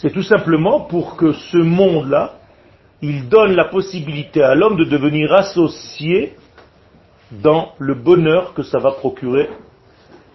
C'est 0.00 0.12
tout 0.12 0.22
simplement 0.22 0.80
pour 0.80 1.16
que 1.16 1.32
ce 1.32 1.58
monde-là, 1.58 2.38
il 3.02 3.28
donne 3.28 3.52
la 3.52 3.66
possibilité 3.66 4.42
à 4.42 4.54
l'homme 4.54 4.78
de 4.78 4.84
devenir 4.84 5.30
associé 5.34 6.36
dans 7.30 7.74
le 7.78 7.94
bonheur 7.94 8.54
que 8.54 8.62
ça 8.62 8.78
va 8.78 8.92
procurer 8.92 9.50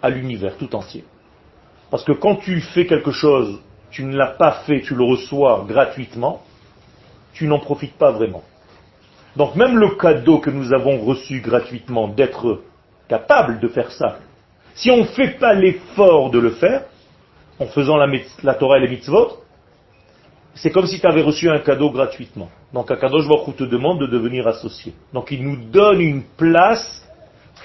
à 0.02 0.10
l'univers 0.10 0.56
tout 0.56 0.72
entier. 0.76 1.04
Parce 1.90 2.04
que 2.04 2.12
quand 2.12 2.36
tu 2.36 2.60
fais 2.60 2.86
quelque 2.86 3.10
chose, 3.10 3.60
tu 3.90 4.04
ne 4.04 4.16
l'as 4.16 4.28
pas 4.38 4.62
fait, 4.66 4.82
tu 4.82 4.94
le 4.94 5.02
reçois 5.02 5.64
gratuitement, 5.66 6.42
tu 7.32 7.48
n'en 7.48 7.58
profites 7.58 7.98
pas 7.98 8.12
vraiment. 8.12 8.44
Donc 9.34 9.56
même 9.56 9.78
le 9.78 9.96
cadeau 9.96 10.38
que 10.38 10.50
nous 10.50 10.72
avons 10.72 11.04
reçu 11.04 11.40
gratuitement 11.40 12.06
d'être 12.06 12.62
capable 13.08 13.58
de 13.58 13.66
faire 13.66 13.90
ça, 13.90 14.18
si 14.76 14.92
on 14.92 14.98
ne 14.98 15.04
fait 15.06 15.38
pas 15.40 15.54
l'effort 15.54 16.30
de 16.30 16.38
le 16.38 16.50
faire, 16.50 16.84
en 17.58 17.66
faisant 17.66 17.96
la, 17.96 18.54
Torah 18.54 18.78
et 18.78 18.82
les 18.82 18.88
mitzvot, 18.88 19.42
c'est 20.56 20.70
comme 20.70 20.86
si 20.86 21.00
tu 21.00 21.06
avais 21.06 21.22
reçu 21.22 21.48
un 21.50 21.58
cadeau 21.58 21.90
gratuitement. 21.90 22.48
Donc 22.72 22.90
Akadosh 22.90 23.28
Baruch 23.28 23.56
te 23.56 23.64
demande 23.64 24.00
de 24.00 24.06
devenir 24.06 24.46
associé. 24.48 24.94
Donc 25.12 25.30
il 25.30 25.44
nous 25.44 25.56
donne 25.56 26.00
une 26.00 26.22
place 26.22 27.06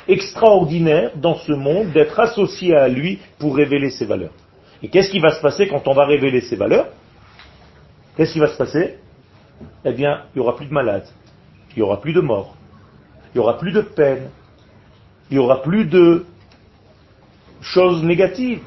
extraordinaire 0.08 1.12
dans 1.16 1.36
ce 1.36 1.54
monde 1.54 1.92
d'être 1.92 2.20
associé 2.20 2.76
à 2.76 2.88
lui 2.90 3.20
pour 3.40 3.56
révéler 3.56 3.92
ses 3.92 4.06
valeurs. 4.06 4.34
Et 4.84 4.90
qu'est-ce 4.90 5.10
qui 5.10 5.20
va 5.20 5.30
se 5.30 5.42
passer 5.42 5.68
quand 5.68 5.88
on 5.88 5.94
va 5.94 6.06
révéler 6.06 6.42
ses 6.42 6.56
valeurs? 6.56 6.88
Qu'est-ce 8.18 8.34
qui 8.34 8.40
va 8.40 8.48
se 8.48 8.58
passer? 8.58 8.98
Eh 9.86 9.94
bien, 9.94 10.24
il 10.34 10.40
n'y 10.40 10.42
aura 10.42 10.56
plus 10.56 10.66
de 10.66 10.74
malades, 10.74 11.08
il 11.72 11.78
n'y 11.78 11.84
aura 11.84 12.02
plus 12.02 12.14
de 12.14 12.20
morts, 12.20 12.56
il 13.34 13.38
n'y 13.38 13.44
aura 13.44 13.58
plus 13.58 13.72
de 13.72 13.82
peine, 13.82 14.30
il 15.30 15.38
n'y 15.38 15.44
aura 15.44 15.62
plus 15.62 15.86
de 15.86 16.26
choses 17.62 18.04
négatives. 18.04 18.64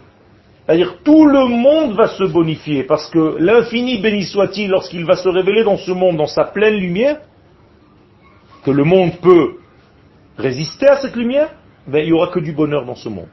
C'est-à-dire 0.65 0.97
tout 1.05 1.27
le 1.27 1.47
monde 1.47 1.95
va 1.95 2.09
se 2.09 2.25
bonifier, 2.25 2.85
parce 2.85 3.11
que 3.11 3.37
l'infini 3.39 3.99
béni 3.99 4.25
soit-il 4.25 4.71
lorsqu'il 4.71 5.05
va 5.05 5.17
se 5.17 5.29
révéler 5.29 5.63
dans 5.63 5.77
ce 5.77 5.91
monde, 5.91 6.17
dans 6.17 6.27
sa 6.27 6.45
pleine 6.45 6.77
lumière, 6.77 7.21
que 8.65 8.71
le 8.71 8.85
monde 8.85 9.19
peut 9.21 9.59
résister 10.39 10.87
à 10.89 10.97
cette 10.97 11.17
lumière, 11.17 11.51
ben, 11.87 11.99
il 11.99 12.07
n'y 12.07 12.13
aura 12.13 12.29
que 12.29 12.41
du 12.41 12.53
bonheur 12.53 12.87
dans 12.87 12.95
ce 12.95 13.11
monde. 13.11 13.29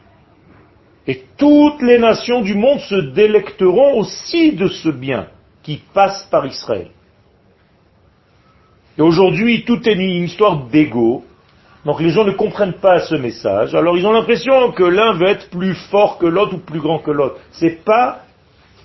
Et 1.07 1.23
toutes 1.37 1.81
les 1.81 1.97
nations 1.97 2.41
du 2.41 2.53
monde 2.53 2.79
se 2.81 2.95
délecteront 2.95 3.97
aussi 3.97 4.51
de 4.51 4.67
ce 4.67 4.89
bien 4.89 5.27
qui 5.63 5.81
passe 5.93 6.27
par 6.29 6.45
Israël. 6.45 6.89
Et 8.97 9.01
aujourd'hui, 9.01 9.63
tout 9.63 9.87
est 9.87 9.93
une 9.93 10.25
histoire 10.25 10.65
d'ego. 10.67 11.23
Donc 11.85 11.99
les 11.99 12.09
gens 12.09 12.23
ne 12.23 12.31
comprennent 12.31 12.79
pas 12.79 12.99
ce 12.99 13.15
message. 13.15 13.73
Alors 13.73 13.97
ils 13.97 14.05
ont 14.05 14.11
l'impression 14.11 14.71
que 14.71 14.83
l'un 14.83 15.13
veut 15.13 15.27
être 15.27 15.49
plus 15.49 15.73
fort 15.73 16.17
que 16.17 16.27
l'autre 16.27 16.55
ou 16.55 16.59
plus 16.59 16.79
grand 16.79 16.99
que 16.99 17.11
l'autre. 17.11 17.37
Ce 17.53 17.65
n'est 17.65 17.71
pas 17.71 18.19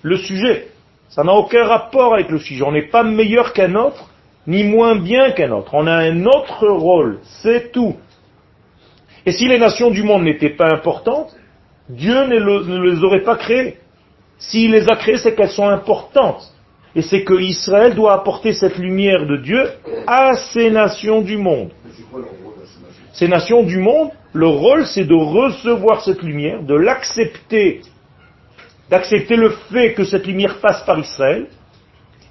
le 0.03 0.17
sujet. 0.17 0.69
Ça 1.09 1.23
n'a 1.23 1.33
aucun 1.33 1.65
rapport 1.65 2.15
avec 2.15 2.31
le 2.31 2.39
sujet. 2.39 2.63
On 2.63 2.73
n'est 2.73 2.89
pas 2.89 3.03
meilleur 3.03 3.53
qu'un 3.53 3.75
autre, 3.75 4.11
ni 4.47 4.65
moins 4.65 4.97
bien 4.97 5.31
qu'un 5.33 5.51
autre. 5.53 5.75
On 5.75 5.87
a 5.87 5.97
un 5.97 6.25
autre 6.25 6.67
rôle. 6.67 7.21
C'est 7.43 7.71
tout. 7.73 7.97
Et 9.27 9.33
si 9.33 9.47
les 9.49 9.59
nations 9.59 9.91
du 9.91 10.03
monde 10.03 10.23
n'étaient 10.23 10.51
pas 10.51 10.73
importantes, 10.73 11.35
Dieu 11.89 12.27
ne, 12.27 12.91
les 12.91 13.05
aurait 13.05 13.23
pas 13.23 13.37
créées. 13.37 13.77
S'il 14.39 14.73
les 14.73 14.89
a 14.91 14.97
créées, 14.97 15.19
c'est 15.19 15.35
qu'elles 15.35 15.51
sont 15.51 15.69
importantes. 15.69 16.53
Et 16.95 17.03
c'est 17.03 17.25
que 17.25 17.35
Israël 17.35 17.95
doit 17.95 18.15
apporter 18.15 18.53
cette 18.53 18.79
lumière 18.79 19.27
de 19.27 19.37
Dieu 19.37 19.69
à 20.07 20.35
ces 20.35 20.71
nations 20.71 21.21
du 21.21 21.37
monde. 21.37 21.71
Ces 23.17 23.29
nations 23.29 23.63
du 23.63 23.79
monde, 23.79 24.11
leur 24.35 24.53
rôle, 24.53 24.87
c'est 24.87 25.07
de 25.07 25.15
recevoir 25.15 26.03
cette 26.05 26.23
lumière, 26.23 26.63
de 26.63 26.75
l'accepter, 26.75 27.81
d'accepter 28.91 29.37
le 29.37 29.51
fait 29.73 29.95
que 29.95 30.05
cette 30.05 30.27
lumière 30.27 30.61
passe 30.61 30.85
par 30.85 30.99
Israël, 30.99 31.47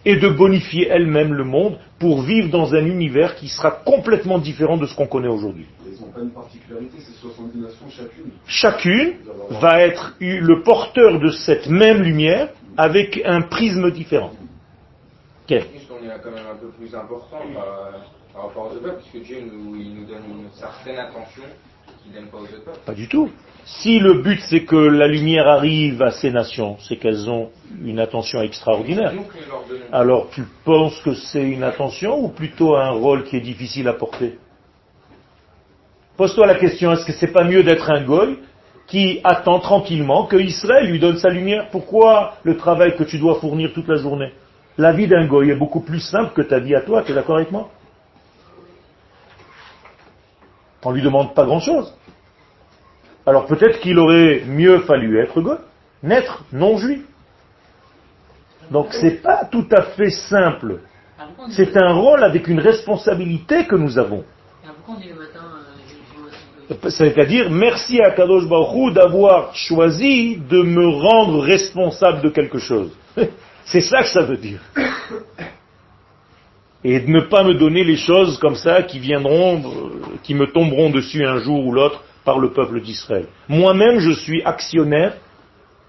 et 0.06 0.17
de 0.17 0.30
bonifier 0.30 0.88
elle-même 0.88 1.34
le 1.34 1.43
monde 1.43 1.80
pour 1.98 2.21
vivre 2.21 2.50
dans 2.50 2.76
un 2.76 2.86
univers 2.86 3.36
qui 3.36 3.48
sera 3.48 3.71
complètement 3.71 4.38
différent 4.38 4.78
de 4.78 4.86
ce 4.86 4.95
qu'on 4.95 5.08
connaît 5.08 5.28
aujourd'hui. 5.28 5.65
Ils 5.84 6.00
n'ont 6.00 6.12
pas 6.12 6.21
une 6.21 6.30
particularité, 6.30 6.98
c'est 7.00 7.19
70 7.19 7.58
nations 7.58 7.89
chacune. 7.89 8.32
Chacune 8.45 9.13
va 9.50 9.82
être 9.82 10.13
le 10.19 10.62
porteur 10.62 11.19
de 11.19 11.32
cette 11.32 11.67
même 11.67 12.04
lumière 12.04 12.50
avec 12.78 13.19
un 13.26 13.41
prisme 13.41 13.89
différent. 13.89 14.34
Quel 15.48 15.63
On 15.63 16.06
est 16.06 16.21
quand 16.24 16.30
même 16.30 16.45
un 16.52 16.58
peu 16.58 16.67
plus 16.78 16.93
important 16.93 17.39
par, 18.36 18.48
rapport 18.48 18.71
aux 18.71 18.76
autres 18.76 18.98
puisque 18.98 19.26
Dieu 19.26 19.38
nous, 19.41 19.76
il 19.76 19.95
nous 19.95 20.06
donne 20.06 20.24
une 20.30 20.52
certaine 20.54 20.98
attention 20.98 21.43
qu'il 22.04 22.12
n'aime 22.12 22.28
pas 22.28 22.38
aux 22.38 22.43
autres 22.43 22.80
Pas 22.86 22.93
du 22.93 23.08
tout. 23.08 23.30
Si 23.65 24.00
le 24.00 24.21
but 24.21 24.39
c'est 24.48 24.63
que 24.63 24.76
la 24.76 25.08
lumière 25.08 25.48
arrive 25.48 26.02
à 26.02 26.12
ces 26.12 26.32
nations, 26.32 26.78
c'est 26.80 26.98
qu'elles 26.98 27.30
ont 27.30 27.50
une 27.84 28.00
attention 28.00 28.41
extraordinaire. 28.41 29.13
Alors 29.91 30.30
tu 30.32 30.43
penses 30.63 31.00
que 31.02 31.13
c'est 31.13 31.43
une 31.43 31.63
attention 31.63 32.19
ou 32.24 32.30
plutôt 32.30 32.76
un 32.76 32.91
rôle 32.91 33.24
qui 33.24 33.38
est 33.38 33.41
difficile 33.41 33.88
à 33.88 33.93
porter? 33.93 34.38
Pose-toi 36.17 36.45
la 36.45 36.56
question, 36.56 36.93
est-ce 36.93 37.06
que 37.06 37.12
c'est 37.13 37.34
pas 37.34 37.43
mieux 37.43 37.63
d'être 37.63 37.89
un 37.89 38.04
goy 38.04 38.38
qui 38.88 39.19
attend 39.24 39.60
tranquillement 39.60 40.28
que 40.28 40.38
Israël 40.38 40.89
lui 40.89 41.00
donne 41.00 41.17
sa 41.17 41.30
lumière? 41.30 41.69
Pourquoi 41.71 42.36
le 42.43 42.56
travail 42.56 42.95
que 42.95 43.04
tu 43.04 43.17
dois 43.17 43.39
fournir 43.39 43.74
toute 43.74 43.88
la 43.88 43.95
journée? 43.95 44.32
La 44.78 44.91
vie 44.91 45.08
d'un 45.08 45.26
goy 45.26 45.50
est 45.50 45.56
beaucoup 45.56 45.82
plus 45.82 46.00
simple 46.00 46.34
que 46.34 46.41
ta 46.41 46.60
vie 46.60 46.76
à 46.76 46.82
toi, 46.82 47.02
tu 47.04 47.12
es 47.12 47.15
d'accord 47.15 47.38
avec 47.38 47.52
moi? 47.52 47.69
On 50.86 50.91
lui 50.91 51.02
demande 51.02 51.34
pas 51.34 51.45
grand-chose. 51.45 51.93
Alors 53.26 53.48
peut-être 53.48 53.80
qu'il 53.80 53.98
aurait 53.98 54.43
mieux 54.45 54.80
fallu 54.82 55.19
être 55.19 55.41
goy, 55.41 55.58
naître 56.04 56.43
non 56.54 56.78
juif. 56.78 57.02
Donc 58.69 58.93
c'est 58.93 59.21
pas 59.21 59.45
tout 59.45 59.67
à 59.71 59.82
fait 59.82 60.12
simple. 60.12 60.80
C'est 61.50 61.76
un 61.76 61.93
rôle 61.93 62.24
avec 62.24 62.48
une 62.48 62.60
responsabilité 62.60 63.65
que 63.65 63.76
nous 63.76 63.98
avons. 63.98 64.24
C'est-à-dire, 66.89 67.50
merci 67.52 68.02
à 68.02 68.12
Kadosh 68.12 68.48
Baruch 68.48 68.93
d'avoir 68.93 69.56
choisi 69.56 70.38
de 70.38 70.62
me 70.62 70.88
rendre 70.88 71.41
responsable 71.41 72.21
de 72.21 72.30
quelque 72.30 72.58
chose. 72.58 72.91
C'est 73.65 73.82
ça 73.82 74.02
que 74.02 74.10
ça 74.10 74.21
veut 74.21 74.38
dire. 74.38 74.60
Et 76.88 77.00
de 77.00 77.10
ne 77.10 77.21
pas 77.21 77.43
me 77.43 77.56
donner 77.56 77.84
les 77.84 77.98
choses 77.98 78.38
comme 78.38 78.54
ça 78.54 78.84
qui 78.84 79.00
viendront, 79.00 79.58
euh, 79.58 80.17
qui 80.21 80.36
me 80.36 80.45
tomberont 80.45 80.91
dessus 80.91 81.26
un 81.26 81.39
jour 81.39 81.65
ou 81.65 81.71
l'autre 81.71 82.04
par 82.24 82.38
le 82.38 82.52
peuple 82.52 82.80
d'Israël. 82.80 83.26
Moi-même, 83.50 83.98
je 83.98 84.12
suis 84.12 84.43
actionnaire 84.43 85.15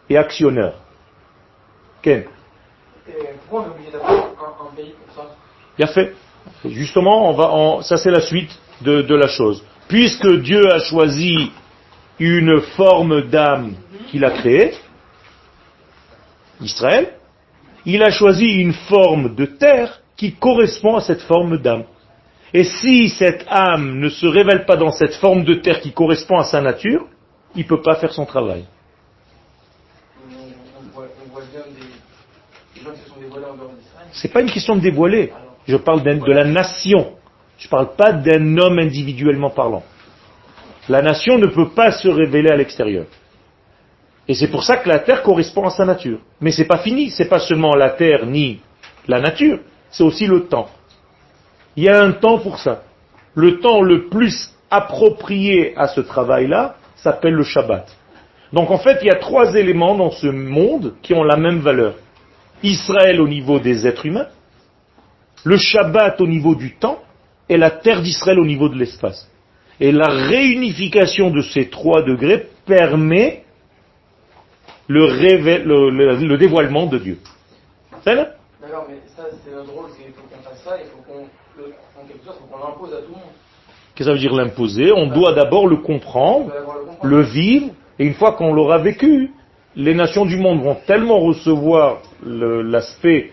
et 0.09 0.17
actionneur. 0.17 0.73
Ken 2.01 2.25
pourquoi 3.43 3.61
on 3.61 3.65
est 3.67 3.75
obligé 3.75 3.91
d'avoir 3.93 4.11
un, 4.19 4.75
pays 4.75 4.95
pour 5.05 5.15
ça? 5.15 5.31
Bien 5.77 5.87
fait. 5.87 6.15
Justement, 6.65 7.31
on 7.31 7.35
va 7.35 7.83
ça 7.83 7.99
c'est 7.99 8.11
la 8.11 8.23
suite 8.23 8.59
de, 8.81 9.03
de 9.03 9.15
la 9.15 9.29
chose. 9.29 9.63
Puisque 9.89 10.27
Dieu 10.41 10.73
a 10.73 10.79
choisi 10.79 11.53
une 12.19 12.63
forme 12.75 13.29
d'âme 13.29 13.75
qu'il 14.09 14.25
a 14.25 14.31
créée, 14.31 14.73
Israël, 16.63 17.13
il 17.85 18.03
a 18.03 18.11
choisi 18.11 18.47
une 18.47 18.73
forme 18.73 19.35
de 19.35 19.45
terre 19.45 20.01
qui 20.17 20.33
correspond 20.35 20.97
à 20.97 21.01
cette 21.01 21.23
forme 21.23 21.59
d'âme. 21.59 21.85
Et 22.55 22.65
si 22.65 23.09
cette 23.09 23.45
âme 23.49 23.99
ne 23.99 24.09
se 24.09 24.27
révèle 24.27 24.65
pas 24.65 24.77
dans 24.77 24.93
cette 24.93 25.15
forme 25.15 25.45
de 25.45 25.55
terre 25.55 25.81
qui 25.81 25.93
correspond 25.93 26.39
à 26.39 26.45
sa 26.45 26.61
nature, 26.61 27.07
il 27.55 27.63
ne 27.63 27.69
peut 27.69 27.83
pas 27.83 27.97
faire 27.97 28.13
son 28.13 28.25
travail. 28.25 28.65
C'est 34.13 34.33
pas 34.33 34.41
une 34.41 34.51
question 34.51 34.77
de 34.77 34.81
dévoiler. 34.81 35.33
Je 35.67 35.77
parle 35.77 36.03
de 36.03 36.33
la 36.33 36.45
nation. 36.45 37.15
Je 37.59 37.67
ne 37.67 37.71
parle 37.71 37.95
pas 37.97 38.13
d'un 38.13 38.57
homme 38.59 38.79
individuellement 38.79 39.51
parlant. 39.51 39.83
La 40.89 41.03
nation 41.03 41.39
ne 41.39 41.47
peut 41.47 41.71
pas 41.71 41.91
se 41.91 42.09
révéler 42.09 42.51
à 42.51 42.57
l'extérieur. 42.57 43.07
Et 44.29 44.35
c'est 44.35 44.49
pour 44.49 44.65
ça 44.65 44.77
que 44.77 44.89
la 44.89 45.01
terre 45.01 45.23
correspond 45.23 45.67
à 45.67 45.71
sa 45.71 45.85
nature. 45.85 46.21
Mais 46.41 46.53
c'est 46.53 46.65
pas 46.65 46.79
fini, 46.79 47.11
c'est 47.11 47.29
pas 47.29 47.39
seulement 47.39 47.75
la 47.75 47.91
terre 47.91 48.27
ni 48.27 48.61
la 49.09 49.21
nature, 49.21 49.61
c'est 49.97 50.05
aussi 50.05 50.27
le 50.27 50.45
temps. 50.45 50.69
Il 51.75 51.85
y 51.85 51.89
a 51.89 52.03
un 52.03 52.13
temps 52.13 52.39
pour 52.39 52.59
ça. 52.59 52.83
Le 53.35 53.61
temps 53.61 53.81
le 53.81 54.09
plus 54.09 54.53
approprié 54.71 55.75
à 55.77 55.89
ce 55.89 56.03
travail-là 56.03 56.77
s'appelle 56.97 57.33
le 57.33 57.45
Shabbat. 57.45 57.97
Donc 58.53 58.71
en 58.71 58.79
fait, 58.79 58.99
il 59.01 59.07
y 59.07 59.11
a 59.11 59.17
trois 59.17 59.55
éléments 59.55 59.95
dans 59.95 60.11
ce 60.11 60.27
monde 60.27 60.95
qui 61.01 61.15
ont 61.15 61.25
la 61.25 61.37
même 61.37 61.61
valeur. 61.61 61.95
Israël 62.63 63.21
au 63.23 63.29
niveau 63.29 63.59
des 63.59 63.87
êtres 63.87 64.05
humains, 64.05 64.29
le 65.45 65.57
Shabbat 65.57 66.21
au 66.21 66.27
niveau 66.27 66.55
du 66.55 66.75
temps, 66.75 66.99
et 67.49 67.57
la 67.57 67.71
terre 67.71 68.03
d'Israël 68.03 68.39
au 68.39 68.45
niveau 68.45 68.69
de 68.69 68.77
l'espace. 68.77 69.31
Et 69.81 69.93
la 69.93 70.09
réunification 70.09 71.31
de 71.31 71.41
ces 71.41 71.69
trois 71.69 72.03
degrés 72.03 72.49
permet 72.67 73.45
le, 74.89 76.37
dévoilement 76.37 76.87
de 76.87 76.99
Dieu. 76.99 77.19
C'est 78.05 78.36
D'accord, 78.77 78.91
mais 78.91 79.01
ça 79.17 79.23
c'est 79.45 79.51
drôle, 79.51 79.87
il 80.07 80.13
faut 80.13 80.23
qu'on 80.23 80.43
fasse 80.43 80.63
ça, 80.63 80.77
il 80.79 80.87
faut 80.87 81.03
qu'on, 81.07 81.27
quelque 82.07 82.25
chose, 82.25 82.35
qu'on 82.51 82.59
l'impose 82.59 82.93
à 82.93 82.99
tout 82.99 83.09
le 83.09 83.15
monde. 83.15 83.33
Qu'est-ce 83.95 83.99
que 83.99 84.05
ça 84.05 84.13
veut 84.13 84.19
dire 84.19 84.35
l'imposer? 84.35 84.93
On 84.93 85.07
doit 85.07 85.33
d'abord 85.33 85.67
le 85.67 85.77
comprendre, 85.77 86.53
le 87.03 87.23
vivre, 87.23 87.71
et 87.99 88.05
une 88.05 88.15
fois 88.15 88.33
qu'on 88.33 88.53
l'aura 88.53 88.79
vécu, 88.79 89.33
les 89.77 89.95
nations 89.95 90.27
du 90.27 90.37
monde 90.37 90.63
vont 90.63 90.77
tellement 90.87 91.21
recevoir 91.21 92.03
l'aspect 92.23 93.33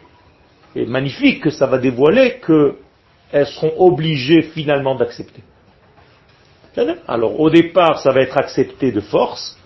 magnifique 0.76 1.44
que 1.44 1.50
ça 1.50 1.66
va 1.66 1.78
dévoiler 1.78 2.40
qu'elles 2.46 3.48
seront 3.48 3.74
obligées 3.78 4.44
finalement 4.44 4.96
d'accepter. 4.96 5.44
Alors 7.08 7.40
au 7.40 7.50
départ, 7.50 8.00
ça 8.00 8.12
va 8.12 8.22
être 8.22 8.38
accepté 8.38 8.94
de 8.94 9.02
force, 9.02 9.60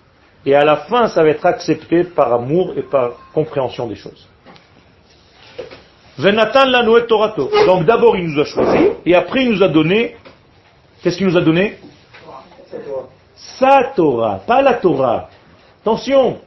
et 0.44 0.56
à 0.56 0.66
la 0.66 0.78
fin, 0.78 1.08
ça 1.08 1.22
va 1.22 1.30
être 1.30 1.46
accepté 1.46 2.04
par 2.04 2.34
amour 2.34 2.74
et 2.76 2.84
par 2.84 3.12
compréhension 3.34 3.86
des 3.86 3.96
choses. 3.96 4.28
Venatan 6.18 6.66
la 6.66 6.84
Torato. 7.02 7.50
Donc 7.66 7.86
d'abord 7.86 8.18
il 8.18 8.28
nous 8.30 8.42
a 8.42 8.46
choisi, 8.46 8.90
et 9.06 9.16
après 9.16 9.44
il 9.44 9.52
nous 9.52 9.64
a 9.64 9.68
donné, 9.68 10.18
qu'est-ce 11.02 11.18
qu'il 11.18 11.28
nous 11.28 11.38
a 11.38 11.42
donné? 11.42 11.78
Sa 13.36 13.92
Torah, 13.96 14.42
pas 14.46 14.62
la 14.62 14.74
Torah. 14.74 15.30
Attention, 15.82 16.40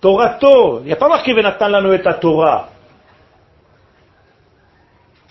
Torato, 0.00 0.80
il 0.80 0.86
n'y 0.86 0.92
a 0.92 0.96
pas 0.96 1.08
marqué 1.08 1.32
Venatan 1.32 1.68
la 1.68 2.14
Torah. 2.14 2.68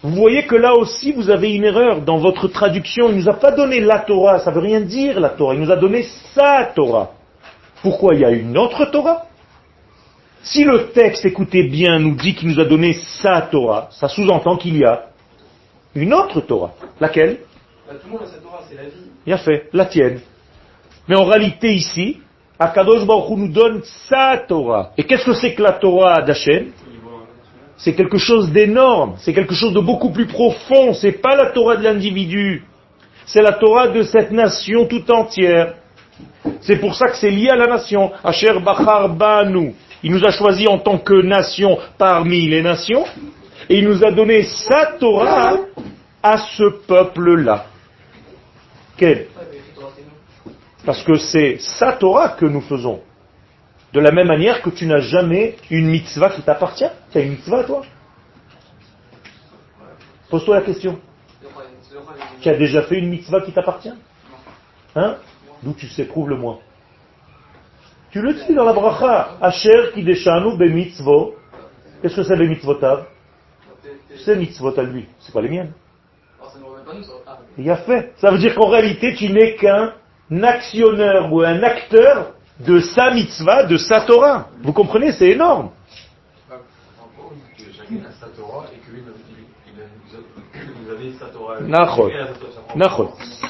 Vous 0.04 0.16
voyez 0.16 0.46
que 0.46 0.56
là 0.56 0.76
aussi 0.76 1.12
vous 1.12 1.30
avez 1.30 1.56
une 1.56 1.64
erreur 1.64 2.02
dans 2.02 2.18
votre 2.18 2.48
traduction. 2.48 3.10
Il 3.10 3.16
ne 3.16 3.22
nous 3.22 3.30
a 3.30 3.34
pas 3.34 3.52
donné 3.52 3.80
la 3.80 4.00
Torah, 4.00 4.40
ça 4.40 4.52
ne 4.52 4.56
veut 4.56 4.62
rien 4.62 4.82
dire 4.82 5.20
la 5.20 5.30
Torah. 5.30 5.56
Il 5.56 5.62
nous 5.62 5.72
a 5.72 5.76
donné 5.76 6.04
sa 6.36 6.66
Torah. 6.66 7.12
Pourquoi 7.82 8.14
il 8.14 8.22
y 8.22 8.26
a 8.26 8.32
une 8.32 8.58
autre 8.58 8.86
Torah? 8.86 9.27
Si 10.44 10.64
le 10.64 10.90
texte, 10.92 11.26
écoutez 11.26 11.64
bien, 11.64 12.00
nous 12.00 12.16
dit 12.16 12.36
qu'il 12.36 12.50
nous 12.50 12.60
a 12.60 12.66
donné 12.66 12.94
sa 12.94 13.42
Torah, 13.42 13.90
ça 13.92 14.08
sous-entend 14.08 14.58
qu'il 14.58 14.78
y 14.78 14.86
a 14.86 15.08
une 15.96 16.14
autre 16.14 16.42
Torah. 16.42 16.74
Laquelle 17.00 17.40
bah, 17.88 17.96
Tout 18.02 18.08
le 18.08 18.14
monde 18.14 18.22
a 18.24 18.28
sa 18.28 18.38
Torah, 18.38 18.62
c'est 18.70 18.76
la 18.76 18.84
vie. 18.84 19.12
Bien 19.26 19.38
fait, 19.38 19.70
la 19.74 19.86
tienne. 19.86 20.22
Mais 21.08 21.16
en 21.16 21.26
réalité 21.26 21.74
ici, 21.74 22.20
Akadosh 22.60 23.06
Baruch 23.06 23.38
nous 23.38 23.50
donne 23.50 23.82
sa 23.84 24.38
Torah. 24.48 24.92
Et 24.98 25.04
qu'est-ce 25.04 25.26
que 25.26 25.34
c'est 25.34 25.54
que 25.54 25.62
la 25.62 25.74
Torah 25.74 26.22
d'Hachem? 26.22 26.72
C'est 27.78 27.94
quelque 27.94 28.18
chose 28.18 28.52
d'énorme, 28.52 29.16
c'est 29.18 29.34
quelque 29.34 29.54
chose 29.54 29.74
de 29.74 29.80
beaucoup 29.80 30.10
plus 30.10 30.26
profond, 30.26 30.94
c'est 30.94 31.12
pas 31.12 31.36
la 31.36 31.52
Torah 31.52 31.76
de 31.76 31.84
l'individu, 31.84 32.66
c'est 33.28 33.42
la 33.44 33.54
Torah 33.54 33.90
de 33.90 34.02
cette 34.02 34.32
nation 34.32 34.88
tout 34.88 35.12
entière. 35.12 35.76
C'est 36.62 36.78
pour 36.78 36.96
ça 36.96 37.08
que 37.08 37.18
c'est 37.18 37.30
lié 37.30 37.50
à 37.50 37.56
la 37.56 37.68
nation. 37.68 38.12
Asher 38.24 38.60
Bachar 38.60 39.10
Banu. 39.10 39.76
Il 40.04 40.12
nous 40.12 40.26
a 40.26 40.32
choisi 40.32 40.68
en 40.68 40.80
tant 40.80 41.00
que 41.00 41.22
nation 41.22 41.80
parmi 41.98 42.48
les 42.48 42.62
nations. 42.62 43.06
Et 43.70 43.80
il 43.80 43.88
nous 43.88 44.04
a 44.04 44.12
donné 44.12 44.44
sa 44.44 44.94
Torah 45.00 45.58
à 46.24 46.38
ce 46.38 46.64
peuple-là. 46.88 47.66
Quel? 48.96 49.28
Parce 50.86 51.04
que 51.04 51.16
c'est 51.16 51.58
sa 51.60 51.94
Torah 51.94 52.30
que 52.30 52.46
nous 52.46 52.62
faisons. 52.62 53.02
De 53.94 54.00
la 54.00 54.12
même 54.12 54.28
manière 54.28 54.62
que 54.62 54.70
tu 54.70 54.86
n'as 54.86 55.00
jamais 55.00 55.56
une 55.70 55.88
mitzvah 55.88 56.30
qui 56.30 56.42
t'appartient. 56.42 56.90
Tu 57.12 57.18
as 57.18 57.22
une 57.22 57.32
mitzvah, 57.32 57.64
toi 57.64 57.82
Pose-toi 60.30 60.56
la 60.56 60.62
question. 60.62 61.00
Tu 62.42 62.50
as 62.50 62.56
déjà 62.56 62.84
fait 62.84 63.00
une 63.00 63.10
mitzvah 63.10 63.42
qui 63.42 63.52
t'appartient? 63.52 63.94
Hein? 64.96 65.18
D'où 65.64 65.74
tu 65.74 65.88
sais, 65.88 66.06
prouve-le-moi. 66.06 66.60
Tu 68.12 68.22
le 68.22 68.34
dis 68.34 68.54
dans 68.54 68.64
la 68.64 68.74
bracha. 68.74 69.38
Asher 69.42 69.92
kideshanu 69.94 70.58
be 70.58 70.72
mitzvot. 70.72 71.36
Qu'est-ce 72.02 72.16
que 72.16 72.24
c'est 72.24 72.36
les 72.36 72.48
mitzvotav? 72.48 73.06
C'est 74.24 74.36
mitzvot 74.36 74.78
à 74.80 74.84
lui. 74.84 75.08
C'est 75.20 75.34
pas 75.34 75.42
les 75.42 75.50
miennes. 75.50 75.74
Il 77.58 77.70
a 77.70 77.78
fait. 77.78 78.14
Ça 78.18 78.32
veut 78.32 78.38
dire 78.38 78.56
qu'en 78.56 78.70
réalité, 78.70 79.14
tu 79.16 79.30
n'es 79.32 79.56
qu'un 79.56 79.94
actionneur 80.44 81.32
ou 81.34 81.42
un 81.42 81.62
acteur 81.64 82.34
de 82.60 82.80
sa 82.80 83.12
mitzvah, 83.12 83.64
de 83.64 83.78
sa 83.78 84.02
Torah. 84.02 84.48
Vous 84.62 84.74
comprenez? 84.74 85.12
C'est 85.12 85.30
énorme. 85.30 85.72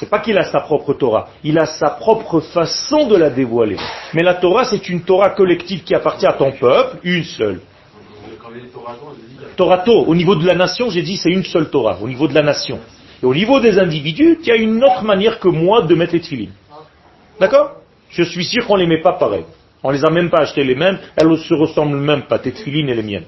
C'est 0.00 0.10
pas 0.10 0.18
qu'il 0.20 0.38
a 0.38 0.44
sa 0.44 0.60
propre 0.60 0.94
Torah, 0.94 1.28
il 1.44 1.58
a 1.58 1.66
sa 1.66 1.90
propre 1.90 2.40
façon 2.40 3.06
de 3.06 3.16
la 3.16 3.30
dévoiler. 3.30 3.76
Mais 4.14 4.22
la 4.22 4.34
Torah, 4.34 4.64
c'est 4.64 4.88
une 4.88 5.02
Torah 5.02 5.30
collective 5.30 5.82
qui 5.84 5.94
appartient 5.94 6.26
à 6.26 6.32
ton 6.32 6.52
peuple, 6.52 6.98
une 7.04 7.24
seule. 7.24 7.60
Torato, 9.56 9.92
au 9.92 10.14
niveau 10.14 10.36
de 10.36 10.46
la 10.46 10.54
nation, 10.54 10.90
j'ai 10.90 11.02
dit 11.02 11.16
c'est 11.16 11.30
une 11.30 11.44
seule 11.44 11.70
Torah, 11.70 11.98
au 12.00 12.08
niveau 12.08 12.28
de 12.28 12.34
la 12.34 12.42
nation. 12.42 12.78
Et 13.22 13.26
au 13.26 13.34
niveau 13.34 13.60
des 13.60 13.78
individus, 13.78 14.38
il 14.40 14.46
y 14.46 14.52
a 14.52 14.56
une 14.56 14.82
autre 14.82 15.02
manière 15.04 15.40
que 15.40 15.48
moi 15.48 15.82
de 15.82 15.94
mettre 15.94 16.12
les 16.12 16.20
tefilines. 16.20 16.52
D'accord? 17.40 17.72
Je 18.10 18.22
suis 18.22 18.44
sûr 18.44 18.66
qu'on 18.66 18.76
ne 18.76 18.82
les 18.82 18.86
met 18.86 19.02
pas 19.02 19.12
pareil. 19.12 19.44
On 19.82 19.90
les 19.90 20.04
a 20.04 20.10
même 20.10 20.30
pas 20.30 20.38
achetés 20.38 20.64
les 20.64 20.74
mêmes, 20.74 20.98
elles 21.16 21.28
ne 21.28 21.36
se 21.36 21.54
ressemblent 21.54 21.96
même 21.96 22.22
pas, 22.22 22.38
tes 22.38 22.52
tefilines 22.52 22.88
et 22.88 22.94
les 22.94 23.02
miennes. 23.02 23.26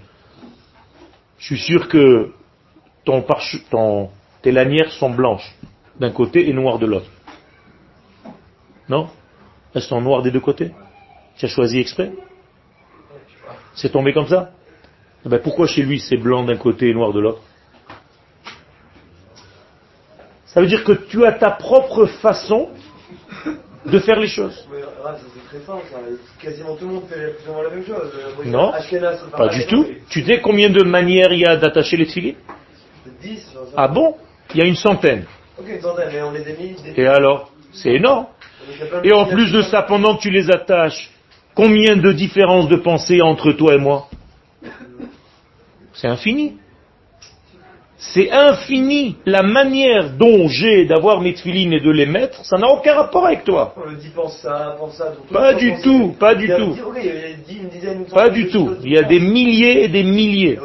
Je 1.38 1.46
suis 1.46 1.58
sûr 1.58 1.88
que 1.88 2.30
ton, 3.04 3.24
ton, 3.70 4.10
tes 4.42 4.52
lanières 4.52 4.92
sont 4.92 5.10
blanches 5.10 5.54
d'un 5.98 6.10
côté 6.10 6.48
et 6.48 6.52
noires 6.52 6.78
de 6.78 6.86
l'autre. 6.86 7.10
Non? 8.88 9.08
Elles 9.74 9.82
sont 9.82 10.00
noires 10.00 10.22
des 10.22 10.30
deux 10.30 10.40
côtés? 10.40 10.72
Tu 11.36 11.46
as 11.46 11.48
choisi 11.48 11.78
exprès? 11.78 12.12
C'est 13.74 13.90
tombé 13.90 14.12
comme 14.12 14.26
ça? 14.26 14.50
Eh 15.24 15.28
ben 15.28 15.40
Pourquoi 15.40 15.66
chez 15.66 15.82
lui 15.82 16.00
c'est 16.00 16.16
blanc 16.16 16.44
d'un 16.44 16.56
côté 16.56 16.88
et 16.88 16.94
noir 16.94 17.12
de 17.12 17.20
l'autre? 17.20 17.42
Ça 20.46 20.60
veut 20.60 20.66
dire 20.66 20.82
que 20.82 20.92
tu 20.92 21.24
as 21.24 21.32
ta 21.32 21.50
propre 21.50 22.06
façon 22.06 22.70
de 23.86 23.98
faire 24.00 24.18
les 24.18 24.26
choses. 24.26 24.66
C'est 24.68 25.58
très 25.58 25.64
simple, 25.64 25.84
quasiment 26.42 26.74
tout 26.74 26.86
le 26.86 26.94
monde 26.94 27.04
fait 27.08 27.34
plus 27.36 27.48
ou 27.48 27.52
moins 27.52 27.62
la 27.62 27.70
même 27.70 27.86
chose. 27.86 28.12
Non, 28.46 28.72
pas 29.36 29.48
du 29.48 29.66
tout. 29.66 29.86
Tu 30.08 30.24
sais 30.24 30.40
combien 30.40 30.70
de 30.70 30.82
manières 30.82 31.32
il 31.32 31.40
y 31.40 31.46
a 31.46 31.56
d'attacher 31.56 31.96
les 31.96 32.06
ah 33.76 33.88
bon 33.88 34.16
Il 34.54 34.60
y 34.60 34.62
a 34.62 34.66
une 34.66 34.76
centaine. 34.76 35.24
Et 36.96 37.06
alors 37.06 37.50
C'est 37.72 37.94
énorme. 37.94 38.26
Et 39.04 39.12
en 39.12 39.26
plus 39.26 39.52
de 39.52 39.62
ça, 39.62 39.82
pendant 39.82 40.16
que 40.16 40.22
tu 40.22 40.30
les 40.30 40.50
attaches, 40.50 41.10
combien 41.54 41.96
de 41.96 42.12
différences 42.12 42.68
de 42.68 42.76
pensée 42.76 43.20
entre 43.20 43.52
toi 43.52 43.74
et 43.74 43.78
moi 43.78 44.08
C'est 45.92 46.08
infini. 46.08 46.56
C'est 48.00 48.30
infini. 48.30 49.16
La 49.26 49.42
manière 49.42 50.10
dont 50.16 50.48
j'ai 50.48 50.86
d'avoir 50.86 51.20
mes 51.20 51.34
tefilines 51.34 51.74
et 51.74 51.80
de 51.80 51.90
les 51.90 52.06
mettre, 52.06 52.42
ça 52.46 52.56
n'a 52.56 52.66
aucun 52.68 52.94
rapport 52.94 53.26
avec 53.26 53.44
toi. 53.44 53.74
Pas 55.30 55.52
du 55.52 55.74
tout, 55.82 56.14
pas 56.18 56.34
du 56.34 56.48
tout. 56.48 56.76
Pas 58.14 58.30
du 58.30 58.48
tout. 58.48 58.76
Il 58.82 58.92
y 58.92 58.98
a 58.98 59.02
des 59.02 59.20
milliers 59.20 59.84
et 59.84 59.88
des 59.88 60.02
milliers. 60.02 60.58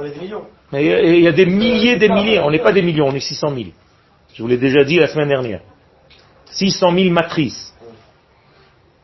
Il 0.82 1.22
y 1.22 1.28
a 1.28 1.32
des 1.32 1.46
milliers, 1.46 1.98
des 1.98 2.10
milliers. 2.10 2.40
On 2.40 2.52
n'est 2.52 2.60
pas 2.60 2.72
des 2.72 2.82
millions, 2.82 3.08
on 3.08 3.16
est 3.16 3.20
600 3.20 3.50
000. 3.56 3.70
Je 4.34 4.42
vous 4.42 4.48
l'ai 4.48 4.58
déjà 4.58 4.84
dit 4.84 4.98
la 4.98 5.08
semaine 5.08 5.30
dernière. 5.30 5.62
600 6.52 6.92
000 6.92 7.10
matrices. 7.12 7.74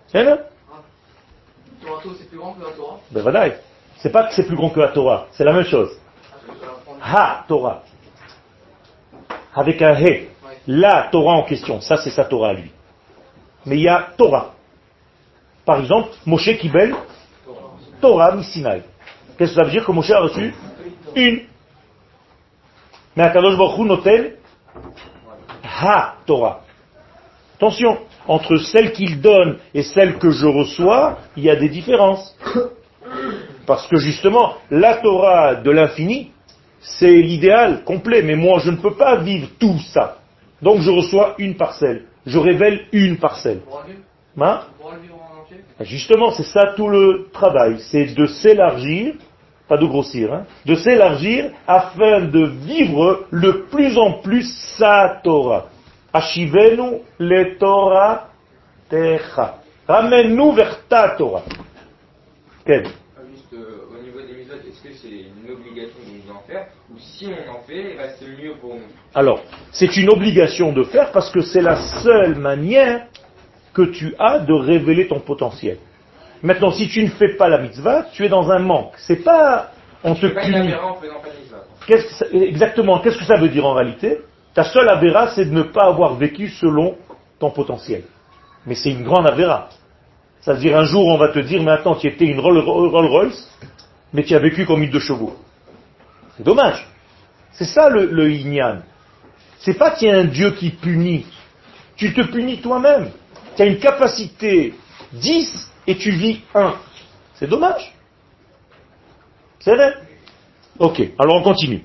C'est 0.08 0.24
là 0.24 0.38
c'est 2.18 2.30
plus 2.30 2.38
grand 2.38 2.54
que 2.54 2.64
la 2.64 2.72
Torah 2.72 3.00
Ben 3.12 3.54
C'est 3.98 4.12
pas 4.12 4.24
que 4.28 4.34
c'est 4.34 4.46
plus 4.46 4.56
grand 4.56 4.70
que 4.70 4.80
la 4.80 4.90
Torah, 4.90 5.28
c'est 5.32 5.44
la 5.44 5.54
même 5.54 5.66
chose. 5.66 5.90
Ha 7.04 7.46
Torah. 7.48 7.84
Avec 9.54 9.82
un 9.82 9.96
He. 9.96 10.30
La 10.68 11.10
Torah 11.12 11.34
en 11.34 11.44
question, 11.44 11.82
ça 11.82 11.98
c'est 11.98 12.12
sa 12.12 12.26
Torah 12.26 12.50
à 12.50 12.54
lui. 12.54 12.72
Mais 13.66 13.78
il 13.78 13.84
y 13.84 13.88
a 13.88 14.10
Torah. 14.18 14.54
Par 15.66 15.80
exemple, 15.80 16.10
Moshe 16.26 16.58
Kibel, 16.58 16.96
Torah 18.00 18.36
Misinaï. 18.36 18.84
Qu'est-ce 19.38 19.52
que 19.52 19.60
ça 19.60 19.64
veut 19.64 19.72
dire 19.72 19.86
que 19.86 19.92
Moshe 19.92 20.12
a 20.12 20.20
reçu 20.20 20.54
Une. 21.16 21.42
Mais 23.16 23.24
Akadosh 23.24 23.58
Baruch 23.58 23.86
notel 23.86 24.36
Ha 25.64 26.16
Torah. 26.26 26.62
Attention, 27.56 27.98
entre 28.28 28.58
celle 28.58 28.92
qu'il 28.92 29.22
donne 29.22 29.58
et 29.74 29.84
celle 29.84 30.18
que 30.18 30.32
je 30.32 30.48
reçois, 30.48 31.20
il 31.36 31.44
y 31.44 31.50
a 31.50 31.56
des 31.56 31.70
différences. 31.70 32.36
Parce 33.68 33.88
que 33.88 33.98
justement, 33.98 34.56
la 34.70 34.98
Torah 34.98 35.56
de 35.56 35.72
l'infini, 35.72 36.32
c'est 36.80 37.22
l'idéal 37.22 37.84
complet, 37.84 38.24
mais 38.24 38.36
moi 38.36 38.60
je 38.60 38.72
ne 38.72 38.78
peux 38.78 38.96
pas 38.96 39.18
vivre 39.18 39.50
tout 39.60 39.78
ça. 39.94 40.18
Donc 40.62 40.82
je 40.82 40.90
reçois 40.90 41.36
une 41.38 41.56
parcelle, 41.56 42.06
je 42.26 42.40
révèle 42.40 42.86
une 42.92 43.18
parcelle. 43.18 43.62
Hein? 44.40 44.62
Justement, 45.82 46.32
c'est 46.32 46.44
ça 46.44 46.74
tout 46.76 46.88
le 46.88 47.30
travail, 47.32 47.78
c'est 47.80 48.14
de 48.16 48.26
s'élargir, 48.26 49.16
pas 49.72 49.78
de 49.78 49.86
grossir, 49.86 50.34
hein, 50.34 50.46
de 50.66 50.76
s'élargir 50.76 51.50
afin 51.66 52.26
de 52.26 52.46
vivre 52.46 53.26
le 53.32 53.68
plus 53.72 53.98
en 53.98 54.20
plus 54.20 54.44
sa 54.78 55.22
Torah. 55.24 55.68
Ashivenu 56.12 57.00
le 57.18 57.58
Torah 57.58 58.28
techa. 58.90 59.60
Ramène-nous 59.88 60.52
vers 60.52 60.86
ta 60.90 61.16
Torah. 61.18 61.44
Quel 62.66 62.84
Juste 62.84 63.54
euh, 63.54 63.88
au 63.98 64.04
niveau 64.04 64.20
des 64.20 64.40
méthodes, 64.40 64.60
est-ce 64.68 64.84
que 64.84 64.94
c'est 64.94 65.08
une 65.08 65.50
obligation 65.50 66.00
de 66.06 66.18
nous 66.18 66.36
en 66.36 66.42
faire 66.46 66.68
Ou 66.94 67.00
si 67.00 67.28
on 67.28 67.52
en 67.54 67.62
fait, 67.66 67.96
reste 67.98 68.26
mieux 68.28 68.56
pour 68.60 68.74
nous? 68.74 68.92
Alors, 69.16 69.40
c'est 69.72 69.96
une 69.96 70.10
obligation 70.10 70.74
de 70.74 70.84
faire 70.84 71.14
parce 71.14 71.32
que 71.32 71.40
c'est 71.40 71.62
la 71.62 71.78
seule 72.04 72.36
manière 72.36 73.08
que 73.74 73.84
tu 73.84 74.16
as 74.20 74.40
de 74.40 74.52
révéler 74.52 75.08
ton 75.08 75.22
potentiel. 75.22 75.78
Maintenant, 76.44 76.72
si 76.72 76.88
tu 76.88 77.04
ne 77.04 77.10
fais 77.10 77.36
pas 77.36 77.50
la 77.50 77.60
mitzvah, 77.60 78.08
tu 78.14 78.26
es 78.26 78.30
dans 78.30 78.50
un 78.50 78.60
manque. 78.60 78.94
C'est 78.98 79.24
pas 79.24 79.72
on 80.04 80.16
te 80.16 80.26
punit. 80.26 80.74
exactement, 82.34 83.00
qu'est-ce 83.00 83.18
que 83.18 83.26
ça 83.26 83.38
veut 83.38 83.50
dire 83.50 83.66
en 83.66 83.74
réalité? 83.74 84.22
Ta 84.54 84.64
seule 84.64 84.90
avéra, 84.90 85.30
c'est 85.36 85.46
de 85.46 85.52
ne 85.52 85.64
pas 85.64 85.86
avoir 85.86 86.16
vécu 86.16 86.50
selon 86.50 86.98
ton 87.40 87.52
potentiel. 87.52 88.04
Mais 88.66 88.76
c'est 88.76 88.92
une 88.92 89.04
grande 89.04 89.28
avéra. 89.28 89.70
Ça 90.42 90.54
veut 90.54 90.60
dire 90.60 90.78
un 90.78 90.86
jour 90.86 91.08
on 91.08 91.18
va 91.18 91.30
te 91.30 91.40
dire, 91.40 91.62
mais 91.62 91.72
attends, 91.72 91.96
tu 91.96 92.08
étais 92.08 92.26
une 92.26 92.40
Rolls 92.40 92.60
Royce, 92.60 93.48
mais 94.14 94.24
tu 94.24 94.36
as 94.36 94.40
vécu 94.40 94.66
comme 94.66 94.82
une 94.82 94.90
de 94.90 95.00
chevaux. 95.00 95.36
C'est 96.36 96.44
dommage. 96.44 96.88
C'est 97.52 97.66
ça 97.66 97.90
le, 97.90 98.06
le 98.06 98.82
C'est 99.60 99.76
pas 99.76 99.92
qu'il 99.92 100.08
y 100.08 100.12
a 100.12 100.18
un 100.18 100.26
Dieu 100.26 100.52
qui 100.52 100.72
punit. 100.72 101.26
Tu 101.96 102.14
te 102.14 102.22
punis 102.22 102.60
toi-même. 102.62 103.12
Tu 103.56 103.62
as 103.62 103.66
une 103.66 103.78
capacité 103.78 104.74
10 105.14 105.71
et 105.88 105.98
tu 105.98 106.12
vis 106.12 106.42
1. 106.54 106.76
C'est 107.36 107.48
dommage. 107.48 107.94
C'est 109.60 109.76
vrai 109.76 109.94
Ok, 110.80 111.02
alors 111.20 111.38
on 111.38 111.44
continue. 111.44 111.84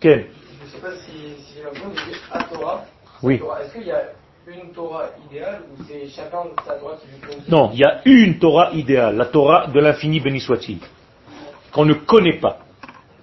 Ken 0.00 0.24
Je 0.60 0.64
ne 0.64 0.70
sais 0.70 0.78
pas 0.78 0.94
si, 0.96 1.12
si 1.42 1.54
j'ai 1.56 1.62
l'impression 1.62 1.88
de 1.90 1.94
dire 1.94 2.18
à 2.30 2.42
Torah. 2.44 2.84
Oui. 3.22 3.34
Est-ce 3.34 3.72
qu'il 3.74 3.86
y 3.86 3.90
a 3.90 4.02
une 4.46 4.72
Torah 4.72 5.06
idéale 5.26 5.62
ou 5.70 5.82
c'est 5.86 6.08
chacun 6.08 6.44
sa 6.64 6.74
Torah 6.74 6.96
qui 6.96 7.08
lui 7.08 7.20
convient? 7.20 7.44
Non, 7.48 7.70
il 7.72 7.80
y 7.80 7.84
a 7.84 8.00
une 8.04 8.38
Torah 8.38 8.70
idéale, 8.72 9.16
la 9.16 9.26
Torah 9.26 9.66
de 9.66 9.80
l'infini 9.80 10.20
béni 10.20 10.40
soit-il, 10.40 10.78
qu'on 11.72 11.84
ne 11.84 11.94
connaît 11.94 12.38
pas, 12.38 12.58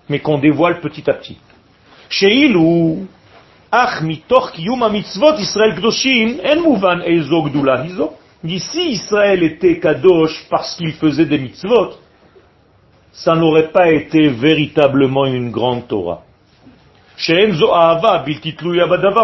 mais 0.09 0.19
qu'on 0.19 0.37
dévoile 0.37 0.81
petit 0.81 1.09
à 1.09 1.13
petit. 1.13 1.37
Chez 2.09 2.53
ou 2.55 3.07
Ach 3.71 4.01
mitoch 4.01 4.51
kiyum 4.53 4.89
mitzvot 4.91 5.37
Israël 5.39 5.73
kdoshim 5.75 6.39
en 6.45 6.61
mouvan 6.61 7.01
ezo 7.01 7.41
gdula 7.43 7.83
hizo. 7.83 8.13
Si 8.47 8.91
Israël 8.91 9.43
était 9.43 9.79
kadosh 9.79 10.45
parce 10.49 10.75
qu'il 10.75 10.93
faisait 10.93 11.25
des 11.25 11.39
mitzvot, 11.39 11.93
ça 13.11 13.33
n'aurait 13.35 13.71
pas 13.71 13.89
été 13.89 14.27
véritablement 14.29 15.25
une 15.25 15.51
grande 15.51 15.87
Torah. 15.87 16.23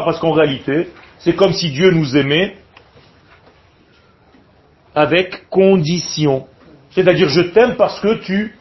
Parce 0.06 0.20
qu'en 0.20 0.32
réalité, 0.32 0.90
c'est 1.20 1.36
comme 1.36 1.54
si 1.54 1.70
Dieu 1.70 1.92
nous 1.92 2.16
aimait 2.16 2.56
avec 4.96 5.50
condition. 5.50 6.48
C'est-à-dire, 6.92 7.30
je 7.30 7.42
t'aime 7.42 7.76
parce 7.76 8.00
que 8.00 8.16
tu 8.16 8.56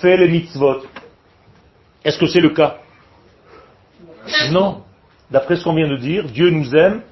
fais 0.00 0.16
les 0.16 0.28
mitzvot. 0.28 0.82
Est-ce 2.04 2.18
que 2.18 2.26
c'est 2.26 2.40
le 2.40 2.50
cas? 2.50 2.78
Non. 4.50 4.82
D'après 5.30 5.56
ce 5.56 5.64
qu'on 5.64 5.74
vient 5.74 5.88
de 5.88 5.96
dire, 5.96 6.24
Dieu 6.24 6.50
nous 6.50 6.74
aime 6.74 7.02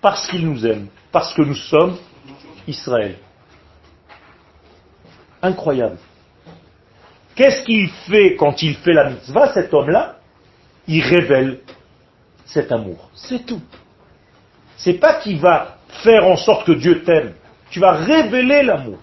parce 0.00 0.28
qu'il 0.28 0.46
nous 0.46 0.64
aime, 0.64 0.86
parce 1.16 1.32
que 1.32 1.40
nous 1.40 1.54
sommes 1.54 1.96
Israël. 2.68 3.16
Incroyable. 5.40 5.96
Qu'est-ce 7.34 7.62
qu'il 7.62 7.88
fait 7.88 8.36
quand 8.36 8.60
il 8.62 8.74
fait 8.74 8.92
la 8.92 9.08
mitzvah, 9.08 9.50
cet 9.54 9.72
homme-là? 9.72 10.16
Il 10.86 11.02
révèle 11.02 11.60
cet 12.44 12.70
amour. 12.70 13.08
C'est 13.14 13.46
tout. 13.46 13.62
C'est 14.76 15.00
pas 15.00 15.14
qu'il 15.14 15.38
va 15.38 15.78
faire 16.04 16.26
en 16.26 16.36
sorte 16.36 16.66
que 16.66 16.72
Dieu 16.72 17.02
t'aime. 17.02 17.32
Tu 17.70 17.80
vas 17.80 17.92
révéler 17.92 18.62
l'amour. 18.62 18.98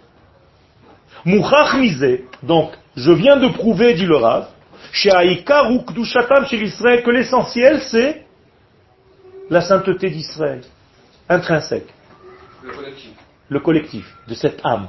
donc, 2.43 2.74
je 2.95 3.11
viens 3.11 3.38
de 3.38 3.47
prouver, 3.47 3.95
dit 3.95 4.05
le 4.05 4.18
Rav, 4.18 4.49
chez 4.91 5.09
chez 5.09 6.57
l'Israël, 6.57 7.01
que 7.01 7.09
l'essentiel 7.09 7.82
c'est 7.82 8.24
la 9.49 9.61
sainteté 9.61 10.11
d'Israël, 10.11 10.61
intrinsèque. 11.28 11.88
Le 12.64 12.72
collectif. 12.72 13.11
Le 13.49 13.59
collectif 13.59 14.18
de 14.28 14.34
cette 14.36 14.61
âme. 14.64 14.88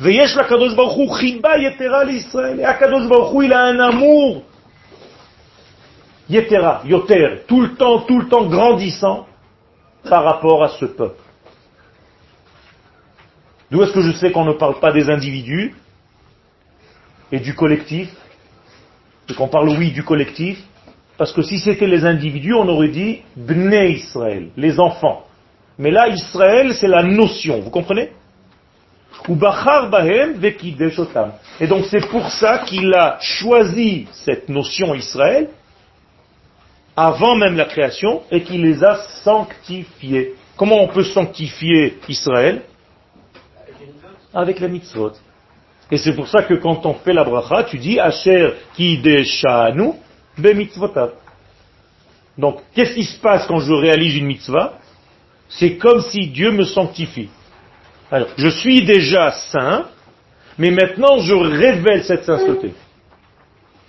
Baruch 0.00 1.20
chiba 1.20 1.58
yetera 1.58 2.04
l'Israël. 2.04 2.60
Et 2.60 2.64
Akadosh 2.64 3.08
Baruch 3.08 3.44
il 3.44 3.52
a 3.52 3.64
un 3.64 3.78
amour 3.78 4.44
yetera, 6.30 6.82
yoter, 6.86 7.42
tout 7.46 7.60
le 7.60 7.74
temps, 7.74 8.02
tout 8.02 8.20
le 8.20 8.28
temps 8.28 8.46
grandissant 8.46 9.26
par 10.08 10.24
rapport 10.24 10.62
à 10.62 10.68
ce 10.68 10.86
peuple. 10.86 11.20
D'où 13.70 13.82
est-ce 13.82 13.92
que 13.92 14.02
je 14.02 14.12
sais 14.12 14.30
qu'on 14.32 14.44
ne 14.44 14.52
parle 14.52 14.80
pas 14.80 14.92
des 14.92 15.10
individus 15.10 15.74
et 17.30 17.40
du 17.40 17.54
collectif? 17.54 18.08
Et 19.28 19.34
qu'on 19.34 19.48
parle, 19.48 19.68
oui, 19.68 19.92
du 19.92 20.02
collectif 20.02 20.60
Parce 21.16 21.32
que 21.32 21.42
si 21.42 21.60
c'était 21.60 21.86
les 21.86 22.04
individus, 22.04 22.54
on 22.54 22.66
aurait 22.66 22.88
dit 22.88 23.20
Bnei 23.36 23.92
Israël, 23.92 24.48
les 24.56 24.80
enfants. 24.80 25.26
Mais 25.80 25.90
là, 25.90 26.08
Israël, 26.08 26.74
c'est 26.74 26.86
la 26.86 27.02
notion, 27.02 27.58
vous 27.60 27.70
comprenez? 27.70 28.10
Et 31.60 31.66
donc 31.66 31.86
c'est 31.90 32.06
pour 32.08 32.30
ça 32.30 32.58
qu'il 32.66 32.92
a 32.94 33.18
choisi 33.20 34.06
cette 34.12 34.48
notion 34.48 34.94
Israël 34.94 35.48
avant 36.96 37.34
même 37.34 37.56
la 37.56 37.64
création 37.64 38.22
et 38.30 38.42
qu'il 38.42 38.62
les 38.62 38.84
a 38.84 38.96
sanctifiés. 39.24 40.34
Comment 40.56 40.82
on 40.82 40.88
peut 40.88 41.04
sanctifier 41.04 41.98
Israël? 42.08 42.62
Avec 44.34 44.60
la 44.60 44.68
mitzvot. 44.68 45.12
Et 45.90 45.96
c'est 45.96 46.14
pour 46.14 46.28
ça 46.28 46.42
que 46.42 46.54
quand 46.54 46.84
on 46.84 46.94
fait 46.94 47.14
la 47.14 47.24
bracha, 47.24 47.64
tu 47.64 47.78
dis 47.78 47.98
Asher 47.98 48.52
kideshanu 48.74 49.92
be 50.36 50.54
mitzvotav. 50.54 51.12
Donc, 52.36 52.60
qu'est-ce 52.74 52.94
qui 52.94 53.04
se 53.04 53.18
passe 53.18 53.46
quand 53.46 53.60
je 53.60 53.72
réalise 53.72 54.16
une 54.16 54.26
mitzvah? 54.26 54.79
C'est 55.50 55.76
comme 55.76 56.00
si 56.00 56.28
Dieu 56.28 56.52
me 56.52 56.64
sanctifie. 56.64 57.28
Alors, 58.10 58.28
je 58.36 58.48
suis 58.48 58.84
déjà 58.84 59.32
saint, 59.32 59.86
mais 60.56 60.70
maintenant 60.70 61.18
je 61.18 61.34
révèle 61.34 62.04
cette 62.04 62.24
sainteté. 62.24 62.72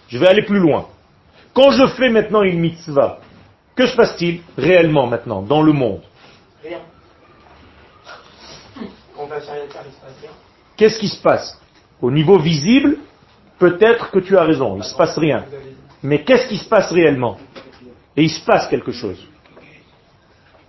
Je 0.09 0.18
vais 0.18 0.28
aller 0.28 0.43
plus 0.43 0.59
loin. 0.59 0.88
Quand 1.53 1.72
je 1.72 1.88
fais 1.88 2.09
maintenant 2.09 2.41
une 2.43 2.59
mitzvah, 2.59 3.20
que 3.76 3.88
se 3.88 3.95
passe-t-il 3.95 4.41
réellement 4.57 5.07
maintenant 5.07 5.41
dans 5.41 5.62
le 5.62 5.72
monde? 5.72 6.01
Rien. 6.64 6.80
Qu'est-ce 10.76 10.99
qui 10.99 11.07
se 11.07 11.22
passe? 11.22 11.59
Au 12.01 12.09
niveau 12.09 12.39
visible, 12.39 12.97
peut-être 13.59 14.09
que 14.12 14.20
tu 14.20 14.36
as 14.38 14.43
raison, 14.43 14.76
il 14.76 14.80
ne 14.80 14.84
se 14.84 14.95
passe 14.95 15.18
rien. 15.18 15.45
Mais 16.01 16.24
qu'est-ce 16.24 16.47
qui 16.47 16.57
se 16.57 16.68
passe 16.68 16.91
réellement? 16.91 17.38
Et 18.18 18.24
il 18.24 18.30
se 18.30 18.43
passe 18.43 18.68
quelque 18.68 18.91
chose. 18.91 19.20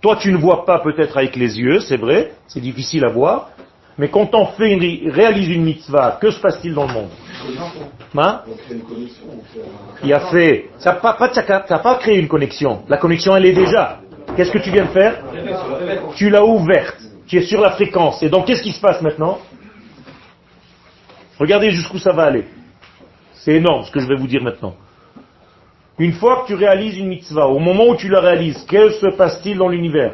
Toi, 0.03 0.17
tu 0.17 0.33
ne 0.33 0.37
vois 0.37 0.65
pas 0.65 0.79
peut-être 0.79 1.15
avec 1.15 1.37
les 1.37 1.57
yeux, 1.57 1.79
c'est 1.79 1.95
vrai, 1.95 2.33
c'est 2.47 2.59
difficile 2.59 3.05
à 3.05 3.07
voir, 3.07 3.51
mais 3.97 4.09
quand 4.09 4.35
on 4.35 4.47
fait 4.47 4.73
une, 4.73 5.09
réalise 5.09 5.47
une 5.47 5.63
mitzvah, 5.63 6.17
que 6.19 6.29
se 6.29 6.41
passe-t-il 6.41 6.73
dans 6.73 6.87
le 6.87 6.93
monde 6.93 7.09
hein 8.17 8.41
Il 10.03 10.13
a 10.13 10.19
fait, 10.29 10.71
ça 10.77 10.91
n'a 10.91 10.99
pas, 10.99 11.13
pas, 11.13 11.79
pas 11.79 11.95
créé 11.95 12.19
une 12.19 12.27
connexion. 12.27 12.83
La 12.89 12.97
connexion, 12.97 13.33
elle 13.37 13.45
est 13.45 13.53
déjà. 13.53 14.01
Qu'est-ce 14.35 14.51
que 14.51 14.57
tu 14.57 14.71
viens 14.71 14.83
de 14.83 14.89
faire 14.89 15.23
Tu 16.17 16.29
l'as 16.29 16.43
ouverte. 16.43 16.97
Tu 17.25 17.37
es 17.37 17.43
sur 17.43 17.61
la 17.61 17.71
fréquence. 17.71 18.21
Et 18.23 18.29
donc, 18.29 18.45
qu'est-ce 18.45 18.63
qui 18.63 18.73
se 18.73 18.81
passe 18.81 19.01
maintenant 19.01 19.39
Regardez 21.39 21.71
jusqu'où 21.71 21.97
ça 21.97 22.11
va 22.11 22.23
aller. 22.23 22.43
C'est 23.35 23.53
énorme 23.53 23.83
ce 23.85 23.91
que 23.91 24.01
je 24.01 24.07
vais 24.07 24.17
vous 24.17 24.27
dire 24.27 24.43
maintenant. 24.43 24.75
Une 25.99 26.13
fois 26.13 26.41
que 26.41 26.47
tu 26.47 26.55
réalises 26.55 26.97
une 26.97 27.07
mitzvah, 27.07 27.47
au 27.47 27.59
moment 27.59 27.87
où 27.87 27.95
tu 27.95 28.09
la 28.09 28.19
réalises, 28.19 28.65
que 28.65 28.89
se 28.89 29.15
passe-t-il 29.15 29.57
dans 29.57 29.69
l'univers 29.69 30.13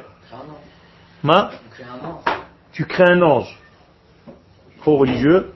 tu 2.71 2.86
crées 2.86 3.11
un 3.11 3.21
ange. 3.21 3.57
Trop 4.80 4.97
religieux. 4.97 5.51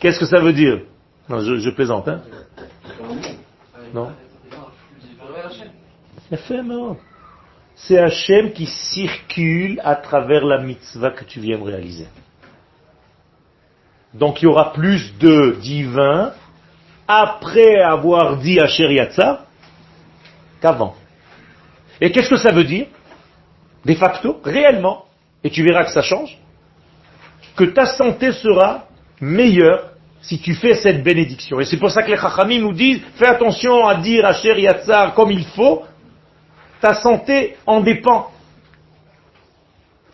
Qu'est-ce 0.00 0.18
que 0.18 0.26
ça 0.26 0.40
veut 0.40 0.52
dire? 0.52 0.82
Non, 1.28 1.40
je, 1.40 1.70
plaisante, 1.70 2.08
hein. 2.08 2.22
Non. 3.94 4.12
C'est 7.74 7.98
Hachem 7.98 8.52
qui 8.52 8.66
circule 8.66 9.80
à 9.84 9.96
travers 9.96 10.44
la 10.44 10.58
mitzvah 10.58 11.10
que 11.10 11.24
tu 11.24 11.40
viens 11.40 11.58
de 11.58 11.62
réaliser. 11.62 12.08
Donc 14.14 14.42
il 14.42 14.46
y 14.46 14.48
aura 14.48 14.72
plus 14.72 15.16
de 15.18 15.56
divin 15.60 16.32
après 17.08 17.80
avoir 17.80 18.36
dit 18.36 18.60
Asher 18.60 18.92
Yatsa 18.92 19.46
qu'avant. 20.60 20.94
Et 22.00 22.12
qu'est-ce 22.12 22.28
que 22.28 22.36
ça 22.36 22.52
veut 22.52 22.64
dire? 22.64 22.86
De 23.84 23.94
facto, 23.94 24.40
réellement, 24.44 25.06
et 25.42 25.50
tu 25.50 25.64
verras 25.64 25.84
que 25.84 25.90
ça 25.90 26.02
change, 26.02 26.36
que 27.56 27.64
ta 27.64 27.86
santé 27.86 28.32
sera 28.32 28.84
meilleure 29.20 29.92
si 30.20 30.38
tu 30.38 30.54
fais 30.54 30.74
cette 30.74 31.02
bénédiction. 31.02 31.58
Et 31.60 31.64
c'est 31.64 31.78
pour 31.78 31.90
ça 31.90 32.02
que 32.02 32.10
les 32.10 32.16
Chachamim 32.16 32.60
nous 32.60 32.74
disent, 32.74 33.00
fais 33.16 33.26
attention 33.26 33.86
à 33.86 33.96
dire 33.96 34.26
Asher 34.26 34.60
Yatzar 34.60 35.14
comme 35.14 35.30
il 35.30 35.44
faut, 35.44 35.84
ta 36.80 36.94
santé 36.94 37.56
en 37.66 37.80
dépend. 37.80 38.30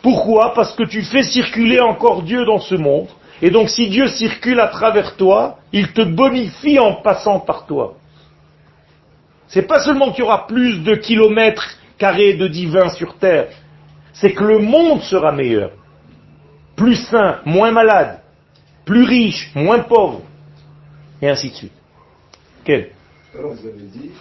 Pourquoi? 0.01 0.53
Parce 0.53 0.75
que 0.75 0.83
tu 0.83 1.01
fais 1.01 1.23
circuler 1.23 1.81
encore 1.81 2.21
Dieu 2.21 2.45
dans 2.45 2.59
ce 2.59 2.75
monde, 2.75 3.07
et 3.41 3.49
donc 3.49 3.69
si 3.69 3.89
Dieu 3.89 4.07
circule 4.07 4.59
à 4.59 4.67
travers 4.67 5.17
toi, 5.17 5.57
il 5.75 5.91
te 5.91 6.01
bonifie 6.01 6.79
en 6.79 7.01
passant 7.01 7.41
par 7.41 7.65
toi. 7.65 7.97
C'est 9.49 9.67
pas 9.67 9.83
seulement 9.83 10.11
qu'il 10.11 10.21
y 10.21 10.23
aura 10.23 10.47
plus 10.47 10.81
de 10.81 10.95
kilomètres 10.95 11.77
carrés 11.97 12.35
de 12.35 12.47
divin 12.47 12.87
sur 12.89 13.17
terre, 13.17 13.49
c'est 14.13 14.31
que 14.31 14.43
le 14.45 14.59
monde 14.59 15.01
sera 15.01 15.33
meilleur. 15.33 15.71
Plus 16.77 16.95
sain, 16.95 17.41
moins 17.45 17.71
malade, 17.71 18.21
plus 18.85 19.03
riche, 19.03 19.51
moins 19.53 19.79
pauvre, 19.79 20.21
et 21.21 21.29
ainsi 21.29 21.49
de 21.49 21.55
suite. 21.55 21.73
Quel? 22.63 22.91
Alors 23.37 23.51
vous 23.51 23.67
avez 23.67 23.87
dit, 23.87 24.11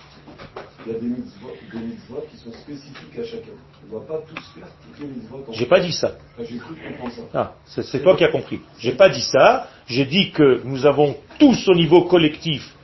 il 0.87 0.93
y 0.93 0.97
a 0.97 0.99
des 0.99 1.07
mitzvot, 1.07 2.26
qui 2.30 2.37
sont 2.37 2.53
spécifiques 2.53 3.18
à 3.18 3.24
chacun. 3.24 3.53
On 3.91 3.95
ne 3.95 4.01
va 4.01 4.07
pas 4.07 4.20
tous 4.28 4.43
faire 4.55 4.68
toutes 4.82 5.01
les 5.01 5.07
mitzvot. 5.07 5.45
J'ai 5.53 5.66
pas 5.66 5.80
dit 5.80 5.93
ça. 5.93 6.12
Ah, 6.39 6.43
j'ai 6.49 6.59
cru 6.59 6.74
comprendre 6.74 7.12
ça. 7.14 7.22
Ah, 7.35 7.53
c'est 7.64 8.03
toi 8.03 8.16
qui 8.16 8.24
as 8.24 8.28
compris. 8.28 8.61
J'ai 8.78 8.93
pas 8.93 9.09
dit 9.09 9.22
ça. 9.22 9.68
J'ai 9.87 10.05
dit 10.05 10.30
que 10.32 10.61
nous 10.64 10.85
avons 10.87 11.16
tous 11.39 11.68
au 11.68 11.74
niveau 11.74 12.03
collectif 12.03 12.74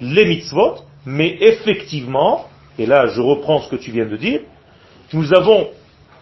les 0.00 0.24
mitzvot, 0.24 0.76
mais 1.04 1.36
effectivement, 1.40 2.48
et 2.78 2.86
là 2.86 3.06
je 3.06 3.20
reprends 3.20 3.60
ce 3.60 3.70
que 3.70 3.76
tu 3.76 3.90
viens 3.90 4.06
de 4.06 4.16
dire, 4.16 4.40
nous 5.12 5.34
avons 5.34 5.68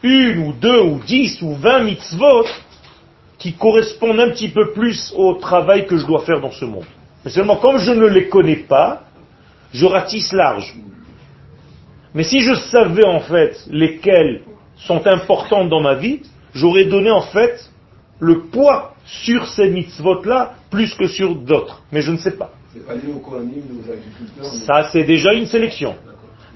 une 0.02 0.38
ou 0.48 0.52
deux 0.52 0.80
ou 0.80 1.00
dix 1.06 1.40
ou 1.42 1.54
vingt 1.54 1.84
mitzvot 1.84 2.46
qui 3.38 3.54
correspondent 3.54 4.20
un 4.20 4.30
petit 4.30 4.48
peu 4.48 4.72
plus 4.72 5.12
au 5.16 5.34
travail 5.34 5.86
que 5.86 5.96
je 5.96 6.06
dois 6.06 6.22
faire 6.22 6.40
dans 6.40 6.50
ce 6.50 6.64
monde. 6.64 6.84
Mais 7.24 7.30
seulement 7.30 7.56
comme 7.56 7.78
je 7.78 7.92
ne 7.92 8.06
les 8.06 8.28
connais 8.28 8.56
pas, 8.56 9.04
je 9.72 9.86
ratisse 9.86 10.32
large. 10.32 10.74
Mais 12.14 12.24
si 12.24 12.40
je 12.40 12.54
savais 12.54 13.06
en 13.06 13.20
fait 13.20 13.66
lesquels 13.70 14.42
sont 14.76 15.06
importants 15.06 15.64
dans 15.64 15.80
ma 15.80 15.94
vie, 15.94 16.20
j'aurais 16.54 16.84
donné 16.84 17.10
en 17.10 17.22
fait 17.22 17.70
le 18.18 18.42
poids 18.42 18.94
sur 19.06 19.46
ces 19.46 19.70
mitzvot-là 19.70 20.54
plus 20.70 20.94
que 20.94 21.06
sur 21.06 21.34
d'autres. 21.34 21.82
Mais 21.92 22.02
je 22.02 22.12
ne 22.12 22.16
sais 22.18 22.36
pas. 22.36 22.52
Ça, 24.66 24.88
c'est 24.92 25.04
déjà 25.04 25.32
une 25.32 25.46
sélection. 25.46 25.96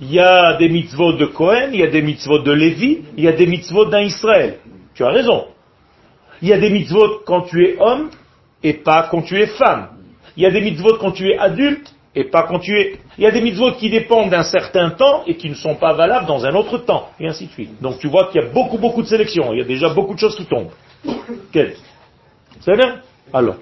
Il 0.01 0.13
y 0.13 0.21
a 0.21 0.57
des 0.57 0.69
mitzvot 0.69 1.15
de 1.15 1.27
Cohen, 1.27 1.71
il 1.73 1.81
y 1.81 1.83
a 1.83 1.91
des 1.91 2.03
mitzvot 2.03 2.41
de 2.41 2.53
Lévi, 2.53 3.01
il 3.17 3.25
y 3.25 3.29
a 3.29 3.33
des 3.33 3.47
mitzvot 3.47 3.87
d'un 3.87 4.03
Israël. 4.03 4.59
Tu 4.95 5.05
as 5.05 5.11
raison. 5.11 5.47
Il 6.43 6.49
y 6.49 6.53
a 6.53 6.59
des 6.59 6.71
mitzvot 6.71 7.23
quand 7.27 7.43
tu 7.43 7.65
es 7.65 7.77
homme 7.81 8.11
et 8.63 8.75
pas 8.75 9.09
quand 9.11 9.23
tu 9.23 9.41
es 9.41 9.47
femme. 9.47 9.89
Il 10.37 10.43
y 10.43 10.47
a 10.47 10.51
des 10.51 10.61
mitzvot 10.61 10.97
quand 10.99 11.13
tu 11.13 11.29
es 11.29 11.39
adulte 11.39 11.94
et 12.15 12.25
pas 12.25 12.45
quand 12.45 12.61
tu 12.61 12.79
es... 12.79 12.99
Il 13.19 13.25
y 13.25 13.27
a 13.27 13.31
des 13.31 13.41
mitzvot 13.41 13.73
qui 13.73 13.91
dépendent 13.91 14.31
d'un 14.31 14.43
certain 14.43 14.91
temps 14.91 15.25
et 15.27 15.37
qui 15.37 15.49
ne 15.49 15.55
sont 15.55 15.75
pas 15.75 15.93
valables 15.95 16.27
dans 16.27 16.45
un 16.47 16.55
autre 16.55 16.79
temps, 16.79 17.11
et 17.19 17.27
ainsi 17.27 17.47
de 17.47 17.53
suite. 17.53 17.81
Donc 17.81 17.99
tu 17.99 18.09
vois 18.09 18.29
qu'il 18.29 18.41
y 18.41 18.45
a 18.45 18.49
beaucoup, 18.49 18.79
beaucoup 18.79 19.03
de 19.03 19.09
sélections. 19.09 19.53
Il 19.53 19.59
y 19.59 19.63
a 19.63 19.65
déjà 19.65 19.89
beaucoup 19.89 20.15
de 20.15 20.19
choses 20.19 20.37
qui 20.37 20.47
tombent. 20.47 20.71
Quel? 21.53 21.75
C'est 22.61 22.77
bien? 22.77 23.01
Alors. 23.33 23.57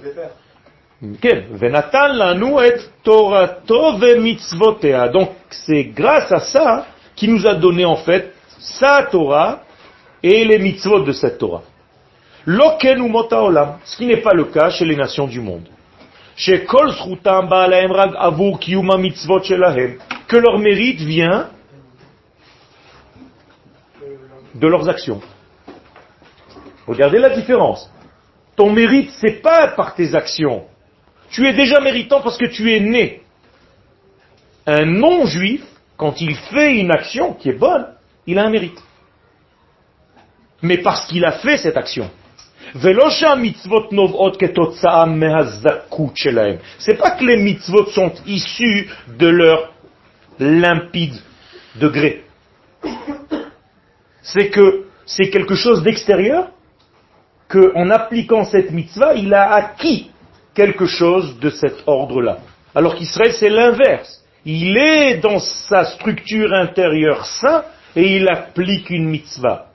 Donc 5.13 5.29
c'est 5.51 5.85
grâce 5.85 6.31
à 6.31 6.41
ça 6.41 6.87
qui 7.17 7.29
nous 7.29 7.47
a 7.47 7.55
donné 7.55 7.85
en 7.85 7.97
fait 7.97 8.33
sa 8.59 9.03
Torah 9.11 9.63
et 10.23 10.45
les 10.45 10.59
mitzvot 10.59 11.01
de 11.01 11.13
cette 11.13 11.39
Torah. 11.39 11.63
Ce 12.47 13.97
qui 13.97 14.07
n'est 14.07 14.19
pas 14.19 14.35
le 14.35 14.45
cas 14.45 14.71
chez 14.71 14.85
les 14.85 14.97
nations 14.97 15.27
du 15.27 15.41
monde. 15.41 15.69
Que 20.29 20.37
leur 20.37 20.59
mérite 20.59 21.01
vient 21.01 21.51
de 24.55 24.67
leurs 24.67 24.89
actions. 24.89 25.21
Regardez 26.87 27.19
la 27.19 27.31
différence. 27.31 27.91
Ton 28.57 28.71
mérite, 28.71 29.11
c'est 29.21 29.43
pas 29.43 29.69
par 29.69 29.95
tes 29.95 30.15
actions. 30.15 30.65
Tu 31.31 31.47
es 31.47 31.53
déjà 31.53 31.81
méritant 31.81 32.21
parce 32.21 32.37
que 32.37 32.47
tu 32.47 32.73
es 32.73 32.81
né. 32.81 33.23
Un 34.67 34.85
non-juif, 34.85 35.65
quand 35.97 36.21
il 36.21 36.35
fait 36.35 36.77
une 36.77 36.91
action 36.91 37.35
qui 37.35 37.49
est 37.49 37.59
bonne, 37.59 37.87
il 38.27 38.39
a 38.39 38.45
un 38.45 38.51
mérite. 38.51 38.81
Mais 40.61 40.79
parce 40.79 41.07
qu'il 41.07 41.25
a 41.25 41.33
fait 41.33 41.57
cette 41.57 41.77
action. 41.77 42.11
C'est 46.79 46.99
pas 46.99 47.11
que 47.11 47.25
les 47.25 47.37
mitzvot 47.37 47.87
sont 47.87 48.13
issus 48.27 48.89
de 49.19 49.27
leur 49.27 49.73
limpide 50.39 51.17
degré. 51.77 52.25
C'est 54.23 54.49
que 54.49 54.87
c'est 55.05 55.29
quelque 55.31 55.55
chose 55.55 55.83
d'extérieur 55.83 56.49
qu'en 57.49 57.91
appliquant 57.91 58.45
cette 58.45 58.71
mitzvah, 58.71 59.15
il 59.15 59.35
a 59.35 59.53
acquis 59.53 60.11
quelque 60.55 60.87
chose 60.87 61.39
de 61.41 61.51
cet 61.51 61.83
ordre-là. 61.87 62.39
Alors 62.75 62.95
qu'Israël, 62.95 63.35
c'est 63.35 63.51
l'inverse. 63.51 64.23
Il 64.45 64.77
est 64.77 65.19
dans 65.19 65.39
sa 65.39 65.85
structure 65.85 66.53
intérieure 66.53 67.27
sain 67.27 67.65
et 67.95 68.17
il 68.17 68.29
applique 68.29 68.89
une 68.91 69.09
mitzvah. 69.09 69.72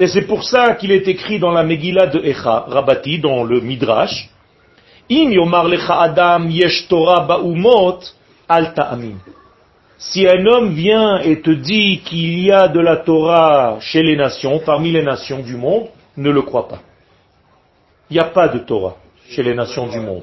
Et 0.00 0.06
c'est 0.06 0.26
pour 0.26 0.44
ça 0.44 0.74
qu'il 0.74 0.92
est 0.92 1.06
écrit 1.08 1.38
dans 1.38 1.50
la 1.50 1.62
Megillah 1.62 2.06
de 2.06 2.20
Echa, 2.20 2.64
Rabati, 2.68 3.18
dans 3.18 3.44
le 3.44 3.60
Midrash, 3.60 4.28
Adam 5.10 6.48
yesh 6.48 6.88
Torah 6.88 7.26
ba'umot, 7.26 8.00
al 8.48 8.74
Si 9.98 10.26
un 10.26 10.46
homme 10.46 10.74
vient 10.74 11.18
et 11.20 11.40
te 11.40 11.50
dit 11.50 12.00
qu'il 12.04 12.38
y 12.40 12.52
a 12.52 12.68
de 12.68 12.80
la 12.80 12.98
Torah 12.98 13.78
chez 13.80 14.02
les 14.02 14.16
nations, 14.16 14.60
parmi 14.64 14.92
les 14.92 15.02
nations 15.02 15.40
du 15.40 15.56
monde, 15.56 15.88
ne 16.16 16.30
le 16.30 16.42
crois 16.42 16.68
pas. 16.68 16.80
Il 18.10 18.14
n'y 18.14 18.20
a 18.20 18.24
pas 18.24 18.48
de 18.48 18.58
Torah 18.58 18.96
chez 19.28 19.42
les 19.42 19.54
nations 19.54 19.86
du 19.88 20.00
monde. 20.00 20.22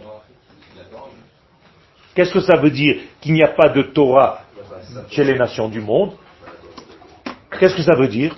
Qu'est-ce 2.16 2.32
que 2.32 2.42
ça 2.42 2.56
veut 2.58 2.72
dire 2.72 2.96
qu'il 3.22 3.34
n'y 3.34 3.44
a 3.44 3.50
pas 3.50 3.70
de 3.70 3.82
Torah 3.82 4.40
chez 5.10 5.24
les 5.24 5.38
nations 5.38 5.68
du 5.68 5.82
monde? 5.82 6.12
Qu'est-ce 7.60 7.76
que 7.76 7.84
ça 7.84 7.96
veut 7.96 8.08
dire? 8.08 8.36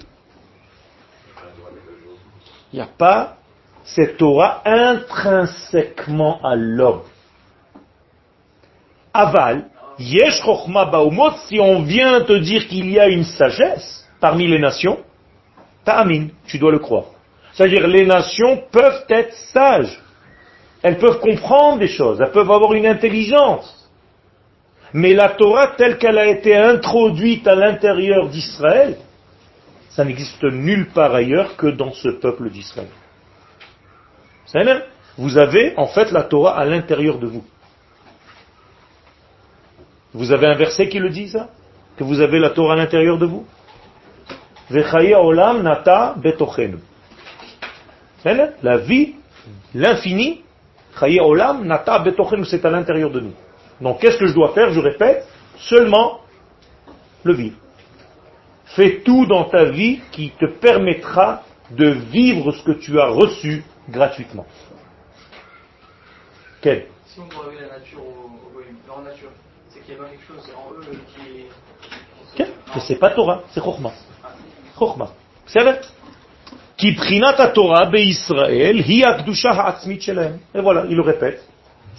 Il 2.72 2.78
n'y 2.78 2.82
a 2.82 2.90
pas 2.98 3.38
cette 3.84 4.18
Torah 4.18 4.62
intrinsèquement 4.66 6.40
à 6.44 6.56
l'homme. 6.56 7.04
Aval, 9.14 9.70
yesh 9.98 10.42
baumot, 10.44 11.32
si 11.48 11.60
on 11.60 11.84
vient 11.84 12.22
te 12.22 12.34
dire 12.34 12.68
qu'il 12.68 12.90
y 12.92 13.00
a 13.00 13.08
une 13.08 13.24
sagesse 13.24 14.08
parmi 14.20 14.48
les 14.48 14.60
nations, 14.60 15.00
ta'amin, 15.86 16.28
tu 16.46 16.60
dois 16.60 16.72
le 16.72 16.80
croire. 16.80 17.06
C'est-à-dire 17.54 17.88
les 17.88 18.06
nations 18.06 18.62
peuvent 18.72 19.06
être 19.10 19.34
sages. 19.54 20.00
Elles 20.84 21.00
peuvent 21.00 21.20
comprendre 21.20 21.80
des 21.80 21.88
choses, 21.88 22.22
elles 22.22 22.32
peuvent 22.32 22.52
avoir 22.52 22.74
une 22.74 22.86
intelligence. 22.86 23.74
Mais 24.94 25.14
la 25.14 25.30
Torah 25.30 25.74
telle 25.78 25.98
qu'elle 25.98 26.18
a 26.18 26.28
été 26.28 26.56
introduite 26.56 27.48
à 27.48 27.56
l'intérieur 27.56 28.28
d'Israël, 28.28 28.98
ça 29.98 30.06
n'existe 30.06 30.44
nulle 30.44 30.90
part 30.90 31.16
ailleurs 31.16 31.58
que 31.58 31.66
dans 31.66 31.92
ce 31.92 32.10
peuple 32.10 32.52
d'Israël. 32.52 32.88
Vous 35.18 35.40
avez 35.40 35.74
en 35.76 35.88
fait 35.88 36.12
la 36.12 36.22
Torah 36.22 36.56
à 36.56 36.66
l'intérieur 36.66 37.18
de 37.18 37.26
vous. 37.26 37.44
Vous 40.14 40.32
avez 40.32 40.46
un 40.46 40.54
verset 40.54 40.88
qui 40.88 41.00
le 41.00 41.10
dit 41.10 41.30
ça? 41.30 41.50
Que 41.98 42.04
vous 42.04 42.22
avez 42.22 42.38
la 42.38 42.52
Torah 42.52 42.74
à 42.74 42.78
l'intérieur 42.78 43.18
de 43.18 43.26
vous? 43.26 43.48
Olam 44.70 45.64
nata. 45.64 46.16
La 48.62 48.78
vie, 48.78 49.16
l'infini, 49.74 50.44
olam 51.02 51.66
nata 51.66 52.04
c'est 52.44 52.66
à 52.66 52.70
l'intérieur 52.70 53.10
de 53.10 53.22
nous. 53.22 53.34
Donc 53.82 54.00
qu'est-ce 54.00 54.20
que 54.20 54.28
je 54.28 54.34
dois 54.36 54.54
faire? 54.54 54.70
Je 54.70 54.80
répète, 54.80 55.26
seulement 55.58 56.20
le 57.24 57.34
vivre. 57.34 57.58
Fais 58.76 59.02
tout 59.04 59.26
dans 59.26 59.46
ta 59.46 59.66
vie 59.66 60.02
qui 60.12 60.32
te 60.32 60.46
permettra 60.46 61.44
de 61.72 61.90
vivre 61.90 62.52
ce 62.52 62.64
que 62.64 62.72
tu 62.72 63.00
as 63.00 63.08
reçu 63.08 63.64
gratuitement. 63.90 64.46
Quel? 66.62 66.88
Si 67.06 67.20
on 67.20 67.40
révéler 67.40 67.68
la 67.68 67.80
nature 67.80 68.00
au, 68.00 68.60
leur 68.88 69.02
nature, 69.02 69.30
c'est 69.70 69.80
qu'il 69.84 69.96
y 69.96 69.98
a 69.98 70.04
quelque 70.04 70.28
chose 70.28 70.52
en 70.56 70.74
eux 70.74 71.00
qui 71.14 71.40
est. 71.40 72.74
Que 72.74 72.80
c'est 72.82 72.96
pas 73.00 73.12
Torah, 73.12 73.44
c'est 73.52 73.64
Chokhmah. 73.64 73.94
Chokhmah. 74.78 75.12
C'est 75.46 75.62
vrai. 75.62 75.82
Qui 76.76 76.94
prinat 76.94 77.34
Torah 77.48 77.90
Israël, 77.96 78.84
hi 78.88 79.04
Et 79.04 80.62
voilà, 80.62 80.86
il 80.88 80.96
le 80.96 81.02
répète 81.02 81.44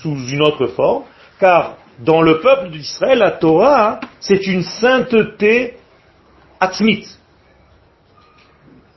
sous 0.00 0.16
une 0.28 0.42
autre 0.42 0.68
forme, 0.68 1.02
car 1.40 1.76
dans 1.98 2.22
le 2.22 2.40
peuple 2.40 2.70
d'Israël, 2.70 3.18
la 3.18 3.32
Torah, 3.32 3.98
c'est 4.20 4.46
une 4.46 4.62
sainteté 4.62 5.78
atzmit, 6.61 7.06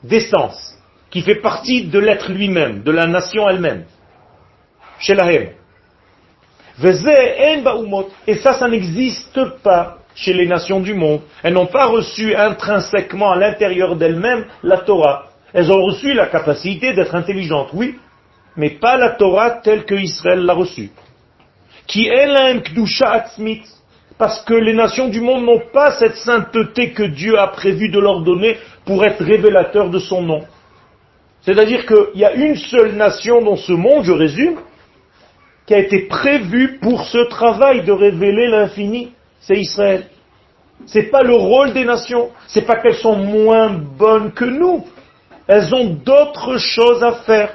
d'essence, 0.02 0.78
qui 1.10 1.22
fait 1.22 1.36
partie 1.36 1.84
de 1.84 1.98
l'être 1.98 2.30
lui-même, 2.30 2.82
de 2.82 2.90
la 2.90 3.06
nation 3.06 3.48
elle-même. 3.48 3.84
Chez 4.98 5.14
la 5.14 5.30
Et 8.26 8.36
ça, 8.36 8.54
ça 8.54 8.68
n'existe 8.68 9.44
pas 9.62 9.98
chez 10.14 10.32
les 10.32 10.46
nations 10.46 10.80
du 10.80 10.94
monde. 10.94 11.20
Elles 11.42 11.54
n'ont 11.54 11.66
pas 11.66 11.86
reçu 11.86 12.34
intrinsèquement 12.34 13.32
à 13.32 13.36
l'intérieur 13.36 13.96
d'elles-mêmes 13.96 14.46
la 14.62 14.78
Torah. 14.78 15.26
Elles 15.52 15.70
ont 15.70 15.82
reçu 15.82 16.14
la 16.14 16.26
capacité 16.26 16.94
d'être 16.94 17.14
intelligentes, 17.14 17.70
oui, 17.74 17.98
mais 18.56 18.70
pas 18.70 18.96
la 18.96 19.10
Torah 19.10 19.50
telle 19.62 19.84
que 19.84 19.94
Israël 19.94 20.40
l'a 20.40 20.54
reçue. 20.54 20.90
Qui 21.86 22.08
est 22.08 22.26
parce 24.22 24.40
que 24.44 24.54
les 24.54 24.72
nations 24.72 25.08
du 25.08 25.20
monde 25.20 25.44
n'ont 25.44 25.62
pas 25.72 25.98
cette 25.98 26.14
sainteté 26.14 26.92
que 26.92 27.02
Dieu 27.02 27.40
a 27.40 27.48
prévu 27.48 27.88
de 27.88 27.98
leur 27.98 28.20
donner 28.20 28.56
pour 28.84 29.04
être 29.04 29.20
révélateur 29.20 29.90
de 29.90 29.98
son 29.98 30.22
nom. 30.22 30.44
C'est-à-dire 31.40 31.84
qu'il 31.86 32.20
y 32.20 32.24
a 32.24 32.32
une 32.32 32.54
seule 32.54 32.92
nation 32.92 33.42
dans 33.42 33.56
ce 33.56 33.72
monde, 33.72 34.04
je 34.04 34.12
résume, 34.12 34.60
qui 35.66 35.74
a 35.74 35.80
été 35.80 36.02
prévue 36.02 36.78
pour 36.80 37.04
ce 37.04 37.18
travail 37.30 37.82
de 37.82 37.90
révéler 37.90 38.46
l'infini, 38.46 39.10
c'est 39.40 39.56
Israël. 39.56 40.04
C'est 40.86 41.10
pas 41.10 41.24
le 41.24 41.34
rôle 41.34 41.72
des 41.72 41.84
nations, 41.84 42.30
c'est 42.46 42.64
pas 42.64 42.76
qu'elles 42.76 42.94
sont 42.94 43.16
moins 43.16 43.70
bonnes 43.70 44.30
que 44.30 44.44
nous. 44.44 44.86
Elles 45.48 45.74
ont 45.74 45.94
d'autres 45.94 46.58
choses 46.58 47.02
à 47.02 47.14
faire. 47.26 47.54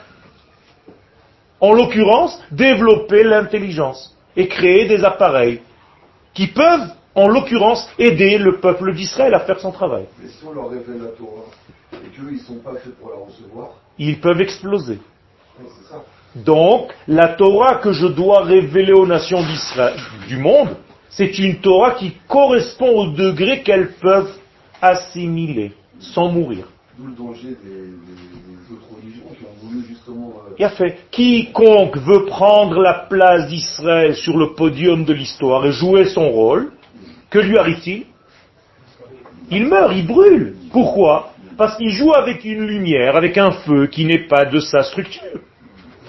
En 1.61 1.71
l'occurrence, 1.71 2.43
développer 2.51 3.23
l'intelligence 3.23 4.17
et 4.35 4.49
créer 4.49 4.85
des 4.85 5.05
appareils 5.05 5.61
qui 6.37 6.45
peuvent, 6.45 6.91
en 7.15 7.27
l'occurrence, 7.27 7.89
aider 7.97 8.37
le 8.37 8.59
peuple 8.59 8.93
d'Israël 8.93 9.33
à 9.33 9.39
faire 9.39 9.59
son 9.59 9.71
travail. 9.71 10.05
Mais 10.21 10.29
si 10.29 10.45
on 10.45 10.53
leur 10.53 10.69
révèle 10.69 11.01
la 11.01 11.09
Torah 11.09 11.45
et 11.91 12.09
qu'eux, 12.15 12.27
ils 12.29 12.37
ne 12.37 12.39
sont 12.41 12.59
pas 12.59 12.73
faits 12.73 12.95
pour 12.99 13.09
la 13.09 13.25
recevoir, 13.25 13.69
ils 13.97 14.19
peuvent 14.19 14.39
exploser. 14.39 14.99
Donc, 16.35 16.93
la 17.07 17.29
Torah 17.29 17.77
que 17.77 17.91
je 17.91 18.05
dois 18.05 18.43
révéler 18.43 18.93
aux 18.93 19.07
nations 19.07 19.41
d'Israël, 19.41 19.99
du 20.27 20.37
monde, 20.37 20.77
c'est 21.09 21.39
une 21.39 21.59
Torah 21.59 21.95
qui 21.95 22.13
correspond 22.27 22.89
au 22.89 23.07
degré 23.07 23.63
qu'elles 23.63 23.93
peuvent 23.93 24.37
assimiler 24.79 25.71
sans 25.99 26.29
mourir. 26.29 26.67
D'où 26.97 27.05
le 27.05 27.13
danger 27.13 27.49
des, 27.63 28.73
autres 28.73 28.87
religions 28.95 29.25
qui 29.37 29.45
ont 29.45 29.67
voulu 29.67 29.85
justement. 29.87 30.33
Euh, 30.47 30.55
Il 30.57 30.65
a 30.65 30.71
fait. 30.71 30.97
Quiconque 31.11 31.95
veut 31.97 32.25
prendre 32.25 32.81
la 32.81 33.05
place 33.07 33.47
d'Israël 33.49 34.15
sur 34.15 34.35
le 34.35 34.53
podium 34.53 35.05
de 35.05 35.13
l'histoire 35.13 35.63
et 35.67 35.71
jouer 35.71 36.05
son 36.05 36.27
rôle, 36.29 36.71
que 37.29 37.37
lui 37.37 37.55
arrive-t-il? 37.59 38.05
Il 39.51 39.67
meurt, 39.67 39.93
il 39.95 40.07
brûle. 40.07 40.55
Pourquoi? 40.71 41.33
Parce 41.55 41.77
qu'il 41.77 41.91
joue 41.91 42.13
avec 42.13 42.43
une 42.45 42.65
lumière, 42.65 43.15
avec 43.15 43.37
un 43.37 43.51
feu 43.51 43.85
qui 43.85 44.03
n'est 44.05 44.27
pas 44.27 44.45
de 44.45 44.59
sa 44.59 44.81
structure. 44.81 45.39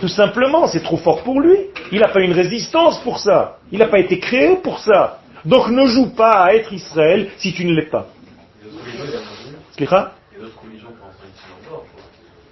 Tout 0.00 0.08
simplement, 0.08 0.68
c'est 0.68 0.82
trop 0.82 0.96
fort 0.96 1.22
pour 1.22 1.40
lui. 1.40 1.56
Il 1.92 2.00
n'a 2.00 2.08
pas 2.08 2.20
une 2.20 2.32
résistance 2.32 2.98
pour 3.00 3.18
ça. 3.18 3.58
Il 3.72 3.78
n'a 3.78 3.88
pas 3.88 3.98
été 3.98 4.18
créé 4.18 4.56
pour 4.56 4.78
ça. 4.78 5.20
Donc 5.44 5.68
ne 5.68 5.84
joue 5.86 6.14
pas 6.14 6.44
à 6.44 6.54
être 6.54 6.72
Israël 6.72 7.28
si 7.36 7.52
tu 7.52 7.66
ne 7.66 7.74
l'es 7.74 7.90
pas. 7.90 8.06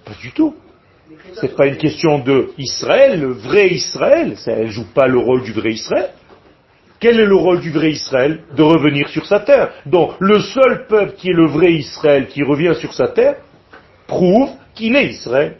Pas 0.07 0.14
du 0.22 0.32
tout. 0.32 0.54
C'est 1.40 1.54
pas 1.54 1.66
une 1.66 1.76
question 1.76 2.20
de 2.20 2.50
Israël, 2.59 3.20
le 3.20 3.32
vrai 3.32 3.68
Israël. 3.68 4.36
Elle 4.46 4.70
joue 4.70 4.86
pas 4.94 5.07
le 5.09 5.18
rôle 5.18 5.42
du 5.42 5.52
vrai 5.52 5.72
Israël. 5.72 6.11
Quel 6.98 7.20
est 7.20 7.26
le 7.26 7.34
rôle 7.34 7.61
du 7.61 7.70
vrai 7.70 7.90
Israël 7.90 8.40
De 8.57 8.62
revenir 8.62 9.09
sur 9.09 9.26
sa 9.26 9.40
terre? 9.40 9.70
Donc, 9.84 10.12
le 10.20 10.40
seul 10.40 10.86
peuple 10.86 11.14
qui 11.16 11.30
est 11.30 11.34
le 11.34 11.46
vrai 11.46 11.72
Israël, 11.74 12.28
qui 12.28 12.42
revient 12.42 12.74
sur 12.78 12.94
sa 12.94 13.09
terre, 13.09 13.36
prouve 14.07 14.50
qu'il 14.74 14.96
est 14.96 15.07
Israël. 15.09 15.57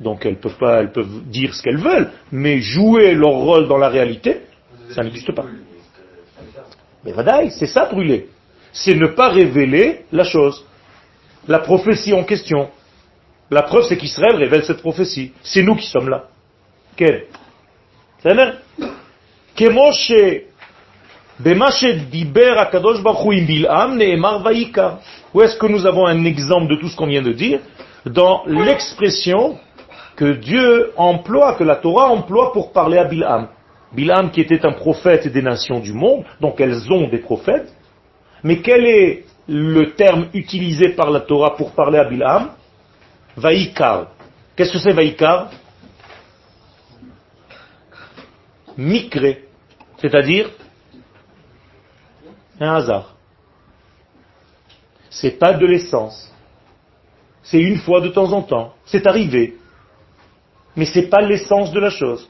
Donc, 0.00 0.26
elles 0.26 0.38
peuvent 0.38 0.58
pas, 0.58 0.80
elles 0.80 0.90
peuvent 0.90 1.22
dire 1.26 1.54
ce 1.54 1.62
qu'elles 1.62 1.78
veulent, 1.78 2.10
mais 2.32 2.60
jouer 2.60 3.14
leur 3.14 3.32
rôle 3.32 3.68
dans 3.68 3.78
la 3.78 3.88
réalité, 3.88 4.40
ça 4.90 5.02
n'existe 5.02 5.32
pas. 5.32 5.44
Mais 7.04 7.12
vadaï, 7.12 7.50
c'est 7.50 7.66
ça 7.66 7.86
brûler. 7.86 8.28
C'est 8.72 8.94
ne 8.94 9.06
pas 9.06 9.28
révéler 9.28 10.06
la 10.10 10.24
chose. 10.24 10.64
La 11.46 11.58
prophétie 11.60 12.14
en 12.14 12.24
question. 12.24 12.68
La 13.52 13.64
preuve, 13.64 13.84
c'est 13.84 13.98
qu'Israël 13.98 14.36
révèle 14.36 14.64
cette 14.64 14.80
prophétie. 14.80 15.32
C'est 15.42 15.62
nous 15.62 15.76
qui 15.76 15.86
sommes 15.86 16.08
là. 16.08 16.24
Quel 16.96 17.26
Où 25.34 25.42
est-ce 25.42 25.56
que 25.58 25.66
nous 25.66 25.84
avons 25.84 26.06
un 26.06 26.24
exemple 26.24 26.68
de 26.68 26.76
tout 26.76 26.88
ce 26.88 26.96
qu'on 26.96 27.08
vient 27.08 27.20
de 27.20 27.32
dire 27.32 27.60
Dans 28.06 28.42
l'expression 28.46 29.58
que 30.16 30.32
Dieu 30.32 30.92
emploie, 30.96 31.54
que 31.56 31.64
la 31.64 31.76
Torah 31.76 32.08
emploie 32.08 32.54
pour 32.54 32.72
parler 32.72 32.96
à 32.96 33.04
Bilham. 33.04 33.48
Bilham 33.92 34.30
qui 34.30 34.40
était 34.40 34.64
un 34.64 34.72
prophète 34.72 35.28
des 35.28 35.42
nations 35.42 35.78
du 35.78 35.92
monde, 35.92 36.24
donc 36.40 36.58
elles 36.58 36.90
ont 36.90 37.06
des 37.06 37.18
prophètes. 37.18 37.70
Mais 38.44 38.62
quel 38.62 38.86
est 38.86 39.24
le 39.46 39.92
terme 39.92 40.28
utilisé 40.32 40.88
par 40.90 41.10
la 41.10 41.20
Torah 41.20 41.54
pour 41.54 41.72
parler 41.72 41.98
à 41.98 42.04
Bilham 42.04 42.48
Vaïkar. 43.36 44.08
Qu'est-ce 44.56 44.72
que 44.72 44.78
c'est 44.78 44.92
Vaïkar 44.92 45.50
Mikre, 48.76 49.36
c'est-à-dire 49.98 50.50
un 52.58 52.74
hasard. 52.74 53.14
C'est 55.10 55.38
pas 55.38 55.52
de 55.52 55.66
l'essence. 55.66 56.32
C'est 57.42 57.60
une 57.60 57.78
fois 57.78 58.00
de 58.00 58.08
temps 58.08 58.32
en 58.32 58.42
temps. 58.42 58.74
C'est 58.86 59.06
arrivé. 59.06 59.56
Mais 60.74 60.86
c'est 60.86 61.08
pas 61.08 61.20
l'essence 61.20 61.70
de 61.72 61.80
la 61.80 61.90
chose. 61.90 62.28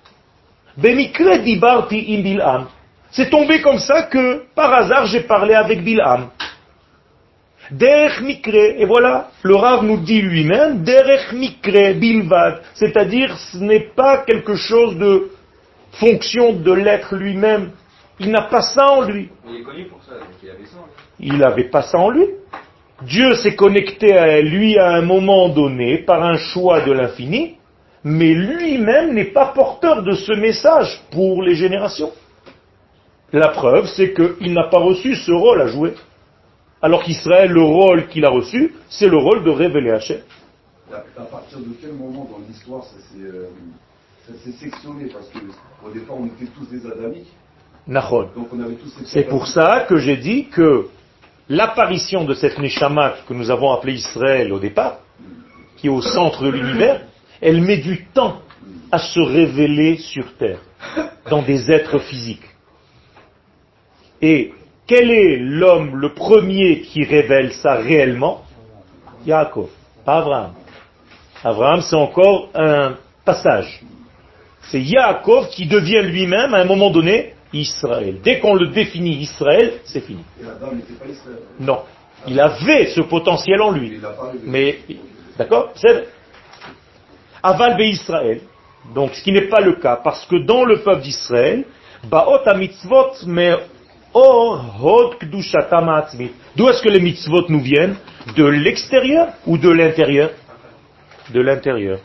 Bilham. 0.77 2.69
C'est 3.11 3.29
tombé 3.31 3.61
comme 3.61 3.79
ça 3.79 4.05
que, 4.05 4.47
par 4.55 4.73
hasard, 4.73 5.07
j'ai 5.07 5.21
parlé 5.21 5.55
avec 5.55 5.85
Bilham. 5.85 6.31
Derech 7.73 8.21
mikre, 8.21 8.55
et 8.55 8.85
voilà, 8.85 9.31
le 9.43 9.57
Rav 9.57 9.83
nous 9.85 9.99
dit 9.99 10.21
lui-même, 10.21 10.83
derech 10.85 11.33
mikre 11.33 11.95
bilvad, 11.99 12.61
c'est-à-dire 12.75 13.37
ce 13.39 13.59
n'est 13.59 13.89
pas 13.97 14.19
quelque 14.19 14.57
chose 14.57 14.97
de 14.99 15.31
fonction 15.93 16.53
de 16.53 16.73
l'être 16.73 17.17
lui-même. 17.17 17.71
Il 18.21 18.31
n'a 18.31 18.43
pas 18.43 18.61
ça 18.61 18.93
en 18.93 19.03
lui. 19.03 19.31
Il 19.49 19.57
est 19.57 19.63
connu 19.63 19.87
pour 19.87 20.03
ça, 20.05 20.13
il 20.43 20.51
avait 20.51 20.67
ça 20.67 20.77
en 20.77 20.85
lui. 20.85 20.93
Il 21.21 21.39
n'avait 21.39 21.71
pas 21.71 21.83
ça 21.83 21.99
en 21.99 22.11
lui. 22.11 22.27
Dieu 23.07 23.35
s'est 23.37 23.57
connecté 23.57 24.17
à 24.17 24.41
lui 24.43 24.79
à 24.79 24.91
un 24.91 25.03
moment 25.03 25.49
donné 25.49 25.99
par 25.99 26.23
un 26.23 26.37
choix 26.37 26.83
de 26.83 26.93
l'infini, 26.93 27.57
mais 28.05 28.35
lui-même 28.35 29.15
n'est 29.15 29.33
pas 29.33 29.47
porteur 29.47 30.03
de 30.03 30.13
ce 30.13 30.33
message 30.33 31.01
pour 31.11 31.43
les 31.43 31.55
générations. 31.55 32.13
La 33.33 33.49
preuve, 33.49 33.87
c'est 33.87 34.13
qu'il 34.13 34.53
n'a 34.53 34.69
pas 34.69 34.79
reçu 34.79 35.17
ce 35.17 35.33
rôle 35.33 35.63
à 35.63 35.67
jouer. 35.69 35.95
Alors 36.83 37.05
qu'Israël, 37.05 37.51
le 37.51 37.63
rôle 37.63 38.09
qu'il 38.09 38.25
a 38.25 38.31
reçu, 38.31 38.75
c'est 38.89 39.09
le 39.09 39.17
rôle 39.17 39.45
de 39.45 39.51
révéler 39.51 39.93
Hachem. 39.93 40.21
À 40.93 41.23
partir 41.23 41.59
de 41.59 41.71
quel 41.81 41.93
moment 41.93 42.29
dans 42.31 42.41
l'histoire 42.47 42.85
euh, 43.17 43.47
ça 44.27 44.33
s'est 44.45 44.53
sectionné? 44.53 45.07
Parce 45.07 45.29
qu'au 45.29 45.91
départ, 45.91 46.17
on 46.19 46.27
était 46.27 46.47
tous 46.47 46.67
des 46.67 46.85
adamiques. 46.85 47.33
C'est 49.07 49.29
pour 49.29 49.47
ça 49.47 49.87
que 49.89 49.97
j'ai 49.97 50.17
dit 50.17 50.47
que 50.49 50.89
l'apparition 51.49 52.25
de 52.25 52.35
cette 52.35 52.59
Neshama 52.59 53.15
que 53.27 53.35
nous 53.35 53.51
avons 53.51 53.73
appelée 53.73 53.95
Israël 53.95 54.53
au 54.53 54.61
départ, 54.61 54.99
qui 55.77 55.89
est 55.89 55.91
au 55.91 56.03
centre 56.03 56.45
de 56.45 56.51
l'univers, 56.51 57.03
elle 57.41 57.61
met 57.61 57.79
du 57.79 58.07
temps 58.07 58.41
à 58.93 58.99
se 58.99 59.19
révéler 59.19 59.97
sur 59.97 60.37
terre, 60.37 60.61
dans 61.29 61.43
des 61.43 61.73
êtres 61.73 61.99
physiques. 61.99 62.49
Et 64.21 64.53
quel 64.87 65.11
est 65.11 65.37
l'homme 65.37 65.97
le 65.97 66.13
premier 66.13 66.81
qui 66.81 67.05
révèle 67.05 67.53
ça 67.53 67.75
réellement? 67.75 68.43
Yaakov, 69.27 69.69
pas 70.05 70.19
Abraham. 70.19 70.53
Abraham, 71.45 71.81
c'est 71.81 71.97
encore 71.97 72.49
un 72.55 72.97
passage. 73.25 73.83
C'est 74.71 74.81
Yaakov 74.81 75.49
qui 75.49 75.67
devient 75.67 76.03
lui-même, 76.03 76.55
à 76.55 76.59
un 76.59 76.65
moment 76.65 76.91
donné, 76.91 77.35
Israël. 77.53 78.19
Dès 78.23 78.39
qu'on 78.39 78.55
le 78.55 78.69
définit 78.69 79.17
Israël, 79.17 79.75
c'est 79.85 80.01
fini. 80.01 80.25
Et 80.41 80.47
Adam 80.47 80.75
n'était 80.75 80.95
pas 80.95 81.07
Israël 81.07 81.39
Non. 81.61 81.81
Il 82.27 82.41
avait 82.41 82.87
ce 82.87 83.01
potentiel 83.01 83.61
en 83.61 83.73
lui. 83.73 84.01
Mais, 84.45 84.79
d'accord? 85.37 85.73
Aval 87.43 87.81
Israël. 87.81 88.41
Donc, 88.95 89.15
ce 89.15 89.23
qui 89.23 89.33
n'est 89.33 89.49
pas 89.49 89.61
le 89.61 89.75
cas, 89.75 89.97
parce 89.97 90.25
que 90.27 90.37
dans 90.37 90.65
le 90.65 90.79
peuple 90.79 91.03
d'Israël, 91.03 91.65
Baot 92.05 92.41
mitzvot, 92.57 93.13
mais 93.27 93.55
D'où 94.15 95.49
est-ce 96.69 96.83
que 96.83 96.89
les 96.89 97.01
mitzvot 97.01 97.47
nous 97.49 97.61
viennent? 97.61 97.97
De 98.37 98.45
l'extérieur 98.45 99.29
ou 99.47 99.57
de 99.57 99.71
l'intérieur? 99.71 100.31
De 101.31 101.41
l'intérieur. 101.41 101.99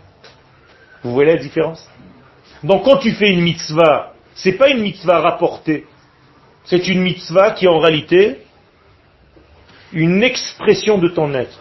Vous 1.04 1.14
voyez 1.14 1.34
la 1.34 1.42
différence? 1.42 1.88
Donc 2.64 2.86
quand 2.86 2.98
tu 2.98 3.12
fais 3.12 3.30
une 3.30 3.42
mitzvah, 3.42 4.14
c'est 4.34 4.54
pas 4.54 4.70
une 4.70 4.82
mitzvah 4.82 5.20
rapportée. 5.20 5.86
C'est 6.64 6.88
une 6.88 7.02
mitzvah 7.02 7.52
qui 7.52 7.66
est 7.66 7.70
en 7.70 7.80
réalité 7.80 8.42
une 9.94 10.24
expression 10.24 10.98
de 10.98 11.08
ton 11.08 11.34
être. 11.34 11.60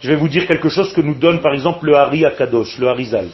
Je 0.00 0.08
vais 0.08 0.16
vous 0.16 0.28
dire 0.28 0.46
quelque 0.46 0.68
chose 0.68 0.92
que 0.92 1.00
nous 1.00 1.14
donne 1.14 1.40
par 1.40 1.54
exemple 1.54 1.86
le 1.86 1.96
Hari 1.96 2.24
Akadosh, 2.24 2.78
le 2.78 2.88
Harizal. 2.88 3.28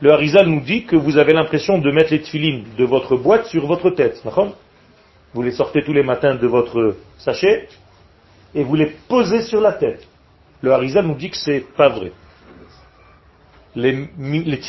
Le 0.00 0.12
Harizal 0.12 0.46
nous 0.46 0.60
dit 0.60 0.84
que 0.84 0.96
vous 0.96 1.16
avez 1.16 1.32
l'impression 1.32 1.78
de 1.78 1.90
mettre 1.90 2.10
les 2.10 2.20
tefilines 2.20 2.64
de 2.76 2.84
votre 2.84 3.16
boîte 3.16 3.46
sur 3.46 3.66
votre 3.66 3.90
tête. 3.90 4.22
Vous 5.32 5.42
les 5.42 5.52
sortez 5.52 5.82
tous 5.82 5.92
les 5.92 6.02
matins 6.02 6.34
de 6.34 6.46
votre 6.46 6.96
sachet 7.18 7.68
et 8.54 8.62
vous 8.62 8.74
les 8.74 8.94
posez 9.08 9.42
sur 9.42 9.60
la 9.60 9.72
tête. 9.72 10.06
Le 10.60 10.72
Harizal 10.72 11.06
nous 11.06 11.14
dit 11.14 11.30
que 11.30 11.36
c'est 11.36 11.64
pas 11.76 11.88
vrai. 11.88 12.12
Les, 13.74 14.08
les 14.18 14.60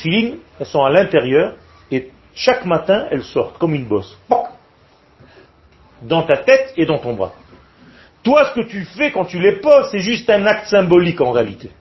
elles 0.60 0.66
sont 0.66 0.84
à 0.84 0.90
l'intérieur 0.90 1.56
et 1.92 2.10
chaque 2.34 2.66
matin, 2.66 3.08
elles 3.12 3.24
sortent 3.24 3.58
comme 3.58 3.74
une 3.74 3.86
bosse. 3.86 4.18
Dans 6.02 6.24
ta 6.24 6.38
tête 6.38 6.74
et 6.78 6.86
dans 6.86 7.00
ton 7.00 7.14
bras. 7.14 7.34
Toi, 8.24 8.46
ce 8.46 8.62
que 8.62 8.68
tu 8.68 8.84
fais 8.86 9.12
quand 9.12 9.26
tu 9.26 9.40
les 9.40 9.54
poses, 9.54 9.90
c'est 9.92 10.00
juste 10.00 10.30
un 10.30 10.46
acte 10.46 10.68
symbolique 10.68 11.20
en 11.22 11.32
réalité. 11.32 11.72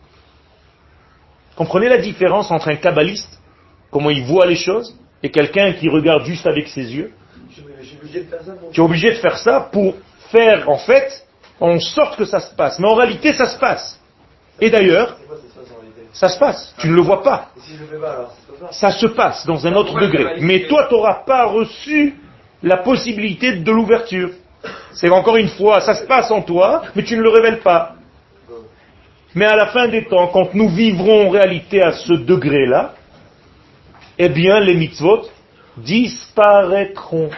Comprenez 1.56 1.88
la 1.88 1.98
différence 1.98 2.50
entre 2.50 2.68
un 2.68 2.76
kabbaliste, 2.76 3.40
comment 3.90 4.10
il 4.10 4.24
voit 4.24 4.46
les 4.46 4.56
choses, 4.56 4.94
et 5.22 5.30
quelqu'un 5.30 5.72
qui 5.72 5.88
regarde 5.88 6.24
juste 6.24 6.46
avec 6.46 6.68
ses 6.68 6.94
yeux? 6.94 7.12
Tu 8.72 8.80
es 8.80 8.84
obligé 8.84 9.10
de 9.10 9.16
faire 9.16 9.38
ça 9.38 9.68
pour 9.72 9.94
faire, 10.30 10.68
en 10.68 10.78
fait, 10.78 11.26
en 11.58 11.80
sorte 11.80 12.16
que 12.16 12.24
ça 12.24 12.40
se 12.40 12.54
passe. 12.54 12.78
Mais 12.78 12.86
en 12.86 12.94
réalité, 12.94 13.32
ça 13.32 13.46
se 13.46 13.58
passe. 13.58 13.98
Et 14.60 14.70
d'ailleurs, 14.70 15.16
ça 16.12 16.28
se 16.28 16.38
passe. 16.38 16.74
Tu 16.78 16.88
ne 16.88 16.94
le 16.94 17.02
vois 17.02 17.22
pas. 17.22 17.48
Ça 18.70 18.90
se 18.90 19.06
passe 19.06 19.46
dans 19.46 19.66
un 19.66 19.74
autre 19.74 19.98
degré. 19.98 20.36
Mais 20.40 20.66
toi, 20.66 20.86
tu 20.88 20.94
n'auras 20.94 21.24
pas 21.24 21.46
reçu 21.46 22.16
la 22.62 22.78
possibilité 22.78 23.56
de 23.56 23.70
l'ouverture. 23.70 24.30
C'est 24.92 25.10
encore 25.10 25.36
une 25.36 25.48
fois, 25.48 25.80
ça 25.80 25.94
se 25.94 26.06
passe 26.06 26.30
en 26.30 26.42
toi, 26.42 26.82
mais 26.94 27.04
tu 27.04 27.16
ne 27.16 27.22
le 27.22 27.28
révèles 27.28 27.60
pas. 27.60 27.95
Mais 29.36 29.44
à 29.44 29.54
la 29.54 29.66
fin 29.66 29.86
des 29.86 30.06
temps, 30.06 30.28
quand 30.28 30.54
nous 30.54 30.70
vivrons 30.70 31.26
en 31.26 31.30
réalité 31.30 31.82
à 31.82 31.92
ce 31.92 32.14
degré-là, 32.14 32.94
eh 34.16 34.30
bien 34.30 34.60
les 34.60 34.74
mitzvot 34.74 35.28
disparaîtront 35.76 37.28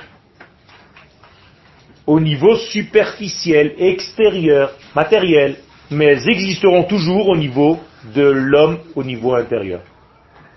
au 2.06 2.20
niveau 2.20 2.54
superficiel, 2.54 3.74
extérieur, 3.78 4.74
matériel, 4.94 5.56
mais 5.90 6.04
elles 6.04 6.28
existeront 6.28 6.84
toujours 6.84 7.30
au 7.30 7.36
niveau 7.36 7.80
de 8.14 8.22
l'homme, 8.22 8.78
au 8.94 9.02
niveau 9.02 9.34
intérieur. 9.34 9.80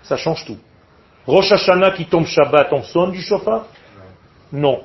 Ça 0.04 0.16
change 0.16 0.44
tout. 0.44 0.58
Rosh 1.26 1.50
Hashanah 1.50 1.90
qui 1.90 2.04
tombe 2.04 2.26
Shabbat, 2.26 2.68
on 2.70 2.84
sonne 2.84 3.10
du 3.10 3.20
chauffard? 3.20 3.66
Non. 4.52 4.84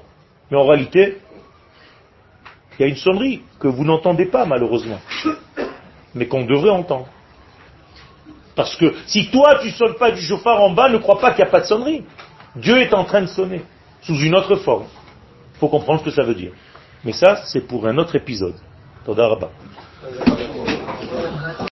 Mais 0.49 0.57
en 0.57 0.65
réalité, 0.65 1.19
il 2.79 2.81
y 2.81 2.85
a 2.85 2.87
une 2.87 2.95
sonnerie 2.95 3.43
que 3.59 3.67
vous 3.67 3.85
n'entendez 3.85 4.25
pas 4.25 4.43
malheureusement 4.45 4.99
mais 6.15 6.27
qu'on 6.27 6.45
devrait 6.45 6.71
entendre. 6.71 7.07
Parce 8.55 8.75
que 8.75 8.93
si 9.05 9.29
toi 9.29 9.59
tu 9.61 9.69
sonnes 9.71 9.95
pas 9.95 10.11
du 10.11 10.21
chauffard 10.21 10.61
en 10.61 10.71
bas, 10.71 10.89
ne 10.89 10.97
crois 10.97 11.19
pas 11.19 11.31
qu'il 11.31 11.43
n'y 11.43 11.49
a 11.49 11.51
pas 11.51 11.61
de 11.61 11.65
sonnerie. 11.65 12.03
Dieu 12.55 12.81
est 12.81 12.93
en 12.93 13.03
train 13.05 13.21
de 13.21 13.27
sonner, 13.27 13.61
sous 14.01 14.15
une 14.19 14.35
autre 14.35 14.55
forme. 14.55 14.85
Il 15.55 15.59
faut 15.59 15.69
comprendre 15.69 15.99
ce 15.99 16.05
que 16.05 16.11
ça 16.11 16.23
veut 16.23 16.35
dire. 16.35 16.51
Mais 17.03 17.13
ça, 17.13 17.43
c'est 17.45 17.61
pour 17.61 17.87
un 17.87 17.97
autre 17.97 18.15
épisode. 18.15 18.55
Toda 19.05 19.27